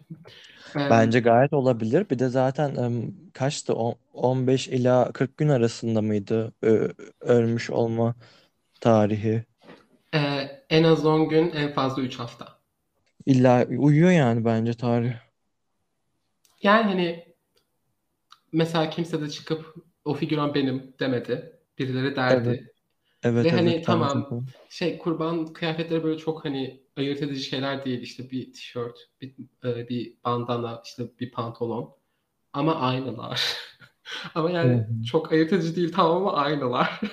Ee, 0.76 0.90
Bence 0.90 1.20
gayet 1.20 1.52
olabilir. 1.52 2.10
Bir 2.10 2.18
de 2.18 2.28
zaten 2.28 2.74
em, 2.76 3.12
kaçtı? 3.32 3.74
On- 3.74 3.94
15 4.12 4.68
ila 4.68 5.12
40 5.12 5.36
gün 5.36 5.48
arasında 5.48 6.02
mıydı 6.02 6.52
ö- 6.62 6.92
ölmüş 7.20 7.70
olma 7.70 8.14
tarihi? 8.80 9.44
e, 10.14 10.18
en 10.70 10.84
az 10.84 11.06
10 11.06 11.28
gün 11.28 11.50
en 11.52 11.72
fazla 11.72 12.02
3 12.02 12.18
hafta. 12.18 12.60
İlla 13.26 13.66
uyuyor 13.68 14.10
yani 14.10 14.44
bence 14.44 14.74
tarih. 14.74 15.12
Yani 16.62 16.84
hani 16.88 17.29
mesela 18.52 18.90
kimse 18.90 19.20
de 19.20 19.30
çıkıp 19.30 19.74
o 20.04 20.14
figüran 20.14 20.54
benim 20.54 20.94
demedi. 21.00 21.60
Birileri 21.78 22.16
derdi. 22.16 22.48
Evet. 22.48 22.60
Evet 23.22 23.44
Ve 23.44 23.50
hani 23.50 23.70
evet 23.70 23.84
tamam 23.86 24.26
bence 24.30 24.46
de. 24.46 24.50
şey 24.68 24.98
kurban 24.98 25.52
kıyafetleri 25.52 26.04
böyle 26.04 26.18
çok 26.18 26.44
hani 26.44 26.82
ayırt 26.96 27.22
edici 27.22 27.42
şeyler 27.42 27.84
değil. 27.84 28.00
İşte 28.00 28.30
bir 28.30 28.52
tişört, 28.52 28.98
bir, 29.20 29.34
e, 29.64 29.88
bir 29.88 30.14
bandana, 30.24 30.82
işte 30.84 31.04
bir 31.20 31.30
pantolon. 31.30 31.96
Ama 32.52 32.74
aynılar. 32.74 33.56
Ama 34.34 34.50
yani 34.50 34.74
hı. 34.74 35.02
çok 35.04 35.32
ayırt 35.32 35.52
edici 35.52 35.76
değil 35.76 35.92
tamam 35.92 36.16
ama 36.16 36.32
aynılar. 36.32 37.00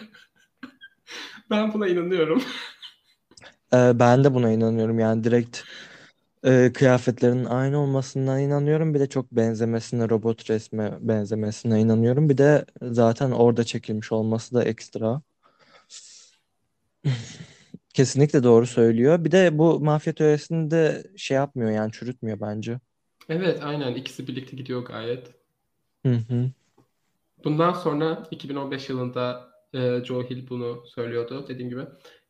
Ben 1.50 1.74
buna 1.74 1.88
inanıyorum. 1.88 2.44
Ee, 3.74 4.00
ben 4.00 4.24
de 4.24 4.34
buna 4.34 4.52
inanıyorum 4.52 5.00
yani 5.00 5.24
direkt 5.24 5.60
e, 6.46 6.72
kıyafetlerinin 6.74 7.46
aynı 7.46 7.80
olmasından 7.80 8.40
inanıyorum. 8.40 8.94
Bir 8.94 9.00
de 9.00 9.08
çok 9.10 9.32
benzemesine, 9.32 10.10
robot 10.10 10.50
resme 10.50 10.98
benzemesine 11.02 11.82
inanıyorum. 11.82 12.30
Bir 12.30 12.38
de 12.38 12.66
zaten 12.82 13.32
orada 13.32 13.64
çekilmiş 13.64 14.12
olması 14.12 14.56
da 14.56 14.64
ekstra. 14.64 15.22
Kesinlikle 17.94 18.44
doğru 18.44 18.68
söylüyor. 18.68 19.24
Bir 19.26 19.32
de 19.32 19.58
bu 19.58 19.80
mafya 19.80 20.14
teorisini 20.14 20.72
de 20.72 21.04
şey 21.18 21.36
yapmıyor 21.38 21.72
yani 21.72 21.92
çürütmüyor 21.92 22.42
bence. 22.42 22.80
Evet 23.30 23.60
aynen 23.64 23.96
ikisi 23.96 24.28
birlikte 24.28 24.58
gidiyor 24.58 24.86
gayet. 24.86 25.28
Hı 26.06 26.14
hı. 26.14 26.52
Bundan 27.44 27.74
sonra 27.74 28.28
2015 28.32 28.90
yılında 28.90 29.50
e, 29.74 30.04
Joe 30.06 30.24
Hill 30.30 30.50
bunu 30.50 30.84
söylüyordu 30.88 31.46
dediğim 31.48 31.70
gibi. 31.70 31.82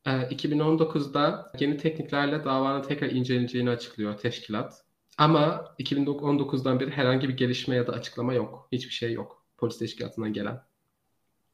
E, 0.08 0.10
2019'da 0.10 1.52
yeni 1.60 1.78
tekniklerle 1.78 2.44
davanın 2.44 2.82
tekrar 2.82 3.10
inceleneceğini 3.10 3.70
açıklıyor 3.70 4.18
teşkilat. 4.18 4.84
Ama 5.18 5.76
2019'dan 5.80 6.80
beri 6.80 6.92
herhangi 6.92 7.30
bir 7.30 7.38
gelişme 7.38 7.76
ya 7.76 7.88
da 7.88 7.92
açıklama 7.92 8.34
yok. 8.34 8.68
Hiçbir 8.72 8.94
şey 8.94 9.14
yok 9.14 9.46
polis 9.58 9.80
teşkilatından 9.80 10.34
gelen. 10.34 10.62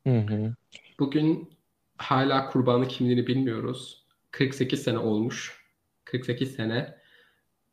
Hı 0.07 0.17
hı. 0.17 0.55
Bugün 0.99 1.49
hala 1.97 2.49
kurbanın 2.49 2.85
kimliğini 2.85 3.27
bilmiyoruz. 3.27 4.05
48 4.31 4.83
sene 4.83 4.97
olmuş. 4.97 5.63
48 6.05 6.55
sene. 6.55 6.97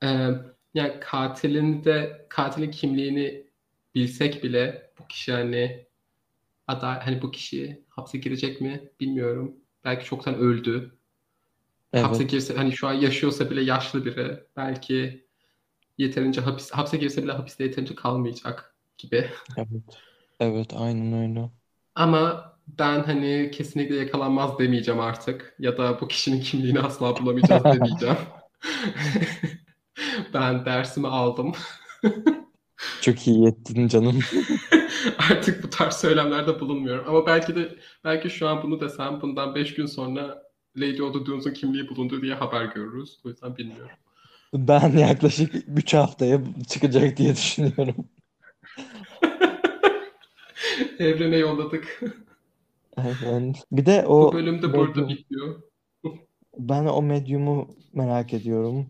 Ee, 0.02 0.28
yani 0.74 1.00
katilin 1.00 1.84
de 1.84 2.26
katilin 2.28 2.70
kimliğini 2.70 3.46
bilsek 3.94 4.44
bile 4.44 4.92
bu 4.98 5.08
kişi 5.08 5.32
hani 5.32 5.86
aday 6.66 7.00
hani 7.00 7.22
bu 7.22 7.30
kişi 7.30 7.84
hapse 7.88 8.18
girecek 8.18 8.60
mi 8.60 8.90
bilmiyorum. 9.00 9.56
Belki 9.84 10.04
çoktan 10.04 10.34
öldü. 10.34 10.98
Hapse 11.92 12.22
Evet. 12.22 12.30
girse 12.30 12.54
hani 12.56 12.72
şu 12.72 12.88
an 12.88 12.92
yaşıyorsa 12.92 13.50
bile 13.50 13.62
yaşlı 13.62 14.04
biri. 14.04 14.44
Belki 14.56 15.26
yeterince 15.98 16.40
hapis 16.40 16.70
hapse 16.70 16.96
girse 16.96 17.22
bile 17.22 17.32
hapiste 17.32 17.64
yeterince 17.64 17.94
kalmayacak 17.94 18.74
gibi. 18.98 19.30
Evet. 19.56 19.98
Evet, 20.40 20.74
aynen 20.76 21.12
öyle. 21.12 21.50
Ama 21.94 22.52
ben 22.78 23.02
hani 23.02 23.50
kesinlikle 23.54 23.96
yakalanmaz 23.96 24.58
demeyeceğim 24.58 25.00
artık. 25.00 25.54
Ya 25.58 25.78
da 25.78 26.00
bu 26.00 26.08
kişinin 26.08 26.40
kimliğini 26.40 26.80
asla 26.80 27.16
bulamayacağız 27.16 27.64
demeyeceğim. 27.64 28.16
Ben 30.34 30.64
dersimi 30.64 31.08
aldım. 31.08 31.52
Çok 33.00 33.26
iyi 33.26 33.46
ettin 33.46 33.88
canım. 33.88 34.18
Artık 35.30 35.62
bu 35.62 35.70
tarz 35.70 35.94
söylemlerde 35.94 36.60
bulunmuyorum. 36.60 37.04
Ama 37.08 37.26
belki 37.26 37.56
de 37.56 37.76
belki 38.04 38.30
şu 38.30 38.48
an 38.48 38.62
bunu 38.62 38.80
desem 38.80 39.20
bundan 39.22 39.54
5 39.54 39.74
gün 39.74 39.86
sonra 39.86 40.42
Lady 40.76 41.02
Oda 41.02 41.26
Dunes'un 41.26 41.52
kimliği 41.52 41.88
bulundu 41.88 42.22
diye 42.22 42.34
haber 42.34 42.64
görürüz. 42.64 43.20
O 43.24 43.28
yüzden 43.28 43.56
bilmiyorum. 43.56 43.90
Ben 44.54 44.98
yaklaşık 44.98 45.54
3 45.76 45.94
haftaya 45.94 46.40
çıkacak 46.68 47.16
diye 47.16 47.32
düşünüyorum. 47.32 47.94
Evrene 50.98 51.36
yolladık. 51.36 52.00
Aynen. 52.96 53.54
Bir 53.72 53.86
de 53.86 54.04
Bu 54.06 54.28
o 54.28 54.32
bölüm 54.32 54.62
de 54.62 54.72
burada 54.72 55.08
bitiyor. 55.08 55.62
ben 56.58 56.84
o 56.84 57.02
medyumu 57.02 57.68
merak 57.92 58.34
ediyorum. 58.34 58.86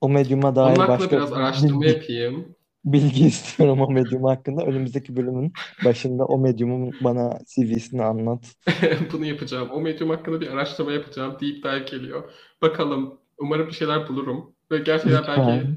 O 0.00 0.08
medyuma 0.08 0.56
dair 0.56 0.76
hakkında 0.76 0.98
başka 0.98 1.16
biraz 1.16 1.32
araştırma 1.32 1.86
yapayım. 1.86 2.54
Bilgi 2.84 3.26
istiyorum 3.26 3.80
o 3.80 3.90
medyum 3.90 4.24
hakkında. 4.24 4.62
Önümüzdeki 4.62 5.16
bölümün 5.16 5.52
başında 5.84 6.24
o 6.24 6.38
medyumun 6.38 6.94
bana 7.00 7.38
CV'sini 7.46 8.04
anlat. 8.04 8.44
Bunu 9.12 9.24
yapacağım. 9.24 9.70
O 9.70 9.80
medyum 9.80 10.10
hakkında 10.10 10.40
bir 10.40 10.48
araştırma 10.48 10.92
yapacağım. 10.92 11.36
Deep 11.40 11.64
dive 11.64 11.78
geliyor. 11.78 12.30
Bakalım. 12.62 13.18
Umarım 13.38 13.66
bir 13.68 13.72
şeyler 13.72 14.08
bulurum. 14.08 14.54
Ve 14.70 14.78
gerçekten 14.78 15.24
belki 15.26 15.68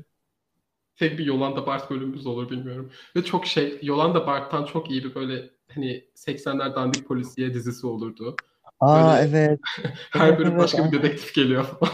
tek 0.96 1.20
bir 1.20 1.26
Yolanda 1.26 1.66
Bart 1.66 1.90
bölümümüz 1.92 2.26
olur 2.26 2.50
bilmiyorum. 2.50 2.92
Ve 3.16 3.24
çok 3.24 3.46
şey 3.46 3.80
Yolanda 3.82 4.28
Bart'tan 4.28 4.66
çok 4.66 4.92
iyi 4.92 5.04
bir 5.04 5.16
böyle 5.16 5.50
hani 5.76 6.04
80'ler 6.16 6.76
dandik 6.76 7.08
polisiye 7.08 7.54
dizisi 7.54 7.88
olurdu. 7.88 8.36
Aa 8.80 9.18
Böyle 9.18 9.30
evet. 9.30 9.60
her 10.12 10.28
Evet 10.28 10.40
bölüm 10.40 10.52
evet. 10.52 10.62
başka 10.62 10.86
bir 10.86 10.92
dedektif 10.92 11.34
geliyor 11.34 11.64
falan. 11.64 11.94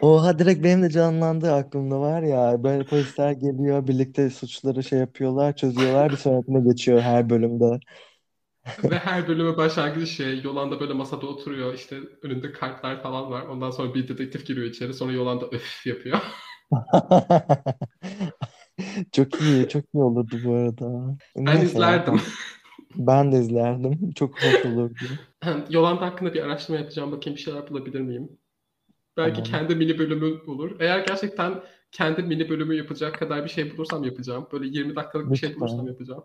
Oha 0.00 0.38
direkt 0.38 0.64
benim 0.64 0.82
de 0.82 0.90
canlandı 0.90 1.52
aklımda 1.52 2.00
var 2.00 2.22
ya. 2.22 2.64
Böyle 2.64 2.86
polisler 2.86 3.32
geliyor 3.32 3.88
birlikte 3.88 4.30
suçları 4.30 4.82
şey 4.82 4.98
yapıyorlar 4.98 5.56
çözüyorlar 5.56 6.10
bir 6.10 6.16
sonrakine 6.16 6.60
geçiyor 6.60 7.02
her 7.02 7.30
bölümde. 7.30 7.80
Ve 8.84 8.98
her 8.98 9.28
bölümü 9.28 9.56
başlangıcı 9.56 10.06
şey 10.06 10.42
Yolanda 10.42 10.80
böyle 10.80 10.92
masada 10.92 11.26
oturuyor 11.26 11.74
işte 11.74 11.96
önünde 12.22 12.52
kartlar 12.52 13.02
falan 13.02 13.30
var. 13.30 13.42
Ondan 13.42 13.70
sonra 13.70 13.94
bir 13.94 14.08
dedektif 14.08 14.46
giriyor 14.46 14.66
içeri 14.66 14.94
sonra 14.94 15.12
Yolanda 15.12 15.46
öf 15.46 15.86
yapıyor. 15.86 16.18
Çok 19.12 19.40
iyi 19.40 19.68
çok 19.68 19.84
iyi 19.94 20.02
olurdu 20.02 20.36
bu 20.44 20.54
arada. 20.54 21.16
Ben 21.36 21.46
Neyse 21.46 21.66
izlerdim. 21.66 22.20
Ben 22.96 23.32
de 23.32 23.38
izlerdim. 23.38 24.12
Çok 24.12 24.42
hoş 24.42 24.64
olurdu. 24.64 24.94
Yolanda 25.70 26.06
hakkında 26.06 26.34
bir 26.34 26.42
araştırma 26.42 26.80
yapacağım. 26.80 27.12
Bakayım 27.12 27.36
bir 27.36 27.42
şeyler 27.42 27.70
bulabilir 27.70 28.00
miyim? 28.00 28.28
Belki 29.16 29.42
Tamam. 29.42 29.42
kendi 29.42 29.74
mini 29.74 29.98
bölümü 29.98 30.40
olur. 30.46 30.76
Eğer 30.80 30.98
gerçekten 31.06 31.62
kendi 31.92 32.22
mini 32.22 32.48
bölümü 32.48 32.74
yapacak 32.76 33.18
kadar 33.18 33.44
bir 33.44 33.50
şey 33.50 33.72
bulursam 33.76 34.04
yapacağım. 34.04 34.48
Böyle 34.52 34.66
20 34.66 34.96
dakikalık 34.96 35.32
bir 35.32 35.38
şey 35.38 35.56
bulursam 35.56 35.86
yapacağım. 35.86 36.24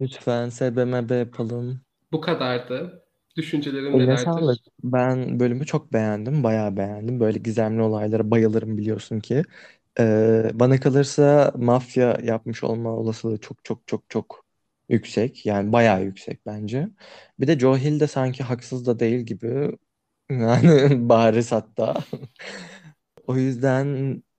Lütfen 0.00 0.48
SBMB 0.50 1.10
yapalım. 1.18 1.80
Bu 2.12 2.20
kadardı. 2.20 3.04
Düşüncelerin 3.36 3.98
Eline 3.98 4.16
nelerdir? 4.16 4.16
sağlık. 4.16 4.60
Ben 4.84 5.40
bölümü 5.40 5.66
çok 5.66 5.92
beğendim. 5.92 6.42
Bayağı 6.44 6.76
beğendim. 6.76 7.20
Böyle 7.20 7.38
gizemli 7.38 7.82
olaylara 7.82 8.30
bayılırım 8.30 8.78
biliyorsun 8.78 9.20
ki. 9.20 9.42
Ee, 10.00 10.50
bana 10.54 10.80
kalırsa 10.80 11.52
mafya 11.56 12.18
yapmış 12.24 12.64
olma 12.64 12.90
olasılığı 12.96 13.38
çok 13.40 13.64
çok 13.64 13.88
çok 13.88 14.10
çok 14.10 14.44
yüksek. 14.88 15.46
Yani 15.46 15.72
bayağı 15.72 16.04
yüksek 16.04 16.46
bence. 16.46 16.88
Bir 17.40 17.46
de 17.46 17.58
Joe 17.58 17.76
Hill 17.78 18.00
de 18.00 18.06
sanki 18.06 18.42
haksız 18.44 18.86
da 18.86 18.98
değil 18.98 19.20
gibi. 19.20 19.78
Yani 20.40 21.08
bariz 21.08 21.52
hatta. 21.52 21.94
O 23.26 23.36
yüzden 23.36 23.86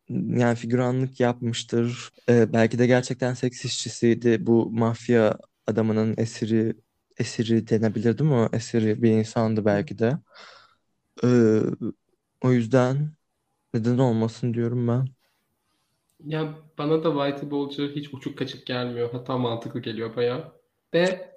yani 0.09 0.55
figüranlık 0.55 1.19
yapmıştır. 1.19 2.09
Ee, 2.29 2.53
belki 2.53 2.79
de 2.79 2.87
gerçekten 2.87 3.33
seks 3.33 3.65
işçisiydi. 3.65 4.45
Bu 4.47 4.71
mafya 4.71 5.37
adamının 5.67 6.13
esiri 6.17 6.75
esiri 7.17 7.67
denebilir 7.67 8.17
değil 8.17 8.29
mi? 8.31 8.49
Esiri 8.53 9.03
bir 9.03 9.11
insandı 9.11 9.65
belki 9.65 9.99
de. 9.99 10.17
Ee, 11.23 11.59
o 12.41 12.51
yüzden 12.51 13.11
neden 13.73 13.97
olmasın 13.97 14.53
diyorum 14.53 14.87
ben. 14.87 15.07
Ya 16.19 16.55
bana 16.77 17.03
da 17.03 17.11
Whitey 17.13 17.51
Bulger 17.51 17.89
hiç 17.89 18.13
uçuk 18.13 18.37
kaçık 18.37 18.67
gelmiyor. 18.67 19.09
Hatta 19.11 19.37
mantıklı 19.37 19.79
geliyor 19.79 20.15
bayağı. 20.15 20.53
Ve 20.93 21.34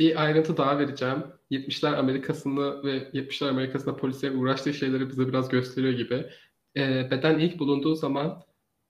bir 0.00 0.22
ayrıntı 0.22 0.56
daha 0.56 0.78
vereceğim. 0.78 1.24
70'ler 1.50 1.96
Amerika'sını 1.96 2.84
ve 2.84 2.98
70'ler 2.98 3.48
Amerika'sında 3.48 3.96
polislerin 3.96 4.38
uğraştığı 4.38 4.74
şeyleri 4.74 5.08
bize 5.08 5.28
biraz 5.28 5.48
gösteriyor 5.48 5.92
gibi. 5.92 6.26
Ee, 6.76 7.10
beden 7.10 7.38
ilk 7.38 7.58
bulunduğu 7.58 7.94
zaman 7.94 8.42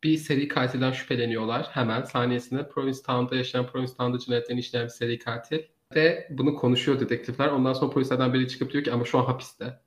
bir 0.03 0.17
seri 0.17 0.49
katilden 0.49 0.93
şüpheleniyorlar 0.93 1.67
hemen 1.71 2.03
saniyesinde. 2.03 2.69
Provincetown'da 2.69 3.37
yaşayan 3.37 3.67
Provincetown'da 3.67 4.19
cinayetlerini 4.19 4.61
işleyen 4.61 4.87
bir 4.87 4.91
seri 4.91 5.19
katil. 5.19 5.59
Ve 5.95 6.29
bunu 6.31 6.55
konuşuyor 6.55 7.01
dedektifler. 7.01 7.49
Ondan 7.49 7.73
sonra 7.73 7.91
polislerden 7.91 8.35
biri 8.35 8.49
çıkıp 8.49 8.73
diyor 8.73 8.85
ki 8.85 8.93
ama 8.93 9.05
şu 9.05 9.19
an 9.19 9.25
hapiste. 9.25 9.81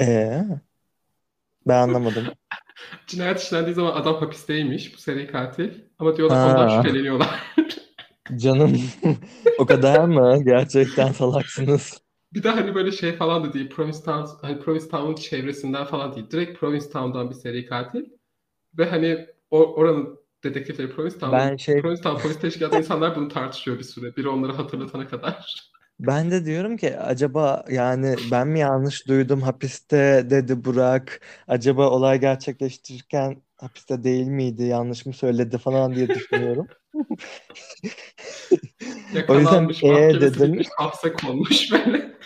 Ee, 0.00 0.44
ben 1.66 1.82
anlamadım. 1.82 2.24
Cinayet 3.06 3.40
işlendiği 3.40 3.74
zaman 3.74 3.92
adam 3.92 4.14
hapisteymiş 4.14 4.94
bu 4.94 4.98
seri 4.98 5.26
katil. 5.26 5.70
Ama 5.98 6.16
diyorlar 6.16 6.50
ondan 6.50 6.68
Ha, 6.68 6.82
şüpheleniyorlar. 6.82 7.54
canım 8.36 8.80
o 9.58 9.66
kadar 9.66 10.04
mı? 10.04 10.44
Gerçekten 10.44 11.12
salaksınız. 11.12 11.98
Bir 12.34 12.42
de 12.42 12.48
hani 12.48 12.74
böyle 12.74 12.92
şey 12.92 13.16
falan 13.16 13.44
da 13.44 13.52
değil. 13.52 13.70
Provincetown, 13.70 14.26
hani 14.42 14.60
Provincetown'un 14.60 15.14
çevresinden 15.14 15.84
falan 15.84 16.14
değil. 16.14 16.30
Direkt 16.30 16.60
Provincetown'dan 16.60 17.30
bir 17.30 17.34
seri 17.34 17.66
katil. 17.66 18.04
Ve 18.78 18.84
hani 18.84 19.26
o, 19.50 19.74
oranın 19.74 20.18
dedektifleri 20.44 20.90
Provincetown'un 20.90 21.38
Ben 21.38 21.56
şey 21.56 21.80
Provincetown 21.80 22.22
polis 22.22 22.40
teşkilatı 22.40 22.76
insanlar 22.76 23.16
bunu 23.16 23.28
tartışıyor 23.28 23.78
bir 23.78 23.84
süre. 23.84 24.16
Biri 24.16 24.28
onları 24.28 24.52
hatırlatana 24.52 25.08
kadar. 25.08 25.68
Ben 26.00 26.30
de 26.30 26.44
diyorum 26.44 26.76
ki 26.76 26.98
acaba 26.98 27.64
yani 27.70 28.16
ben 28.30 28.48
mi 28.48 28.58
yanlış 28.58 29.08
duydum 29.08 29.42
hapiste 29.42 30.26
dedi 30.30 30.64
Burak. 30.64 31.20
Acaba 31.48 31.90
olay 31.90 32.20
gerçekleştirirken 32.20 33.42
hapiste 33.56 34.04
değil 34.04 34.26
miydi? 34.26 34.62
Yanlış 34.62 35.06
mı 35.06 35.12
söyledi 35.12 35.58
falan 35.58 35.94
diye 35.94 36.08
düşünüyorum. 36.08 36.66
O 39.28 39.38
yüzden 39.38 39.68
bir 39.68 39.82
e 39.82 40.20
dedim. 40.20 40.62
hapse 40.76 41.12
konmuş 41.12 41.72
böyle. 41.72 42.18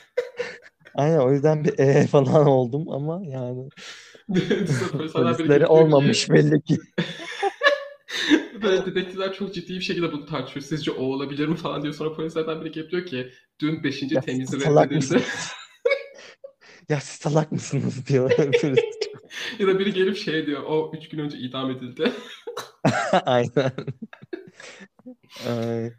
Aynen 0.94 1.18
o 1.18 1.32
yüzden 1.32 1.64
bir 1.64 1.78
e 1.78 2.06
falan 2.06 2.46
oldum 2.46 2.88
ama 2.88 3.22
yani 3.24 3.68
polisleri 5.12 5.66
olmamış 5.66 6.30
belli 6.30 6.62
ki. 6.62 6.78
Böyle 8.62 8.86
dedektifler 8.86 9.32
çok 9.32 9.54
ciddi 9.54 9.74
bir 9.74 9.80
şekilde 9.80 10.12
bunu 10.12 10.26
tartışıyor. 10.26 10.64
Sizce 10.64 10.90
o 10.90 11.02
olabilir 11.02 11.48
mi 11.48 11.56
falan 11.56 11.82
diyor. 11.82 11.94
Sonra 11.94 12.12
polislerden 12.12 12.60
biri 12.60 12.72
gelip 12.72 12.90
diyor 12.90 13.06
ki 13.06 13.30
dün 13.60 13.84
5. 13.84 14.02
Ya 14.02 14.20
temizi 14.20 14.60
reddedildi. 14.60 15.22
Ya 16.88 17.00
siz 17.00 17.20
salak 17.20 17.52
mısınız 17.52 18.06
diyor. 18.06 18.30
ya 19.58 19.66
da 19.66 19.78
biri 19.78 19.92
gelip 19.92 20.16
şey 20.16 20.46
diyor 20.46 20.62
o 20.62 20.92
3 20.96 21.08
gün 21.08 21.18
önce 21.18 21.38
idam 21.38 21.70
edildi. 21.70 22.12
Aynen. 23.26 23.72
Ay. 25.46 25.92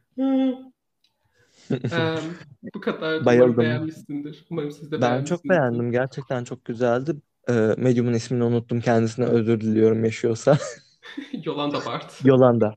Bu 2.76 2.82
kadar. 2.82 3.14
Umarım 3.22 3.26
Bayıldım. 3.26 3.58
beğenmişsindir. 3.64 4.46
Umarım 4.50 4.72
siz 4.72 4.92
de 4.92 5.02
Ben 5.02 5.24
çok 5.24 5.46
beğendim. 5.46 5.92
Gerçekten 5.92 6.44
çok 6.44 6.66
güzeldi. 6.66 7.16
Ee, 7.50 7.54
Medyum'un 7.78 8.14
ismini 8.14 8.44
unuttum. 8.44 8.82
Kendisine 8.82 9.26
özür 9.26 9.62
diliyorum 9.62 10.06
yaşıyorsa. 10.06 10.58
Yolanda 11.46 11.86
Bart. 11.86 12.26
Yolanda. 12.26 12.76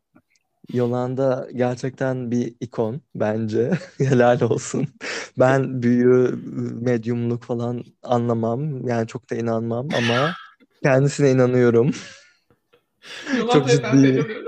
Yolanda 0.73 1.49
gerçekten 1.55 2.31
bir 2.31 2.55
ikon 2.61 3.01
bence. 3.15 3.71
Helal 3.99 4.41
olsun. 4.41 4.89
Ben 5.39 5.83
büyü, 5.83 6.37
medyumluk 6.81 7.43
falan 7.43 7.85
anlamam. 8.03 8.89
Yani 8.89 9.07
çok 9.07 9.31
da 9.31 9.35
inanmam 9.35 9.89
ama 9.95 10.35
kendisine 10.83 11.31
inanıyorum. 11.31 11.91
Çok 13.53 13.73
inanıyorum. 13.75 14.45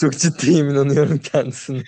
Çok 0.00 0.12
ciddiyim 0.12 0.70
inanıyorum 0.70 1.18
kendisine. 1.18 1.82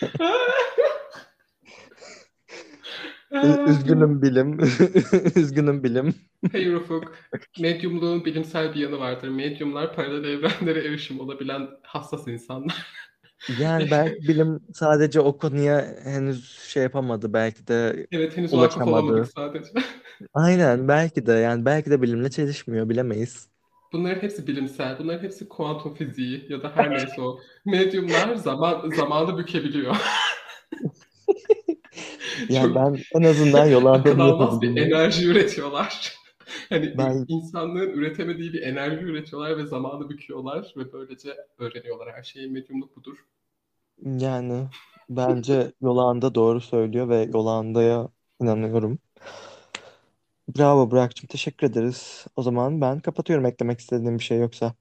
Üzgünüm 3.69 4.23
bilim. 4.23 4.59
Üzgünüm 5.37 5.85
bilim. 5.85 6.15
Hey 6.53 6.75
Ufuk, 6.75 7.13
medyumluğun 7.61 8.25
bilimsel 8.25 8.75
bir 8.75 8.81
yanı 8.81 8.99
vardır. 8.99 9.29
Medyumlar 9.29 9.95
paralel 9.95 10.25
evrenlere 10.25 10.85
erişim 10.85 11.21
olabilen 11.21 11.69
hassas 11.83 12.29
insanlar. 12.29 12.87
Yani 13.61 13.91
belki 13.91 14.29
bilim 14.29 14.61
sadece 14.75 15.21
o 15.21 15.39
konuya 15.39 15.97
henüz 16.05 16.59
şey 16.59 16.83
yapamadı. 16.83 17.33
Belki 17.33 17.67
de 17.67 18.07
Evet 18.13 18.37
henüz 18.37 18.53
ulaşamadı. 18.53 19.27
sadece. 19.35 19.69
Aynen 20.35 20.89
belki 20.89 21.27
de 21.27 21.33
yani 21.33 21.65
belki 21.65 21.91
de 21.91 22.03
bilimle 22.03 22.31
çelişmiyor 22.31 22.89
bilemeyiz. 22.89 23.49
Bunların 23.95 24.23
hepsi 24.23 24.47
bilimsel. 24.47 24.99
Bunların 24.99 25.23
hepsi 25.23 25.49
kuantum 25.49 25.95
fiziği 25.95 26.47
ya 26.49 26.63
da 26.63 26.73
her 26.77 26.91
neyse 26.91 27.21
o. 27.21 27.41
Medyumlar 27.65 28.35
zaman 28.35 28.91
zamanı 28.91 29.39
bükebiliyor. 29.39 29.97
Yani 32.49 32.75
Çok 32.75 32.75
ben 32.75 32.97
en 33.13 33.23
azından 33.23 33.69
almaz 34.19 34.63
bir 34.63 34.77
enerji 34.77 35.27
üretiyorlar. 35.27 36.15
Hani 36.69 36.99
ben 36.99 37.25
insanlığın 37.29 37.91
üretemediği 37.91 38.53
bir 38.53 38.63
enerji 38.63 39.05
üretiyorlar 39.05 39.59
ve 39.59 39.67
zamanı 39.67 40.11
büküyorlar 40.11 40.75
ve 40.77 40.93
böylece 40.93 41.37
öğreniyorlar 41.59 42.13
her 42.17 42.23
şeyi. 42.23 42.49
Medyumluk 42.51 42.97
budur. 42.97 43.17
yani 44.05 44.69
bence 45.09 45.73
Yolanda 45.81 46.35
doğru 46.35 46.61
söylüyor 46.61 47.09
ve 47.09 47.29
Yolanda'ya 47.35 48.09
inanıyorum. 48.41 48.99
Bravo 50.49 50.91
Burak'cığım 50.91 51.27
teşekkür 51.29 51.67
ederiz. 51.67 52.27
O 52.37 52.43
zaman 52.43 52.81
ben 52.81 53.01
kapatıyorum 53.01 53.47
eklemek 53.47 53.81
istediğim 53.81 54.19
bir 54.19 54.25
şey 54.25 54.39
yoksa. 54.39 54.75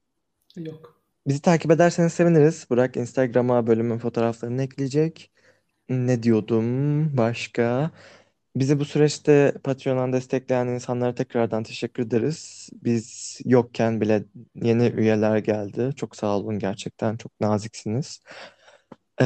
Yok. 0.56 1.02
Bizi 1.28 1.42
takip 1.42 1.72
ederseniz 1.72 2.14
seviniriz. 2.14 2.68
Burak 2.70 2.98
Instagram'a 2.98 3.68
bölümün 3.68 3.98
fotoğraflarını 3.98 4.64
ekleyecek. 4.64 5.32
Ne 5.90 6.24
diyordum 6.24 7.18
başka? 7.18 7.92
Bizi 8.56 8.80
bu 8.80 8.86
süreçte 8.86 9.54
Patreon'dan 9.64 10.14
destekleyen 10.14 10.68
insanlara 10.68 11.16
tekrardan 11.16 11.64
teşekkür 11.64 12.04
ederiz. 12.04 12.70
Biz 12.74 13.40
yokken 13.46 14.02
bile 14.02 14.26
yeni 14.56 14.88
üyeler 14.88 15.38
geldi. 15.38 15.92
Çok 15.96 16.16
sağ 16.16 16.38
olun 16.38 16.60
gerçekten. 16.60 17.18
Çok 17.18 17.42
naziksiniz. 17.42 18.22
Ee, 19.22 19.26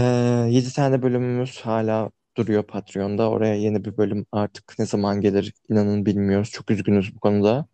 7 0.50 0.74
tane 0.74 1.02
bölümümüz 1.02 1.62
hala 1.62 2.12
duruyor 2.38 2.64
Patreon'da. 2.64 3.30
Oraya 3.30 3.56
yeni 3.56 3.86
bir 3.86 3.98
bölüm 3.98 4.26
artık 4.32 4.76
ne 4.80 4.86
zaman 4.86 5.22
gelir 5.22 5.54
inanın 5.70 6.06
bilmiyoruz. 6.06 6.52
Çok 6.52 6.72
üzgünüz 6.72 7.16
bu 7.16 7.20
konuda. 7.20 7.68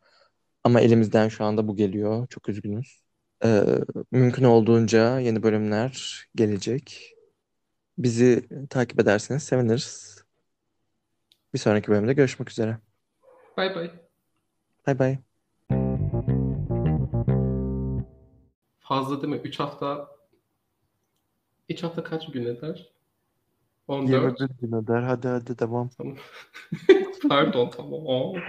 Ama 0.64 0.82
elimizden 0.82 1.30
şu 1.30 1.45
anda 1.45 1.68
bu 1.68 1.76
geliyor. 1.76 2.28
Çok 2.28 2.49
üzgünüz. 2.49 3.03
Ee, 3.45 3.64
mümkün 4.11 4.43
olduğunca 4.43 5.20
yeni 5.20 5.43
bölümler 5.43 6.26
gelecek. 6.36 7.16
Bizi 7.97 8.49
takip 8.70 8.99
ederseniz 8.99 9.43
seviniriz. 9.43 10.24
Bir 11.53 11.59
sonraki 11.59 11.88
bölümde 11.88 12.14
görüşmek 12.14 12.49
üzere. 12.49 12.78
Bay 13.57 13.76
bay. 13.76 13.91
Bay 14.88 14.99
bay. 14.99 15.18
Fazla 18.80 19.22
değil 19.22 19.34
mi? 19.34 19.41
3 19.43 19.59
hafta 19.59 20.09
3 21.70 21.84
hafta 21.84 22.03
kaç 22.03 22.32
gün 22.32 22.45
eder? 22.45 22.92
14. 23.88 24.09
21 24.09 24.49
gün 24.61 24.71
öder. 24.71 25.01
Hadi 25.01 25.27
hadi 25.27 25.59
devam. 25.59 25.89
Tamam. 25.89 26.15
Pardon 27.29 27.69
tamam. 27.69 28.34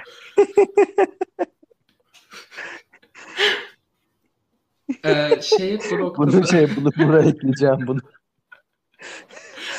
Ee, 5.04 5.40
şey 5.42 5.78
bu 5.90 6.16
Bunu 6.16 6.46
şey 6.46 6.76
bunu 6.76 6.90
buraya 6.98 7.28
ekleyeceğim 7.28 7.86
bunu. 7.86 8.00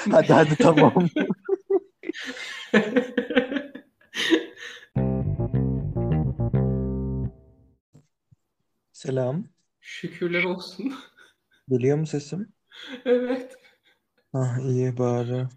Hadi 0.11 0.33
hadi 0.33 0.55
tamam. 0.55 1.07
Selam. 8.91 9.45
şükürler 9.81 10.43
olsun. 10.43 10.93
Geliyor 11.69 11.97
mu 11.97 12.07
sesim? 12.07 12.53
Evet. 13.05 13.64
Ah 14.37 14.59
iyi 14.59 14.97
bari. 14.97 15.47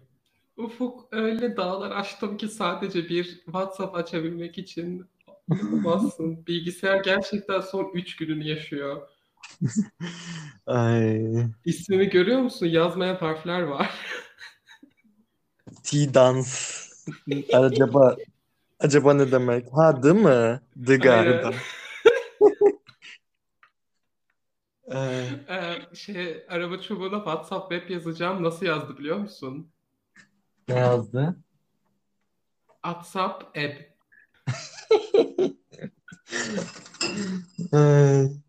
Ufuk 0.57 1.07
öyle 1.11 1.57
dağlar 1.57 1.91
açtım 1.91 2.37
ki 2.37 2.47
sadece 2.47 3.09
bir 3.09 3.25
WhatsApp 3.25 3.95
açabilmek 3.95 4.57
için 4.57 5.05
inanamazsın. 5.51 6.43
Bilgisayar 6.47 7.03
gerçekten 7.03 7.61
son 7.61 7.91
3 7.93 8.15
gününü 8.15 8.47
yaşıyor. 8.47 9.01
Ay. 10.65 11.25
İsmimi 11.65 12.09
görüyor 12.09 12.39
musun? 12.41 12.65
Yazmayan 12.65 13.15
harfler 13.15 13.61
var. 13.61 13.91
T-dans. 15.83 16.79
Acaba 17.53 18.17
acaba 18.79 19.13
ne 19.13 19.31
demek? 19.31 19.65
Ha 19.73 20.03
değil 20.03 20.15
mi? 20.15 20.59
De 20.75 20.97
galiba. 20.97 21.45
Aynen. 21.47 21.53
Ee, 24.91 25.29
Ee, 25.49 25.95
şey 25.95 26.45
araba 26.49 26.81
çubuğuna 26.81 27.15
WhatsApp 27.17 27.71
web 27.71 27.89
yazacağım. 27.89 28.43
Nasıl 28.43 28.65
yazdı 28.65 28.97
biliyor 28.97 29.17
musun? 29.17 29.71
ne 30.67 30.75
yazdı? 30.79 31.35
WhatsApp 32.83 33.57
app. 33.57 33.89